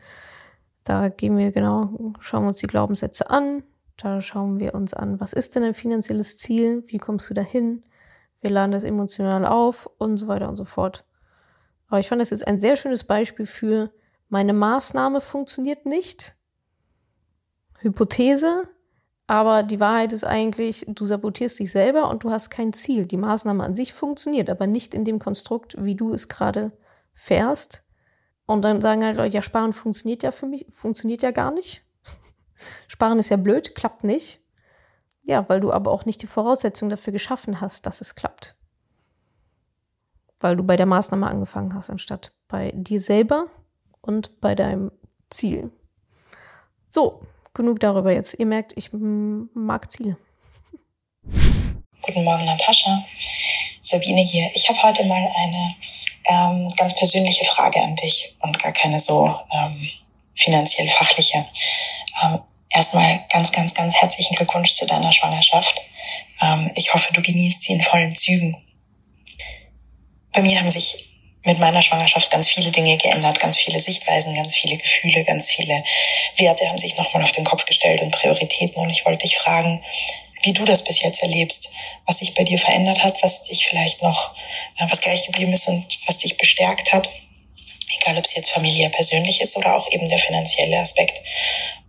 Da 0.83 1.09
gehen 1.09 1.37
wir 1.37 1.51
genau, 1.51 2.13
schauen 2.19 2.47
uns 2.47 2.57
die 2.57 2.67
Glaubenssätze 2.67 3.29
an. 3.29 3.63
Da 3.97 4.21
schauen 4.21 4.59
wir 4.59 4.75
uns 4.75 4.93
an, 4.93 5.19
was 5.19 5.33
ist 5.33 5.55
denn 5.55 5.63
ein 5.63 5.73
finanzielles 5.73 6.37
Ziel? 6.37 6.83
Wie 6.87 6.99
kommst 6.99 7.29
du 7.29 7.33
dahin? 7.33 7.83
Wir 8.39 8.49
laden 8.49 8.71
das 8.71 8.85
emotional 8.85 9.45
auf 9.45 9.89
und 9.97 10.17
so 10.17 10.27
weiter 10.27 10.47
und 10.47 10.55
so 10.55 10.63
fort. 10.63 11.03
Aber 11.87 11.99
ich 11.99 12.07
fand 12.07 12.21
das 12.21 12.29
jetzt 12.29 12.47
ein 12.47 12.59
sehr 12.59 12.77
schönes 12.77 13.03
Beispiel 13.03 13.45
für 13.45 13.91
meine 14.29 14.53
Maßnahme 14.53 15.21
funktioniert 15.21 15.85
nicht. 15.85 16.35
Hypothese, 17.79 18.69
aber 19.29 19.61
die 19.61 19.79
Wahrheit 19.79 20.11
ist 20.11 20.23
eigentlich, 20.23 20.85
du 20.87 21.05
sabotierst 21.05 21.59
dich 21.59 21.71
selber 21.71 22.09
und 22.09 22.23
du 22.23 22.31
hast 22.31 22.49
kein 22.49 22.73
Ziel. 22.73 23.05
Die 23.05 23.15
Maßnahme 23.15 23.63
an 23.63 23.75
sich 23.75 23.93
funktioniert, 23.93 24.49
aber 24.49 24.65
nicht 24.65 24.95
in 24.95 25.05
dem 25.05 25.19
Konstrukt, 25.19 25.75
wie 25.77 25.93
du 25.93 26.11
es 26.11 26.29
gerade 26.29 26.71
fährst. 27.13 27.83
Und 28.47 28.63
dann 28.63 28.81
sagen 28.81 29.05
halt 29.05 29.17
Leute, 29.17 29.35
ja, 29.35 29.43
Sparen 29.43 29.73
funktioniert 29.73 30.23
ja 30.23 30.31
für 30.31 30.47
mich, 30.47 30.65
funktioniert 30.71 31.21
ja 31.21 31.29
gar 31.29 31.51
nicht. 31.51 31.85
Sparen 32.87 33.19
ist 33.19 33.29
ja 33.29 33.37
blöd, 33.37 33.75
klappt 33.75 34.03
nicht. 34.03 34.41
Ja, 35.21 35.47
weil 35.47 35.59
du 35.59 35.71
aber 35.71 35.91
auch 35.91 36.05
nicht 36.05 36.23
die 36.23 36.27
Voraussetzungen 36.27 36.89
dafür 36.89 37.13
geschaffen 37.13 37.61
hast, 37.61 37.85
dass 37.85 38.01
es 38.01 38.15
klappt. 38.15 38.55
Weil 40.39 40.55
du 40.55 40.63
bei 40.63 40.75
der 40.75 40.87
Maßnahme 40.87 41.27
angefangen 41.27 41.75
hast, 41.75 41.91
anstatt 41.91 42.31
bei 42.47 42.71
dir 42.71 42.99
selber 42.99 43.45
und 44.01 44.41
bei 44.41 44.55
deinem 44.55 44.91
Ziel. 45.29 45.69
So, 46.87 47.21
genug 47.59 47.81
darüber 47.81 48.13
jetzt. 48.13 48.39
Ihr 48.39 48.45
merkt, 48.45 48.71
ich 48.77 48.89
mag 48.93 49.91
Ziele. 49.91 50.17
Guten 52.01 52.23
Morgen, 52.23 52.45
Natascha. 52.45 53.03
Sabine 53.81 54.21
hier. 54.21 54.49
Ich 54.53 54.69
habe 54.69 54.81
heute 54.81 55.03
mal 55.03 55.29
eine 55.35 55.75
ähm, 56.25 56.73
ganz 56.77 56.95
persönliche 56.95 57.43
Frage 57.43 57.81
an 57.81 57.97
dich 57.97 58.37
und 58.39 58.57
gar 58.63 58.71
keine 58.71 58.97
so 59.01 59.35
ähm, 59.51 59.89
finanziell 60.35 60.87
fachliche. 60.87 61.45
Ähm, 62.23 62.39
erstmal 62.69 63.25
ganz, 63.29 63.51
ganz, 63.51 63.73
ganz 63.73 63.93
herzlichen 63.95 64.37
Glückwunsch 64.37 64.71
zu 64.71 64.85
deiner 64.85 65.11
Schwangerschaft. 65.11 65.81
Ähm, 66.41 66.71
ich 66.75 66.93
hoffe, 66.93 67.11
du 67.11 67.21
genießt 67.21 67.63
sie 67.63 67.73
in 67.73 67.81
vollen 67.81 68.11
Zügen. 68.11 68.55
Bei 70.31 70.41
mir 70.41 70.57
haben 70.57 70.69
sich 70.69 71.08
mit 71.49 71.57
meiner 71.57 71.81
Schwangerschaft 71.81 72.29
ganz 72.29 72.47
viele 72.47 72.69
Dinge 72.69 72.95
geändert, 72.97 73.39
ganz 73.39 73.57
viele 73.57 73.79
Sichtweisen, 73.79 74.35
ganz 74.35 74.55
viele 74.55 74.77
Gefühle, 74.77 75.23
ganz 75.23 75.49
viele 75.49 75.83
Werte 76.37 76.69
haben 76.69 76.77
sich 76.77 76.95
nochmal 76.95 77.23
auf 77.23 77.31
den 77.31 77.43
Kopf 77.43 77.65
gestellt 77.65 78.01
und 78.01 78.11
Prioritäten. 78.11 78.81
Und 78.81 78.91
ich 78.91 79.03
wollte 79.05 79.25
dich 79.25 79.35
fragen, 79.35 79.83
wie 80.43 80.53
du 80.53 80.63
das 80.63 80.83
bis 80.83 81.01
jetzt 81.01 81.23
erlebst, 81.23 81.71
was 82.05 82.19
sich 82.19 82.35
bei 82.35 82.43
dir 82.43 82.59
verändert 82.59 83.03
hat, 83.03 83.23
was 83.23 83.41
dich 83.43 83.65
vielleicht 83.65 84.03
noch, 84.03 84.35
äh, 84.77 84.85
was 84.89 85.01
gleich 85.01 85.25
geblieben 85.25 85.51
ist 85.51 85.67
und 85.67 85.85
was 86.05 86.19
dich 86.19 86.37
bestärkt 86.37 86.93
hat. 86.93 87.09
Egal, 87.99 88.19
ob 88.19 88.25
es 88.25 88.35
jetzt 88.35 88.51
familiär 88.51 88.89
persönlich 88.89 89.41
ist 89.41 89.57
oder 89.57 89.75
auch 89.75 89.91
eben 89.91 90.07
der 90.07 90.19
finanzielle 90.19 90.79
Aspekt. 90.79 91.19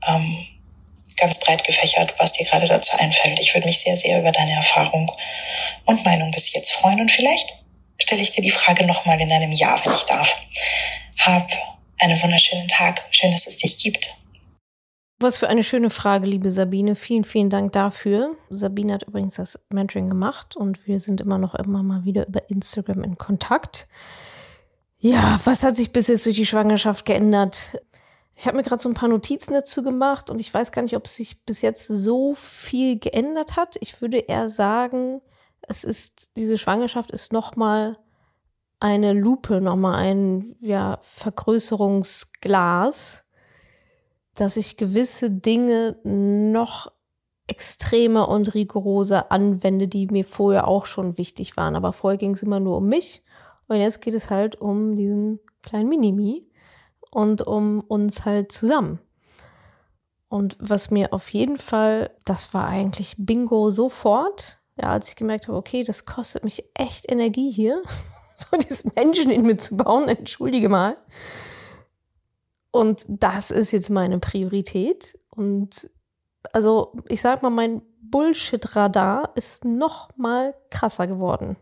Ähm, 0.08 0.46
ganz 1.18 1.38
breit 1.38 1.64
gefächert, 1.64 2.14
was 2.16 2.32
dir 2.32 2.46
gerade 2.46 2.66
dazu 2.66 2.96
einfällt. 2.96 3.38
Ich 3.38 3.52
würde 3.52 3.66
mich 3.66 3.80
sehr, 3.80 3.98
sehr 3.98 4.20
über 4.20 4.32
deine 4.32 4.54
Erfahrung 4.54 5.12
und 5.84 6.02
Meinung 6.06 6.30
bis 6.30 6.50
jetzt 6.54 6.72
freuen 6.72 7.02
und 7.02 7.10
vielleicht 7.10 7.59
stelle 8.00 8.22
ich 8.22 8.32
dir 8.32 8.42
die 8.42 8.50
Frage 8.50 8.86
nochmal 8.86 9.20
in 9.20 9.30
einem 9.30 9.52
Jahr, 9.52 9.80
wenn 9.84 9.94
ich 9.94 10.04
darf. 10.04 10.40
Hab 11.18 11.48
einen 12.00 12.20
wunderschönen 12.22 12.68
Tag. 12.68 13.00
Schön, 13.10 13.30
dass 13.30 13.46
es 13.46 13.58
dich 13.58 13.78
gibt. 13.78 14.16
Was 15.22 15.36
für 15.36 15.48
eine 15.48 15.62
schöne 15.62 15.90
Frage, 15.90 16.26
liebe 16.26 16.50
Sabine. 16.50 16.94
Vielen, 16.94 17.24
vielen 17.24 17.50
Dank 17.50 17.72
dafür. 17.72 18.36
Sabine 18.48 18.94
hat 18.94 19.02
übrigens 19.02 19.34
das 19.34 19.60
Mentoring 19.70 20.08
gemacht 20.08 20.56
und 20.56 20.86
wir 20.86 20.98
sind 20.98 21.20
immer 21.20 21.36
noch 21.36 21.54
immer 21.54 21.82
mal 21.82 22.06
wieder 22.06 22.26
über 22.26 22.48
Instagram 22.48 23.04
in 23.04 23.18
Kontakt. 23.18 23.86
Ja, 24.98 25.38
was 25.44 25.62
hat 25.62 25.76
sich 25.76 25.92
bis 25.92 26.08
jetzt 26.08 26.24
durch 26.24 26.36
die 26.36 26.46
Schwangerschaft 26.46 27.04
geändert? 27.04 27.78
Ich 28.34 28.46
habe 28.46 28.56
mir 28.56 28.62
gerade 28.62 28.80
so 28.80 28.88
ein 28.88 28.94
paar 28.94 29.10
Notizen 29.10 29.52
dazu 29.52 29.82
gemacht 29.82 30.30
und 30.30 30.40
ich 30.40 30.52
weiß 30.52 30.72
gar 30.72 30.80
nicht, 30.80 30.96
ob 30.96 31.06
sich 31.06 31.44
bis 31.44 31.60
jetzt 31.60 31.86
so 31.86 32.32
viel 32.32 32.98
geändert 32.98 33.56
hat. 33.56 33.76
Ich 33.80 34.00
würde 34.00 34.18
eher 34.18 34.48
sagen, 34.48 35.20
es 35.68 35.84
ist 35.84 36.30
diese 36.36 36.58
Schwangerschaft 36.58 37.10
ist 37.10 37.32
noch 37.32 37.56
mal 37.56 37.98
eine 38.80 39.12
Lupe, 39.12 39.60
noch 39.60 39.76
mal 39.76 39.96
ein 39.96 40.56
ja, 40.60 40.98
Vergrößerungsglas 41.02 43.26
dass 44.34 44.56
ich 44.56 44.76
gewisse 44.76 45.30
Dinge 45.30 45.96
noch 46.04 46.92
extremer 47.46 48.28
und 48.28 48.54
rigoroser 48.54 49.32
anwende, 49.32 49.88
die 49.88 50.06
mir 50.06 50.24
vorher 50.24 50.68
auch 50.68 50.86
schon 50.86 51.18
wichtig 51.18 51.56
waren. 51.56 51.74
Aber 51.74 51.92
vorher 51.92 52.16
ging 52.16 52.32
es 52.32 52.42
immer 52.42 52.60
nur 52.60 52.78
um 52.78 52.88
mich. 52.88 53.22
Und 53.68 53.76
jetzt 53.76 54.00
geht 54.00 54.14
es 54.14 54.30
halt 54.30 54.60
um 54.60 54.96
diesen 54.96 55.40
kleinen 55.62 55.88
Minimi 55.88 56.48
und 57.10 57.46
um 57.46 57.80
uns 57.80 58.24
halt 58.24 58.52
zusammen. 58.52 59.00
Und 60.28 60.56
was 60.60 60.90
mir 60.90 61.12
auf 61.12 61.28
jeden 61.30 61.58
Fall, 61.58 62.16
das 62.24 62.54
war 62.54 62.66
eigentlich 62.66 63.16
Bingo 63.18 63.70
sofort, 63.70 64.59
ja, 64.82 64.90
als 64.90 65.08
ich 65.08 65.16
gemerkt 65.16 65.48
habe, 65.48 65.56
okay, 65.56 65.82
das 65.82 66.06
kostet 66.06 66.44
mich 66.44 66.64
echt 66.74 67.10
Energie 67.10 67.50
hier, 67.50 67.82
so 68.36 68.56
dieses 68.56 68.84
Menschen 68.94 69.30
in 69.30 69.42
mir 69.42 69.56
zu 69.56 69.76
bauen, 69.76 70.08
entschuldige 70.08 70.68
mal. 70.68 70.96
Und 72.70 73.04
das 73.08 73.50
ist 73.50 73.72
jetzt 73.72 73.90
meine 73.90 74.18
Priorität. 74.18 75.18
Und 75.30 75.90
also 76.52 76.92
ich 77.08 77.20
sag 77.20 77.42
mal, 77.42 77.50
mein 77.50 77.82
Bullshit-Radar 78.02 79.32
ist 79.34 79.64
noch 79.64 80.10
mal 80.16 80.54
krasser 80.70 81.06
geworden. 81.06 81.56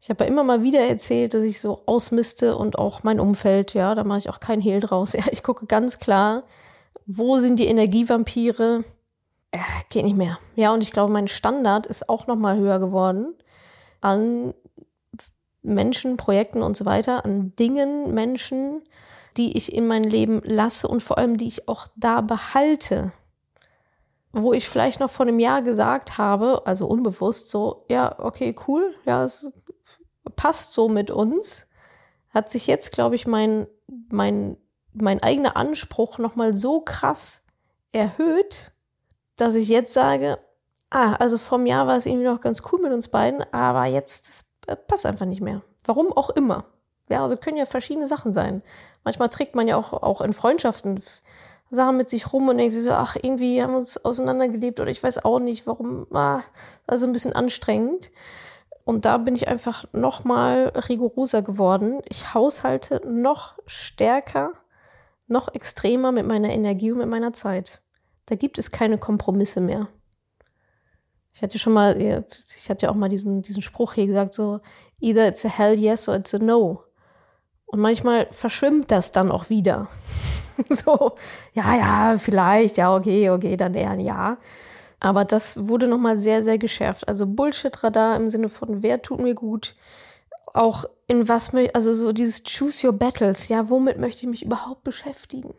Ich 0.00 0.10
habe 0.10 0.24
ja 0.24 0.30
immer 0.30 0.44
mal 0.44 0.62
wieder 0.62 0.80
erzählt, 0.80 1.34
dass 1.34 1.44
ich 1.44 1.60
so 1.60 1.82
ausmiste 1.86 2.56
und 2.56 2.78
auch 2.78 3.02
mein 3.02 3.18
Umfeld, 3.18 3.74
ja, 3.74 3.94
da 3.94 4.04
mache 4.04 4.18
ich 4.18 4.30
auch 4.30 4.40
keinen 4.40 4.62
Hehl 4.62 4.80
draus. 4.80 5.12
Ja, 5.18 5.24
ich 5.30 5.42
gucke 5.42 5.66
ganz 5.66 5.98
klar, 5.98 6.44
wo 7.06 7.38
sind 7.38 7.58
die 7.58 7.66
Energievampire? 7.66 8.84
Ja, 9.54 9.64
geht 9.88 10.04
nicht 10.04 10.16
mehr. 10.16 10.38
Ja, 10.56 10.72
und 10.72 10.82
ich 10.82 10.92
glaube, 10.92 11.12
mein 11.12 11.28
Standard 11.28 11.86
ist 11.86 12.08
auch 12.08 12.26
noch 12.26 12.36
mal 12.36 12.56
höher 12.56 12.78
geworden 12.78 13.34
an 14.00 14.54
Menschen, 15.62 16.16
Projekten 16.16 16.62
und 16.62 16.76
so 16.76 16.84
weiter, 16.84 17.24
an 17.24 17.54
Dingen, 17.56 18.14
Menschen, 18.14 18.82
die 19.36 19.56
ich 19.56 19.72
in 19.72 19.86
mein 19.86 20.04
Leben 20.04 20.40
lasse 20.44 20.88
und 20.88 21.02
vor 21.02 21.18
allem 21.18 21.36
die 21.36 21.46
ich 21.46 21.68
auch 21.68 21.86
da 21.96 22.20
behalte. 22.20 23.12
Wo 24.32 24.52
ich 24.52 24.68
vielleicht 24.68 25.00
noch 25.00 25.10
vor 25.10 25.26
einem 25.26 25.38
Jahr 25.38 25.62
gesagt 25.62 26.18
habe, 26.18 26.62
also 26.66 26.86
unbewusst 26.86 27.50
so, 27.50 27.84
ja, 27.88 28.18
okay, 28.18 28.54
cool, 28.66 28.94
ja, 29.04 29.24
es 29.24 29.50
passt 30.36 30.72
so 30.72 30.88
mit 30.88 31.10
uns, 31.10 31.66
hat 32.30 32.50
sich 32.50 32.66
jetzt, 32.66 32.92
glaube 32.92 33.14
ich, 33.14 33.26
mein, 33.26 33.66
mein, 34.10 34.58
mein 34.92 35.22
eigener 35.22 35.56
Anspruch 35.56 36.18
nochmal 36.18 36.54
so 36.54 36.80
krass 36.80 37.42
erhöht, 37.92 38.72
dass 39.40 39.54
ich 39.54 39.68
jetzt 39.68 39.92
sage, 39.92 40.38
ah, 40.90 41.14
also 41.14 41.38
vom 41.38 41.66
Jahr 41.66 41.86
war 41.86 41.96
es 41.96 42.06
irgendwie 42.06 42.26
noch 42.26 42.40
ganz 42.40 42.62
cool 42.70 42.80
mit 42.80 42.92
uns 42.92 43.08
beiden, 43.08 43.42
aber 43.52 43.86
jetzt, 43.86 44.28
das 44.66 44.76
passt 44.86 45.06
einfach 45.06 45.26
nicht 45.26 45.40
mehr. 45.40 45.62
Warum 45.84 46.12
auch 46.12 46.30
immer. 46.30 46.64
Ja, 47.08 47.22
also 47.22 47.36
können 47.36 47.56
ja 47.56 47.64
verschiedene 47.64 48.06
Sachen 48.06 48.32
sein. 48.32 48.62
Manchmal 49.04 49.30
trägt 49.30 49.54
man 49.54 49.66
ja 49.66 49.76
auch, 49.76 49.92
auch 49.92 50.20
in 50.20 50.32
Freundschaften 50.32 51.02
Sachen 51.70 51.96
mit 51.96 52.08
sich 52.08 52.32
rum 52.32 52.48
und 52.48 52.58
denkt 52.58 52.72
sich 52.72 52.82
so, 52.82 52.92
ach, 52.92 53.16
irgendwie 53.16 53.62
haben 53.62 53.72
wir 53.72 53.78
uns 53.78 54.02
auseinandergelebt 54.02 54.80
oder 54.80 54.90
ich 54.90 55.02
weiß 55.02 55.24
auch 55.24 55.38
nicht, 55.38 55.66
warum, 55.66 56.06
ah, 56.14 56.42
also 56.86 57.06
ein 57.06 57.12
bisschen 57.12 57.34
anstrengend. 57.34 58.10
Und 58.84 59.04
da 59.04 59.18
bin 59.18 59.34
ich 59.34 59.48
einfach 59.48 59.84
noch 59.92 60.24
mal 60.24 60.72
rigoroser 60.88 61.42
geworden. 61.42 62.00
Ich 62.06 62.32
haushalte 62.32 63.02
noch 63.06 63.58
stärker, 63.66 64.52
noch 65.26 65.52
extremer 65.52 66.10
mit 66.10 66.26
meiner 66.26 66.48
Energie 66.48 66.90
und 66.92 66.98
mit 66.98 67.08
meiner 67.08 67.34
Zeit. 67.34 67.82
Da 68.28 68.34
gibt 68.34 68.58
es 68.58 68.70
keine 68.70 68.98
Kompromisse 68.98 69.60
mehr. 69.60 69.88
Ich 71.32 71.40
hatte 71.40 71.58
schon 71.58 71.72
mal, 71.72 72.00
ich 72.00 72.68
hatte 72.68 72.86
ja 72.86 72.90
auch 72.90 72.94
mal 72.94 73.08
diesen, 73.08 73.40
diesen 73.40 73.62
Spruch 73.62 73.94
hier 73.94 74.06
gesagt, 74.06 74.34
so, 74.34 74.60
either 75.00 75.26
it's 75.26 75.46
a 75.46 75.48
hell 75.48 75.78
yes 75.78 76.08
or 76.08 76.16
it's 76.16 76.34
a 76.34 76.38
no. 76.38 76.82
Und 77.66 77.80
manchmal 77.80 78.26
verschwimmt 78.30 78.90
das 78.90 79.12
dann 79.12 79.30
auch 79.30 79.48
wieder. 79.48 79.88
so, 80.68 81.12
ja, 81.54 81.74
ja, 81.74 82.18
vielleicht, 82.18 82.76
ja, 82.76 82.94
okay, 82.94 83.30
okay, 83.30 83.56
dann 83.56 83.74
eher 83.74 83.90
ein 83.90 84.00
Ja. 84.00 84.38
Aber 85.00 85.24
das 85.24 85.68
wurde 85.68 85.86
nochmal 85.86 86.16
sehr, 86.16 86.42
sehr 86.42 86.58
geschärft. 86.58 87.08
Also 87.08 87.24
Bullshit-Radar 87.26 88.16
im 88.16 88.28
Sinne 88.28 88.48
von, 88.48 88.82
wer 88.82 89.00
tut 89.00 89.20
mir 89.20 89.34
gut? 89.34 89.74
Auch 90.52 90.84
in 91.06 91.28
was, 91.28 91.54
also 91.72 91.94
so 91.94 92.12
dieses 92.12 92.42
Choose 92.42 92.86
Your 92.86 92.92
Battles. 92.92 93.48
Ja, 93.48 93.70
womit 93.70 93.98
möchte 93.98 94.22
ich 94.22 94.28
mich 94.28 94.44
überhaupt 94.44 94.82
beschäftigen? 94.82 95.54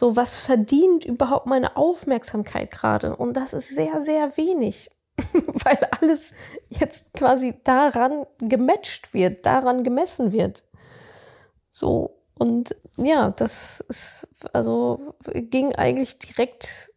So, 0.00 0.14
was 0.14 0.38
verdient 0.38 1.04
überhaupt 1.04 1.46
meine 1.46 1.76
Aufmerksamkeit 1.76 2.70
gerade? 2.70 3.16
Und 3.16 3.36
das 3.36 3.52
ist 3.52 3.74
sehr, 3.74 3.98
sehr 3.98 4.36
wenig. 4.36 4.92
Weil 5.32 5.76
alles 6.00 6.34
jetzt 6.68 7.14
quasi 7.14 7.56
daran 7.64 8.24
gematcht 8.38 9.12
wird, 9.12 9.44
daran 9.44 9.82
gemessen 9.82 10.30
wird. 10.30 10.62
So, 11.72 12.22
und 12.34 12.76
ja, 12.96 13.30
das 13.30 13.84
ist, 13.88 14.28
also 14.52 15.16
ging 15.32 15.74
eigentlich 15.74 16.20
direkt, 16.20 16.92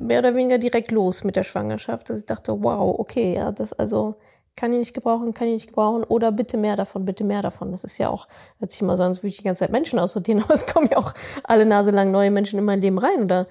mehr 0.00 0.20
oder 0.20 0.34
weniger 0.34 0.56
direkt 0.56 0.90
los 0.90 1.24
mit 1.24 1.36
der 1.36 1.42
Schwangerschaft, 1.42 2.08
dass 2.08 2.20
ich 2.20 2.26
dachte, 2.26 2.62
wow, 2.62 2.98
okay, 2.98 3.34
ja, 3.34 3.52
das 3.52 3.74
also 3.74 4.16
kann 4.58 4.72
ich 4.72 4.78
nicht 4.78 4.94
gebrauchen, 4.94 5.32
kann 5.34 5.46
ich 5.46 5.54
nicht 5.54 5.66
gebrauchen 5.68 6.02
oder 6.02 6.32
bitte 6.32 6.56
mehr 6.56 6.74
davon, 6.74 7.04
bitte 7.04 7.22
mehr 7.22 7.42
davon. 7.42 7.70
Das 7.70 7.84
ist 7.84 7.96
ja 7.98 8.08
auch, 8.08 8.26
hört 8.58 8.72
sich 8.72 8.82
immer 8.82 8.96
so 8.96 9.04
an, 9.04 9.10
als 9.10 9.18
würde 9.18 9.28
ich 9.28 9.36
die 9.38 9.44
ganze 9.44 9.60
Zeit 9.60 9.70
Menschen 9.70 9.98
aussortieren, 10.00 10.42
aber 10.44 10.54
es 10.54 10.66
kommen 10.66 10.88
ja 10.90 10.98
auch 10.98 11.14
alle 11.44 11.64
Nase 11.64 11.92
lang 11.92 12.10
neue 12.10 12.30
Menschen 12.30 12.58
in 12.58 12.64
mein 12.64 12.80
Leben 12.80 12.98
rein. 12.98 13.22
Oder 13.22 13.46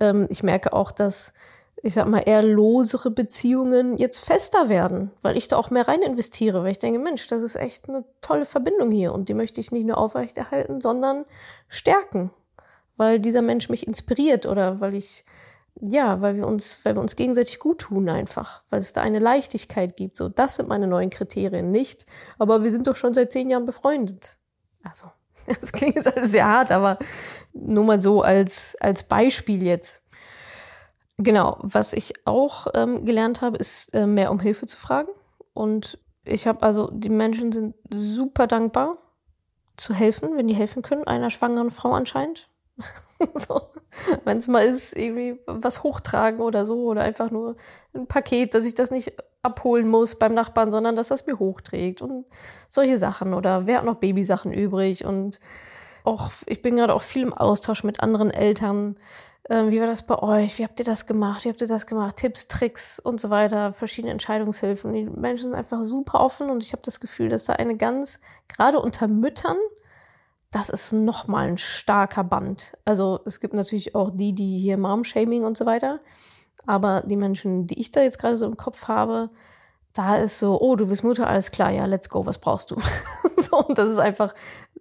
ähm, 0.00 0.26
ich 0.28 0.42
merke 0.42 0.74
auch, 0.74 0.92
dass 0.92 1.32
ich 1.82 1.94
sag 1.94 2.06
mal, 2.08 2.20
eher 2.20 2.42
losere 2.42 3.10
Beziehungen 3.10 3.96
jetzt 3.96 4.18
fester 4.18 4.68
werden, 4.68 5.12
weil 5.22 5.38
ich 5.38 5.48
da 5.48 5.56
auch 5.56 5.70
mehr 5.70 5.88
rein 5.88 6.02
investiere, 6.02 6.62
weil 6.62 6.72
ich 6.72 6.78
denke, 6.78 6.98
Mensch, 6.98 7.26
das 7.28 7.40
ist 7.40 7.56
echt 7.56 7.88
eine 7.88 8.04
tolle 8.20 8.44
Verbindung 8.44 8.90
hier 8.90 9.14
und 9.14 9.30
die 9.30 9.34
möchte 9.34 9.60
ich 9.60 9.72
nicht 9.72 9.86
nur 9.86 9.96
aufrechterhalten, 9.96 10.82
sondern 10.82 11.24
stärken, 11.68 12.30
weil 12.98 13.18
dieser 13.18 13.40
Mensch 13.40 13.70
mich 13.70 13.86
inspiriert 13.86 14.44
oder 14.44 14.82
weil 14.82 14.94
ich, 14.94 15.24
ja, 15.80 16.20
weil 16.20 16.36
wir 16.36 16.46
uns, 16.46 16.84
weil 16.84 16.94
wir 16.94 17.00
uns 17.00 17.16
gegenseitig 17.16 17.58
gut 17.58 17.78
tun 17.78 18.08
einfach, 18.08 18.62
weil 18.70 18.80
es 18.80 18.92
da 18.92 19.02
eine 19.02 19.18
Leichtigkeit 19.18 19.96
gibt. 19.96 20.16
So, 20.16 20.28
das 20.28 20.56
sind 20.56 20.68
meine 20.68 20.86
neuen 20.86 21.10
Kriterien 21.10 21.70
nicht, 21.70 22.06
aber 22.38 22.62
wir 22.62 22.70
sind 22.70 22.86
doch 22.86 22.96
schon 22.96 23.14
seit 23.14 23.32
zehn 23.32 23.50
Jahren 23.50 23.64
befreundet. 23.64 24.38
Also, 24.82 25.06
das 25.60 25.72
klingt 25.72 25.96
jetzt 25.96 26.14
alles 26.14 26.32
sehr 26.32 26.46
hart, 26.46 26.70
aber 26.70 26.98
nur 27.52 27.84
mal 27.84 28.00
so 28.00 28.22
als, 28.22 28.76
als 28.80 29.04
Beispiel 29.04 29.62
jetzt. 29.62 30.02
Genau, 31.18 31.58
was 31.60 31.92
ich 31.92 32.26
auch 32.26 32.66
ähm, 32.74 33.04
gelernt 33.04 33.42
habe, 33.42 33.58
ist 33.58 33.94
äh, 33.94 34.06
mehr 34.06 34.30
um 34.30 34.40
Hilfe 34.40 34.66
zu 34.66 34.78
fragen. 34.78 35.10
Und 35.52 35.98
ich 36.24 36.46
habe 36.46 36.62
also, 36.62 36.90
die 36.92 37.10
Menschen 37.10 37.52
sind 37.52 37.74
super 37.90 38.46
dankbar 38.46 38.98
zu 39.76 39.94
helfen, 39.94 40.36
wenn 40.36 40.48
die 40.48 40.54
helfen 40.54 40.82
können, 40.82 41.04
einer 41.04 41.30
schwangeren 41.30 41.70
Frau 41.70 41.92
anscheinend. 41.92 42.48
so, 43.34 43.60
wenn 44.24 44.38
es 44.38 44.48
mal 44.48 44.64
ist, 44.64 44.96
irgendwie 44.96 45.38
was 45.46 45.82
hochtragen 45.82 46.40
oder 46.40 46.64
so, 46.66 46.84
oder 46.84 47.02
einfach 47.02 47.30
nur 47.30 47.56
ein 47.94 48.06
Paket, 48.06 48.54
dass 48.54 48.64
ich 48.64 48.74
das 48.74 48.90
nicht 48.90 49.12
abholen 49.42 49.88
muss 49.88 50.18
beim 50.18 50.34
Nachbarn, 50.34 50.70
sondern 50.70 50.96
dass 50.96 51.08
das 51.08 51.26
mir 51.26 51.38
hochträgt 51.38 52.02
und 52.02 52.26
solche 52.68 52.98
Sachen. 52.98 53.34
Oder 53.34 53.66
wer 53.66 53.78
hat 53.78 53.84
noch 53.84 53.96
Babysachen 53.96 54.52
übrig? 54.52 55.04
Und 55.04 55.40
auch, 56.04 56.30
ich 56.46 56.62
bin 56.62 56.76
gerade 56.76 56.94
auch 56.94 57.02
viel 57.02 57.22
im 57.22 57.34
Austausch 57.34 57.84
mit 57.84 58.00
anderen 58.00 58.30
Eltern, 58.30 58.96
ähm, 59.50 59.72
wie 59.72 59.80
war 59.80 59.88
das 59.88 60.06
bei 60.06 60.16
euch? 60.16 60.58
Wie 60.58 60.64
habt 60.64 60.78
ihr 60.78 60.84
das 60.84 61.06
gemacht? 61.06 61.44
Wie 61.44 61.48
habt 61.48 61.60
ihr 61.60 61.66
das 61.66 61.86
gemacht? 61.86 62.16
Tipps, 62.16 62.46
Tricks 62.46 63.00
und 63.00 63.20
so 63.20 63.30
weiter, 63.30 63.72
verschiedene 63.72 64.12
Entscheidungshilfen. 64.12 64.92
Die 64.92 65.04
Menschen 65.04 65.44
sind 65.44 65.54
einfach 65.54 65.82
super 65.82 66.20
offen 66.20 66.50
und 66.50 66.62
ich 66.62 66.72
habe 66.72 66.82
das 66.84 67.00
Gefühl, 67.00 67.28
dass 67.28 67.46
da 67.46 67.54
eine 67.54 67.76
ganz, 67.76 68.20
gerade 68.46 68.78
unter 68.78 69.08
Müttern, 69.08 69.56
das 70.50 70.68
ist 70.68 70.92
nochmal 70.92 71.48
ein 71.48 71.58
starker 71.58 72.24
Band. 72.24 72.76
Also 72.84 73.20
es 73.24 73.40
gibt 73.40 73.54
natürlich 73.54 73.94
auch 73.94 74.10
die, 74.12 74.34
die 74.34 74.58
hier 74.58 74.76
Mom-Shaming 74.76 75.44
und 75.44 75.56
so 75.56 75.66
weiter. 75.66 76.00
Aber 76.66 77.02
die 77.06 77.16
Menschen, 77.16 77.66
die 77.66 77.80
ich 77.80 77.92
da 77.92 78.02
jetzt 78.02 78.18
gerade 78.18 78.36
so 78.36 78.46
im 78.46 78.56
Kopf 78.56 78.88
habe, 78.88 79.30
da 79.92 80.16
ist 80.16 80.38
so, 80.38 80.60
oh, 80.60 80.76
du 80.76 80.88
bist 80.88 81.04
Mutter, 81.04 81.26
alles 81.26 81.50
klar, 81.50 81.70
ja, 81.70 81.86
let's 81.86 82.08
go, 82.08 82.26
was 82.26 82.38
brauchst 82.38 82.70
du? 82.70 82.76
so, 83.36 83.64
und 83.64 83.78
das 83.78 83.90
ist 83.90 83.98
einfach 83.98 84.34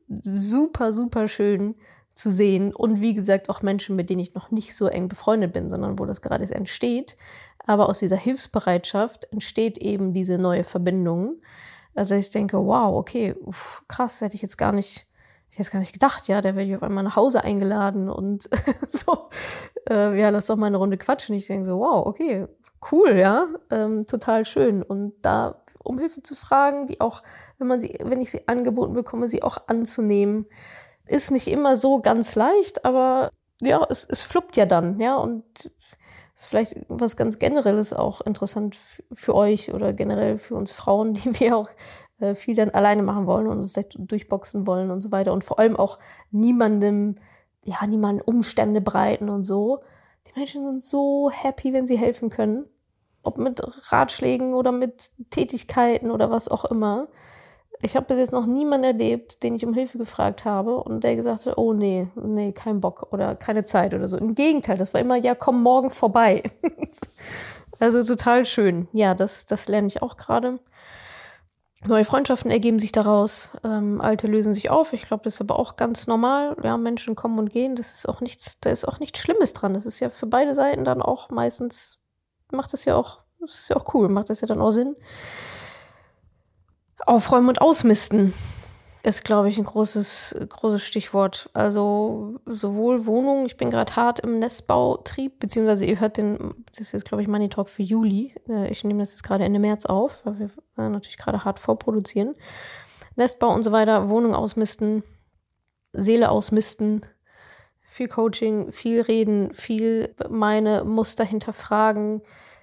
super, 0.08 0.92
super 0.92 1.28
schön, 1.28 1.76
zu 2.20 2.30
sehen 2.30 2.76
und 2.76 3.02
wie 3.02 3.14
gesagt 3.14 3.50
auch 3.50 3.62
Menschen, 3.62 3.96
mit 3.96 4.10
denen 4.10 4.20
ich 4.20 4.36
noch 4.36 4.52
nicht 4.52 4.76
so 4.76 4.88
eng 4.88 5.08
befreundet 5.08 5.54
bin, 5.54 5.70
sondern 5.70 5.98
wo 5.98 6.06
das 6.06 6.22
gerade 6.22 6.44
entsteht. 6.54 7.16
Aber 7.66 7.88
aus 7.88 8.00
dieser 8.00 8.18
Hilfsbereitschaft 8.18 9.32
entsteht 9.32 9.78
eben 9.78 10.14
diese 10.14 10.38
neue 10.38 10.64
Verbindung. 10.64 11.38
Also 11.96 12.16
ich 12.16 12.30
denke, 12.30 12.58
wow, 12.58 12.96
okay, 12.96 13.36
uff, 13.46 13.84
krass, 13.88 14.22
hätte 14.22 14.36
ich 14.36 14.42
jetzt 14.42 14.58
gar 14.58 14.72
nicht, 14.72 15.08
ich 15.52 15.58
jetzt 15.58 15.72
gar 15.72 15.80
nicht 15.80 15.93
gedacht, 15.93 16.28
ja, 16.28 16.41
der 16.41 16.56
werde 16.56 16.70
ich 16.70 16.76
auf 16.76 16.84
einmal 16.84 17.04
nach 17.04 17.16
Hause 17.16 17.43
eingeladen 17.43 18.10
und 18.10 18.43
so, 18.89 19.30
äh, 19.89 20.20
ja, 20.20 20.30
lass 20.30 20.47
doch 20.47 20.56
mal 20.56 20.68
eine 20.68 20.78
Runde 20.78 20.97
quatschen. 20.97 21.36
Ich 21.36 21.47
denke 21.47 21.66
so, 21.66 21.80
wow, 21.80 22.06
okay, 22.06 22.47
cool, 22.91 23.16
ja, 23.16 23.45
ähm, 23.72 24.06
total 24.06 24.45
schön. 24.45 24.84
Und 24.84 25.14
da 25.22 25.64
um 25.84 26.00
Hilfe 26.00 26.22
zu 26.22 26.36
fragen, 26.36 26.88
die 26.88 27.02
auch, 27.02 27.24
wenn 27.58 27.68
man 27.68 27.80
sie, 27.80 27.97
wenn 28.04 28.22
ich 28.22 28.32
sie 28.32 28.47
angeboten 28.47 28.93
bekomme, 28.93 29.28
sie 29.28 29.43
auch 29.43 29.58
anzunehmen, 29.68 30.45
ist 31.08 31.32
nicht 31.32 31.47
immer 31.47 31.76
so 31.76 32.00
ganz 32.00 32.36
leicht, 32.36 32.86
aber 32.86 33.32
ja, 33.62 33.86
es, 33.89 34.06
es 34.10 34.22
fluppt 34.22 34.56
ja 34.58 34.66
dann, 34.66 35.00
ja, 35.00 35.16
und 35.16 35.72
ist 36.36 36.45
vielleicht 36.45 36.78
was 36.88 37.18
ganz 37.18 37.39
Generelles 37.39 37.93
auch 37.93 38.22
interessant 38.22 38.78
für 39.12 39.36
euch 39.36 39.74
oder 39.74 39.91
generell 39.91 40.38
für 40.38 40.56
uns 40.56 40.72
Frauen, 40.72 41.14
die 41.16 41.39
wir 41.39 41.58
auch 41.58 41.70
äh, 42.20 42.36
viel 42.36 42.56
dann 42.56 42.70
alleine 42.70 43.04
machen 43.04 43.26
wollen 43.26 43.48
und 43.48 43.58
uns 43.58 43.74
durchboxen 43.74 44.68
wollen 44.68 44.92
und 44.92 45.02
so 45.02 45.12
weiter 45.12 45.34
und 45.34 45.44
vor 45.44 45.60
allem 45.60 45.76
auch 45.76 46.00
niemandem, 46.32 47.16
ja, 47.64 47.86
niemanden 47.88 48.22
Umstände 48.22 48.82
breiten 48.82 49.30
und 49.30 49.44
so. 49.44 49.80
Die 50.28 50.38
Menschen 50.38 50.66
sind 50.66 50.84
so 50.84 51.30
happy, 51.32 51.74
wenn 51.74 51.88
sie 51.88 51.98
helfen 51.98 52.30
können. 52.30 52.66
Ob 53.24 53.38
mit 53.38 53.62
Ratschlägen 53.92 54.54
oder 54.54 54.72
mit 54.72 55.12
Tätigkeiten 55.30 56.10
oder 56.10 56.30
was 56.30 56.48
auch 56.48 56.66
immer. 56.66 57.08
Ich 57.82 57.96
habe 57.96 58.06
bis 58.06 58.18
jetzt 58.18 58.34
noch 58.34 58.46
niemanden 58.46 58.86
erlebt, 58.86 59.42
den 59.44 59.56
ich 59.56 59.66
um 59.66 59.74
Hilfe 59.74 59.98
gefragt 59.98 60.44
habe 60.44 60.84
und 60.84 61.04
der 61.04 61.16
gesagt 61.16 61.46
hat, 61.46 61.58
oh 61.58 61.74
nee, 61.74 62.08
nee, 62.16 62.52
kein 62.52 62.82
Bock 62.82 63.08
oder 63.12 63.36
keine 63.36 63.64
Zeit 63.64 63.94
oder 63.94 64.08
so. 64.08 64.18
Im 64.18 64.36
Gegenteil, 64.36 64.78
das 64.78 64.94
war 64.94 65.00
immer, 65.00 65.16
ja, 65.16 65.34
komm 65.34 65.64
morgen 65.64 65.90
vorbei. 65.90 66.44
also 67.80 68.04
total 68.04 68.44
schön. 68.46 68.90
Ja, 68.92 69.16
das, 69.16 69.46
das 69.46 69.70
lerne 69.70 69.88
ich 69.88 70.02
auch 70.02 70.18
gerade. 70.18 70.60
Neue 71.86 72.04
Freundschaften 72.04 72.52
ergeben 72.52 72.78
sich 72.78 72.92
daraus, 72.92 73.52
ähm, 73.64 74.02
alte 74.02 74.28
lösen 74.28 74.54
sich 74.54 74.70
auf. 74.70 74.92
Ich 74.92 75.04
glaube, 75.04 75.24
das 75.24 75.36
ist 75.36 75.42
aber 75.42 75.58
auch 75.58 75.78
ganz 75.78 76.08
normal. 76.08 76.58
Ja, 76.62 76.76
Menschen 76.76 77.16
kommen 77.16 77.40
und 77.40 77.52
gehen. 77.52 77.78
Das 77.78 77.94
ist 77.94 78.10
auch 78.10 78.20
nichts, 78.20 78.60
da 78.60 78.70
ist 78.70 78.86
auch 78.86 79.00
nichts 79.00 79.20
Schlimmes 79.20 79.54
dran. 79.54 79.74
Das 79.74 79.86
ist 79.86 80.02
ja 80.02 80.10
für 80.10 80.28
beide 80.28 80.54
Seiten 80.54 80.84
dann 80.84 81.02
auch 81.02 81.30
meistens, 81.30 82.00
macht 82.52 82.74
das 82.74 82.84
ja 82.84 82.96
auch, 82.96 83.22
das 83.40 83.60
ist 83.60 83.70
ja 83.70 83.78
auch 83.78 83.94
cool, 83.94 84.10
macht 84.10 84.30
das 84.30 84.42
ja 84.42 84.48
dann 84.48 84.62
auch 84.62 84.72
Sinn. 84.72 84.98
Aufräumen 87.06 87.48
und 87.48 87.62
ausmisten 87.62 88.34
ist, 89.02 89.24
glaube 89.24 89.47
ich, 89.47 89.58
ein 89.58 89.64
großes, 89.64 90.36
großes 90.50 90.84
Stichwort. 90.84 91.50
Also 91.54 92.39
sowohl 92.45 93.06
Wohnung, 93.06 93.45
ich 93.45 93.56
bin 93.56 93.70
gerade 93.70 93.95
hart 93.95 94.20
im 94.20 94.39
Nestbautrieb, 94.39 95.39
beziehungsweise 95.39 95.86
ihr 95.86 96.00
hört 96.00 96.18
den, 96.18 96.54
das 96.72 96.82
ist 96.82 96.91
jetzt, 96.91 97.06
glaube 97.06 97.22
ich, 97.22 97.30
Money 97.30 97.50
Talk 97.50 97.70
für 97.70 97.84
Juli. 97.84 98.36
Äh, 98.50 98.70
ich 98.70 98.84
nehme 98.84 99.00
das 99.00 99.12
jetzt 99.12 99.24
gerade 99.24 99.45
Ende 99.45 99.60
März 99.60 99.86
auf, 99.86 100.26
weil 100.26 100.39
wir 100.39 100.50
äh, 100.78 100.89
natürlich 100.89 101.18
gerade 101.18 101.45
hart 101.45 101.60
vorproduzieren. 101.60 102.36
Nestbau 103.16 103.54
und 103.54 103.64
so 103.64 103.72
weiter, 103.72 104.10
Wohnung 104.10 104.36
ausmisten, 104.36 105.04
Seele 105.93 106.30
ausmisten, 106.30 107.06
viel 107.82 108.08
Coaching, 108.08 108.72
viel 108.72 109.02
reden, 109.02 109.54
viel 109.54 110.14
meine 110.30 110.84
Muster 110.84 111.24
hinterfragen, 111.24 112.22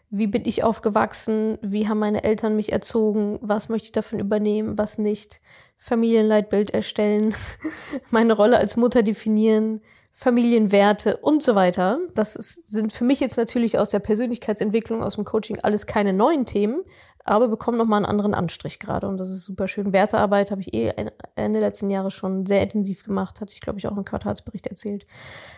wie 0.09 0.27
bin 0.27 0.45
ich 0.45 0.63
aufgewachsen, 0.63 1.59
wie 1.63 1.89
haben 1.89 1.99
meine 1.99 2.25
Eltern 2.25 2.57
mich 2.57 2.73
erzogen, 2.73 3.39
was 3.43 3.69
möchte 3.69 3.87
ich 3.87 3.93
davon 3.93 4.21
übernehmen, 4.21 4.79
was 4.79 4.99
nicht, 4.99 5.41
Familienleitbild 5.79 6.71
erstellen, 6.71 7.35
meine 8.11 8.33
Rolle 8.33 8.59
als 8.59 8.77
Mutter 8.77 9.03
definieren, 9.03 9.83
Familienwerte 10.13 11.19
und 11.19 11.43
so 11.43 11.55
weiter. 11.55 11.99
Das 12.15 12.37
ist, 12.37 12.67
sind 12.67 12.91
für 12.91 13.05
mich 13.05 13.21
jetzt 13.21 13.37
natürlich 13.37 13.79
aus 13.79 13.91
der 13.91 13.99
Persönlichkeitsentwicklung, 13.99 15.03
aus 15.03 15.17
dem 15.17 15.25
Coaching 15.25 15.59
alles 15.61 15.87
keine 15.87 16.15
neuen 16.15 16.47
Themen, 16.47 16.83
aber 17.23 17.49
bekommen 17.49 17.77
nochmal 17.77 17.99
einen 17.99 18.07
anderen 18.07 18.33
Anstrich 18.33 18.79
gerade 18.79 19.09
und 19.09 19.19
das 19.19 19.29
ist 19.29 19.45
super 19.45 19.69
schön. 19.69 19.93
Wertearbeit 19.93 20.51
habe 20.51 20.63
ich 20.63 20.73
eh 20.73 20.95
Ende 21.35 21.61
letzten 21.61 21.91
Jahres 21.91 22.15
schon 22.15 22.47
sehr 22.47 22.63
intensiv 22.63 23.05
gemacht, 23.05 23.41
hatte 23.43 23.53
ich 23.53 23.61
glaube 23.61 23.79
ich 23.79 23.87
auch 23.89 23.97
im 23.97 24.07
Quartalsbericht 24.07 24.69
erzählt. 24.69 25.07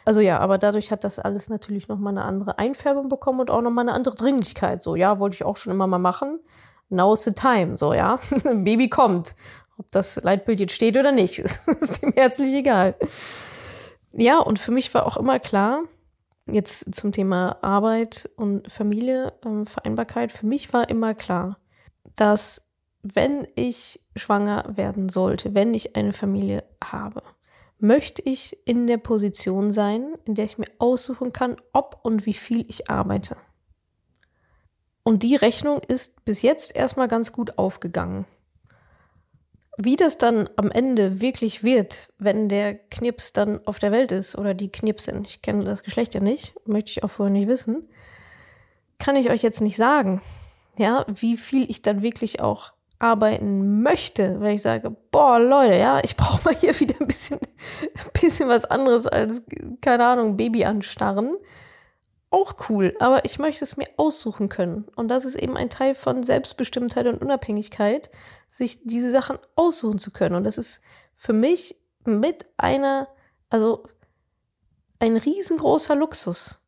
Also 0.04 0.20
ja, 0.20 0.40
aber 0.40 0.58
dadurch 0.58 0.90
hat 0.90 1.04
das 1.04 1.20
alles 1.20 1.50
natürlich 1.50 1.86
nochmal 1.86 2.14
eine 2.14 2.24
andere 2.24 2.58
Einfärbung 2.58 3.08
bekommen 3.08 3.38
und 3.38 3.50
auch 3.50 3.62
nochmal 3.62 3.84
eine 3.84 3.92
andere 3.92 4.16
Dringlichkeit. 4.16 4.82
So, 4.82 4.96
ja, 4.96 5.20
wollte 5.20 5.34
ich 5.34 5.44
auch 5.44 5.56
schon 5.56 5.72
immer 5.72 5.86
mal 5.86 5.98
machen. 5.98 6.40
Now 6.88 7.12
is 7.12 7.22
the 7.22 7.32
time, 7.32 7.76
so, 7.76 7.92
ja. 7.92 8.18
Baby 8.42 8.88
kommt. 8.88 9.34
Ob 9.78 9.90
das 9.92 10.22
Leitbild 10.22 10.60
jetzt 10.60 10.74
steht 10.74 10.96
oder 10.96 11.12
nicht, 11.12 11.38
ist 11.38 12.02
dem 12.02 12.12
herzlich 12.14 12.52
egal. 12.52 12.96
Ja, 14.12 14.38
und 14.38 14.58
für 14.58 14.72
mich 14.72 14.92
war 14.92 15.06
auch 15.06 15.16
immer 15.16 15.38
klar, 15.38 15.84
jetzt 16.46 16.94
zum 16.94 17.12
Thema 17.12 17.58
Arbeit 17.62 18.28
und 18.36 18.70
Familie, 18.70 19.32
ähm, 19.44 19.66
Vereinbarkeit, 19.66 20.32
für 20.32 20.46
mich 20.46 20.72
war 20.72 20.88
immer 20.88 21.14
klar, 21.14 21.58
dass 22.16 22.68
wenn 23.02 23.46
ich 23.54 24.00
schwanger 24.16 24.64
werden 24.68 25.08
sollte, 25.08 25.54
wenn 25.54 25.72
ich 25.74 25.94
eine 25.94 26.12
Familie 26.12 26.64
habe, 26.82 27.22
möchte 27.78 28.22
ich 28.22 28.58
in 28.66 28.86
der 28.86 28.98
Position 28.98 29.70
sein, 29.70 30.14
in 30.24 30.34
der 30.34 30.44
ich 30.44 30.58
mir 30.58 30.66
aussuchen 30.78 31.32
kann, 31.32 31.56
ob 31.72 32.00
und 32.02 32.26
wie 32.26 32.34
viel 32.34 32.64
ich 32.68 32.90
arbeite. 32.90 33.36
Und 35.04 35.22
die 35.22 35.36
Rechnung 35.36 35.80
ist 35.86 36.24
bis 36.24 36.42
jetzt 36.42 36.74
erstmal 36.74 37.08
ganz 37.08 37.32
gut 37.32 37.56
aufgegangen. 37.56 38.26
Wie 39.80 39.94
das 39.94 40.18
dann 40.18 40.50
am 40.56 40.72
Ende 40.72 41.20
wirklich 41.20 41.62
wird, 41.62 42.12
wenn 42.18 42.48
der 42.48 42.74
Knips 42.74 43.32
dann 43.32 43.64
auf 43.64 43.78
der 43.78 43.92
Welt 43.92 44.10
ist 44.10 44.36
oder 44.36 44.52
die 44.52 44.70
Knipsin, 44.70 45.24
ich 45.24 45.40
kenne 45.40 45.64
das 45.64 45.84
Geschlecht 45.84 46.14
ja 46.14 46.20
nicht, 46.20 46.54
möchte 46.66 46.90
ich 46.90 47.04
auch 47.04 47.10
vorher 47.10 47.32
nicht 47.32 47.46
wissen, 47.46 47.86
kann 48.98 49.14
ich 49.14 49.30
euch 49.30 49.42
jetzt 49.42 49.60
nicht 49.60 49.76
sagen. 49.76 50.20
Ja, 50.76 51.04
wie 51.06 51.36
viel 51.36 51.70
ich 51.70 51.80
dann 51.80 52.02
wirklich 52.02 52.40
auch 52.40 52.72
arbeiten 52.98 53.82
möchte, 53.82 54.40
weil 54.40 54.56
ich 54.56 54.62
sage, 54.62 54.96
boah, 55.12 55.38
Leute, 55.38 55.76
ja, 55.76 56.00
ich 56.02 56.16
brauche 56.16 56.44
mal 56.44 56.56
hier 56.56 56.78
wieder 56.80 56.96
ein 57.00 57.06
bisschen, 57.06 57.38
ein 57.38 58.20
bisschen 58.20 58.48
was 58.48 58.64
anderes 58.64 59.06
als, 59.06 59.44
keine 59.80 60.06
Ahnung, 60.06 60.36
Baby 60.36 60.64
anstarren 60.64 61.36
auch 62.30 62.54
cool, 62.68 62.94
aber 62.98 63.24
ich 63.24 63.38
möchte 63.38 63.64
es 63.64 63.76
mir 63.76 63.88
aussuchen 63.96 64.48
können. 64.48 64.84
Und 64.96 65.08
das 65.08 65.24
ist 65.24 65.36
eben 65.36 65.56
ein 65.56 65.70
Teil 65.70 65.94
von 65.94 66.22
Selbstbestimmtheit 66.22 67.06
und 67.06 67.22
Unabhängigkeit, 67.22 68.10
sich 68.48 68.84
diese 68.84 69.12
Sachen 69.12 69.38
aussuchen 69.54 69.98
zu 69.98 70.10
können. 70.10 70.34
Und 70.34 70.42
das 70.42 70.58
ist 70.58 70.80
für 71.14 71.32
mich 71.32 71.76
mit 72.04 72.46
einer, 72.56 73.06
also 73.48 73.84
ein 74.98 75.16
riesengroßer 75.16 75.94
Luxus, 75.94 76.60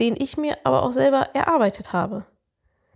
den 0.00 0.16
ich 0.16 0.38
mir 0.38 0.56
aber 0.64 0.82
auch 0.82 0.92
selber 0.92 1.34
erarbeitet 1.34 1.92
habe. 1.92 2.24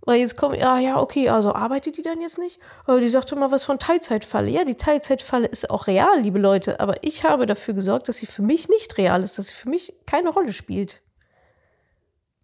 Weil 0.01 0.19
jetzt 0.19 0.37
kommt, 0.37 0.57
ja, 0.57 0.79
ja, 0.79 0.99
okay, 0.99 1.29
also 1.29 1.53
arbeitet 1.53 1.97
die 1.97 2.01
dann 2.01 2.21
jetzt 2.21 2.39
nicht? 2.39 2.59
Aber 2.85 2.99
die 2.99 3.09
sagt 3.09 3.35
mal 3.35 3.51
was 3.51 3.65
von 3.65 3.77
Teilzeitfalle. 3.77 4.49
Ja, 4.49 4.63
die 4.63 4.75
Teilzeitfalle 4.75 5.45
ist 5.45 5.69
auch 5.69 5.85
real, 5.85 6.19
liebe 6.19 6.39
Leute, 6.39 6.79
aber 6.79 7.03
ich 7.03 7.25
habe 7.25 7.45
dafür 7.45 7.75
gesorgt, 7.75 8.07
dass 8.07 8.17
sie 8.17 8.25
für 8.25 8.41
mich 8.41 8.69
nicht 8.69 8.97
real 8.97 9.21
ist, 9.23 9.37
dass 9.37 9.49
sie 9.49 9.53
für 9.53 9.69
mich 9.69 9.93
keine 10.07 10.29
Rolle 10.29 10.53
spielt 10.53 11.03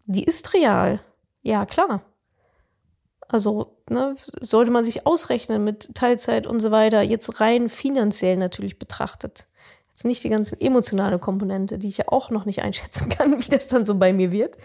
die 0.06 0.24
ist 0.24 0.54
real. 0.54 1.00
Ja, 1.42 1.66
klar. 1.66 2.02
Also, 3.28 3.76
ne, 3.90 4.14
sollte 4.40 4.70
man 4.70 4.84
sich 4.84 5.06
ausrechnen 5.06 5.64
mit 5.64 5.94
Teilzeit 5.94 6.46
und 6.46 6.60
so 6.60 6.70
weiter, 6.70 7.02
jetzt 7.02 7.40
rein 7.40 7.68
finanziell 7.68 8.36
natürlich 8.36 8.78
betrachtet. 8.78 9.48
Jetzt 9.88 10.04
nicht 10.04 10.22
die 10.24 10.28
ganzen 10.28 10.60
emotionale 10.60 11.18
Komponente, 11.18 11.78
die 11.78 11.88
ich 11.88 11.96
ja 11.98 12.04
auch 12.08 12.30
noch 12.30 12.44
nicht 12.44 12.62
einschätzen 12.62 13.08
kann, 13.10 13.40
wie 13.42 13.48
das 13.48 13.68
dann 13.68 13.84
so 13.86 13.96
bei 13.96 14.12
mir 14.12 14.30
wird. 14.30 14.56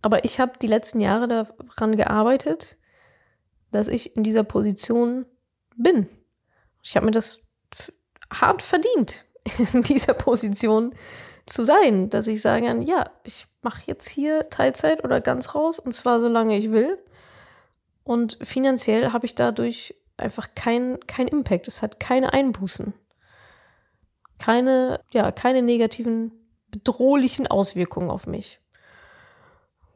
Aber 0.00 0.24
ich 0.24 0.38
habe 0.38 0.52
die 0.60 0.66
letzten 0.66 1.00
Jahre 1.00 1.28
daran 1.28 1.96
gearbeitet, 1.96 2.78
dass 3.72 3.88
ich 3.88 4.16
in 4.16 4.22
dieser 4.22 4.44
Position 4.44 5.26
bin. 5.76 6.08
Ich 6.82 6.96
habe 6.96 7.06
mir 7.06 7.12
das 7.12 7.40
hart 8.32 8.62
verdient, 8.62 9.24
in 9.72 9.82
dieser 9.82 10.14
Position 10.14 10.94
zu 11.46 11.64
sein, 11.64 12.08
dass 12.08 12.26
ich 12.26 12.42
kann, 12.42 12.82
ja, 12.82 13.10
ich 13.24 13.46
mache 13.62 13.82
jetzt 13.86 14.08
hier 14.08 14.48
Teilzeit 14.48 15.04
oder 15.04 15.20
ganz 15.20 15.54
raus 15.54 15.78
und 15.78 15.92
zwar 15.92 16.20
solange 16.20 16.56
ich 16.56 16.70
will. 16.70 16.98
Und 18.04 18.38
finanziell 18.42 19.12
habe 19.12 19.26
ich 19.26 19.34
dadurch 19.34 19.94
einfach 20.16 20.54
keinen 20.54 21.00
kein 21.06 21.26
Impact. 21.26 21.68
Es 21.68 21.82
hat 21.82 21.98
keine 21.98 22.32
Einbußen. 22.32 22.92
Keine, 24.38 25.00
ja, 25.10 25.32
keine 25.32 25.62
negativen, 25.62 26.32
bedrohlichen 26.68 27.46
Auswirkungen 27.46 28.10
auf 28.10 28.26
mich. 28.26 28.60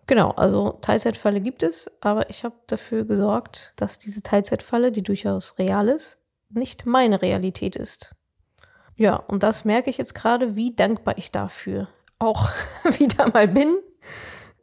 Genau, 0.06 0.30
also 0.30 0.78
Teilzeitfalle 0.80 1.42
gibt 1.42 1.62
es, 1.62 1.90
aber 2.00 2.30
ich 2.30 2.42
habe 2.42 2.54
dafür 2.66 3.04
gesorgt, 3.04 3.74
dass 3.76 3.98
diese 3.98 4.22
Teilzeitfalle, 4.22 4.90
die 4.90 5.02
durchaus 5.02 5.58
real 5.58 5.88
ist, 5.88 6.18
nicht 6.48 6.86
meine 6.86 7.20
Realität 7.20 7.76
ist. 7.76 8.14
Ja, 8.96 9.16
und 9.16 9.42
das 9.42 9.66
merke 9.66 9.90
ich 9.90 9.98
jetzt 9.98 10.14
gerade, 10.14 10.56
wie 10.56 10.74
dankbar 10.74 11.18
ich 11.18 11.30
dafür 11.30 11.88
auch 12.18 12.48
wieder 12.98 13.30
mal 13.32 13.48
bin, 13.48 13.76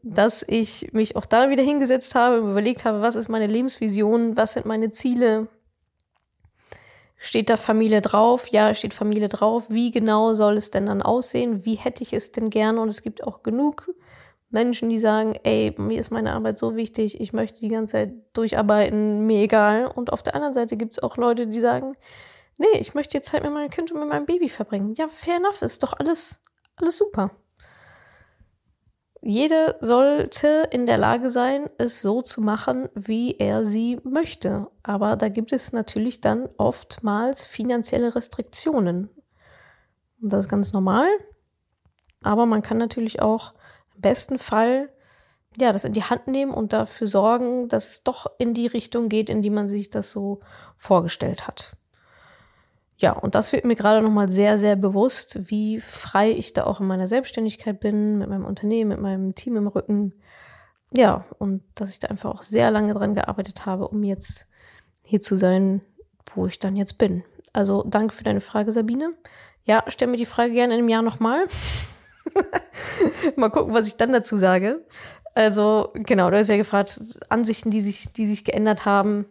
dass 0.08 0.45
ich 0.47 0.93
mich 0.93 1.16
auch 1.16 1.26
da 1.26 1.49
wieder 1.49 1.64
hingesetzt 1.64 2.14
habe 2.14 2.39
und 2.39 2.51
überlegt 2.51 2.86
habe, 2.86 3.01
was 3.01 3.16
ist 3.16 3.28
meine 3.28 3.47
Lebensvision, 3.47 4.38
was 4.38 4.53
sind 4.53 4.68
meine 4.68 4.91
Ziele. 4.91 5.47
Steht 7.18 7.49
da 7.49 7.58
Familie 7.58 8.01
drauf? 8.01 8.47
Ja, 8.49 8.76
steht 8.76 8.93
Familie 8.93 9.30
drauf. 9.30 9.72
Wie 9.72 9.89
genau 9.89 10.36
soll 10.36 10.58
es 10.58 10.70
denn 10.70 10.86
dann 10.86 11.01
aussehen? 11.01 11.66
Wie 11.66 11.74
hätte 11.74 12.03
ich 12.03 12.14
es 12.14 12.32
denn 12.32 12.51
gerne? 12.51 12.82
Und 12.82 12.89
es 12.89 13.01
gibt 13.01 13.24
auch 13.24 13.41
genug 13.41 13.89
Menschen, 14.51 14.89
die 14.89 14.99
sagen, 14.99 15.39
ey, 15.41 15.74
mir 15.80 15.99
ist 15.99 16.12
meine 16.12 16.34
Arbeit 16.34 16.56
so 16.56 16.76
wichtig, 16.76 17.20
ich 17.20 17.34
möchte 17.34 17.62
die 17.62 17.70
ganze 17.70 17.93
Zeit 17.93 18.14
durcharbeiten, 18.34 19.26
mir 19.26 19.39
egal. 19.39 19.88
Und 19.88 20.14
auf 20.14 20.22
der 20.22 20.36
anderen 20.36 20.53
Seite 20.53 20.78
gibt 20.78 20.91
es 20.93 21.01
auch 21.01 21.18
Leute, 21.18 21.47
die 21.47 21.60
sagen, 21.60 21.97
nee, 22.58 22.78
ich 22.80 22.93
möchte 22.93 23.18
jetzt 23.18 23.30
Zeit 23.30 23.41
mit 23.41 23.51
meinem 23.51 23.72
Kind 23.72 23.91
und 23.91 23.99
mit 24.01 24.10
meinem 24.10 24.28
Baby 24.28 24.49
verbringen. 24.49 24.93
Ja, 24.93 25.08
fair 25.08 25.38
enough, 25.38 25.64
ist 25.64 25.82
doch 25.82 25.93
alles, 25.93 26.43
alles 26.76 26.95
super. 26.95 27.32
Jeder 29.28 29.78
sollte 29.82 30.67
in 30.69 30.86
der 30.86 30.99
Lage 30.99 31.32
sein, 31.32 31.67
es 31.80 32.03
so 32.03 32.21
zu 32.21 32.41
machen, 32.41 32.89
wie 32.93 33.36
er 33.39 33.65
sie 33.65 33.99
möchte. 34.03 34.67
Aber 34.84 35.15
da 35.15 35.30
gibt 35.30 35.51
es 35.51 35.73
natürlich 35.73 36.21
dann 36.21 36.47
oftmals 36.57 37.43
finanzielle 37.43 38.13
Restriktionen. 38.13 39.09
Das 40.21 40.41
ist 40.45 40.49
ganz 40.49 40.73
normal. 40.73 41.07
Aber 42.21 42.45
man 42.45 42.61
kann 42.61 42.78
natürlich 42.78 43.19
auch 43.19 43.55
im 43.95 44.01
besten 44.01 44.38
Fall 44.38 44.89
ja, 45.59 45.73
das 45.73 45.86
in 45.86 45.93
die 45.93 46.03
Hand 46.03 46.28
nehmen 46.28 46.53
und 46.53 46.71
dafür 46.71 47.07
sorgen, 47.07 47.67
dass 47.67 47.89
es 47.89 48.03
doch 48.03 48.28
in 48.38 48.53
die 48.53 48.67
Richtung 48.67 49.09
geht, 49.09 49.32
in 49.32 49.41
die 49.41 49.49
man 49.49 49.67
sich 49.67 49.89
das 49.89 50.11
so 50.11 50.41
vorgestellt 50.76 51.47
hat. 51.47 51.76
Ja, 52.98 53.12
und 53.12 53.36
das 53.36 53.52
wird 53.52 53.66
mir 53.66 53.76
gerade 53.76 54.02
nochmal 54.02 54.32
sehr, 54.32 54.58
sehr 54.58 54.76
bewusst, 54.76 55.50
wie 55.50 55.80
frei 55.80 56.32
ich 56.32 56.54
da 56.54 56.64
auch 56.64 56.80
in 56.80 56.88
meiner 56.88 57.08
Selbstständigkeit 57.08 57.80
bin, 57.80 58.18
mit 58.18 58.30
meinem 58.30 58.46
Unternehmen, 58.46 58.91
mit 58.91 59.02
meinem 59.02 59.36
Team 59.36 59.58
im 59.58 59.68
Rücken. 59.68 60.14
Ja, 60.91 61.26
und 61.38 61.62
dass 61.76 61.89
ich 61.89 62.00
da 62.00 62.08
einfach 62.08 62.34
auch 62.34 62.41
sehr 62.41 62.72
lange 62.72 62.93
dran 62.93 63.14
gearbeitet 63.14 63.66
habe, 63.66 63.89
um 63.89 64.04
jetzt 64.04 64.48
hier 65.04 65.20
zu 65.20 65.36
sein, 65.36 65.82
wo 66.34 66.48
ich 66.48 66.58
dann 66.58 66.78
jetzt 66.78 66.98
bin. 66.98 67.24
Also 67.52 67.84
danke 67.84 68.14
für 68.14 68.24
deine 68.24 68.41
Frage, 68.41 68.72
Sabine. 68.72 69.14
Ja, 69.66 69.84
stell 69.88 70.08
mir 70.08 70.18
die 70.18 70.26
Frage 70.26 70.54
gerne 70.54 70.74
in 70.74 70.80
einem 70.80 70.89
Jahr 70.89 71.02
nochmal. 71.02 71.48
mal 73.36 73.50
gucken, 73.50 73.74
was 73.74 73.88
ich 73.88 73.98
dann 73.98 74.14
dazu 74.14 74.38
sage. 74.38 74.86
Also, 75.34 75.89
genau, 75.93 76.30
du 76.30 76.38
hast 76.38 76.48
ja 76.48 76.56
gefragt, 76.56 77.02
Ansichten, 77.28 77.72
die 77.72 77.82
sich, 77.82 78.14
die 78.14 78.26
sich 78.26 78.46
geändert 78.46 78.86
haben 78.86 79.26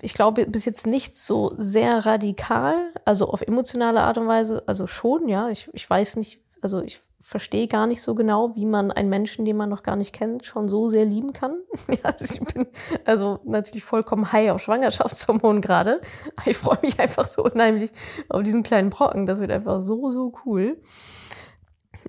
ich 0.00 0.14
glaube, 0.14 0.46
bis 0.46 0.64
jetzt 0.64 0.86
nicht 0.86 1.14
so 1.14 1.52
sehr 1.56 2.04
radikal, 2.04 2.92
also 3.04 3.28
auf 3.28 3.42
emotionale 3.42 4.02
Art 4.02 4.18
und 4.18 4.26
Weise, 4.26 4.62
also 4.66 4.86
schon, 4.86 5.28
ja. 5.28 5.48
Ich, 5.48 5.70
ich 5.72 5.88
weiß 5.88 6.16
nicht, 6.16 6.40
also 6.60 6.82
ich 6.82 7.00
verstehe 7.20 7.68
gar 7.68 7.86
nicht 7.86 8.02
so 8.02 8.14
genau, 8.14 8.54
wie 8.54 8.66
man 8.66 8.90
einen 8.90 9.08
Menschen, 9.08 9.46
den 9.46 9.56
man 9.56 9.70
noch 9.70 9.82
gar 9.82 9.96
nicht 9.96 10.12
kennt, 10.12 10.44
schon 10.44 10.68
so 10.68 10.90
sehr 10.90 11.06
lieben 11.06 11.32
kann. 11.32 11.56
ja, 11.88 11.96
also 12.02 12.24
ich 12.24 12.54
bin 12.54 12.66
also 13.06 13.40
natürlich 13.44 13.84
vollkommen 13.84 14.30
high 14.30 14.50
auf 14.50 14.60
Schwangerschaftshormon 14.60 15.62
gerade. 15.62 16.00
Ich 16.44 16.58
freue 16.58 16.78
mich 16.82 17.00
einfach 17.00 17.24
so 17.24 17.44
unheimlich 17.44 17.90
auf 18.28 18.42
diesen 18.42 18.62
kleinen 18.62 18.90
Brocken. 18.90 19.24
Das 19.24 19.40
wird 19.40 19.52
einfach 19.52 19.80
so, 19.80 20.10
so 20.10 20.34
cool. 20.44 20.80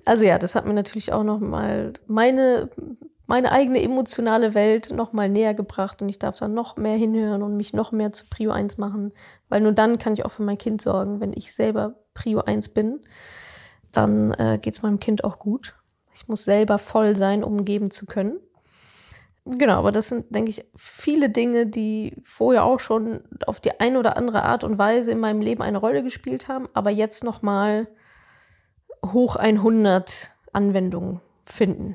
Also 0.04 0.24
ja, 0.24 0.38
das 0.38 0.54
hat 0.54 0.66
mir 0.66 0.74
natürlich 0.74 1.12
auch 1.12 1.24
noch 1.24 1.40
mal 1.40 1.94
meine 2.06 2.70
meine 3.26 3.50
eigene 3.52 3.82
emotionale 3.82 4.54
Welt 4.54 4.90
noch 4.92 5.12
mal 5.12 5.28
näher 5.28 5.54
gebracht 5.54 6.00
und 6.00 6.08
ich 6.08 6.18
darf 6.18 6.38
dann 6.38 6.54
noch 6.54 6.76
mehr 6.76 6.96
hinhören 6.96 7.42
und 7.42 7.56
mich 7.56 7.72
noch 7.72 7.92
mehr 7.92 8.12
zu 8.12 8.26
Prio 8.28 8.52
1 8.52 8.78
machen, 8.78 9.12
weil 9.48 9.60
nur 9.60 9.72
dann 9.72 9.98
kann 9.98 10.12
ich 10.12 10.24
auch 10.24 10.30
für 10.30 10.44
mein 10.44 10.58
Kind 10.58 10.80
sorgen. 10.80 11.20
Wenn 11.20 11.32
ich 11.32 11.52
selber 11.52 11.96
Prio 12.14 12.40
1 12.40 12.70
bin, 12.70 13.00
dann 13.92 14.32
äh, 14.32 14.58
geht 14.60 14.74
es 14.74 14.82
meinem 14.82 15.00
Kind 15.00 15.24
auch 15.24 15.38
gut. 15.38 15.74
Ich 16.14 16.28
muss 16.28 16.44
selber 16.44 16.78
voll 16.78 17.16
sein, 17.16 17.42
um 17.42 17.64
geben 17.64 17.90
zu 17.90 18.06
können. 18.06 18.38
Genau, 19.44 19.78
aber 19.78 19.92
das 19.92 20.08
sind, 20.08 20.34
denke 20.34 20.50
ich, 20.50 20.64
viele 20.74 21.30
Dinge, 21.30 21.66
die 21.66 22.16
vorher 22.24 22.64
auch 22.64 22.80
schon 22.80 23.20
auf 23.46 23.60
die 23.60 23.78
eine 23.78 23.98
oder 23.98 24.16
andere 24.16 24.42
Art 24.42 24.64
und 24.64 24.76
Weise 24.76 25.12
in 25.12 25.20
meinem 25.20 25.40
Leben 25.40 25.62
eine 25.62 25.78
Rolle 25.78 26.02
gespielt 26.02 26.48
haben, 26.48 26.68
aber 26.74 26.90
jetzt 26.90 27.22
noch 27.22 27.42
mal 27.42 27.86
hoch 29.04 29.36
100 29.36 30.32
Anwendungen 30.52 31.20
finden. 31.44 31.94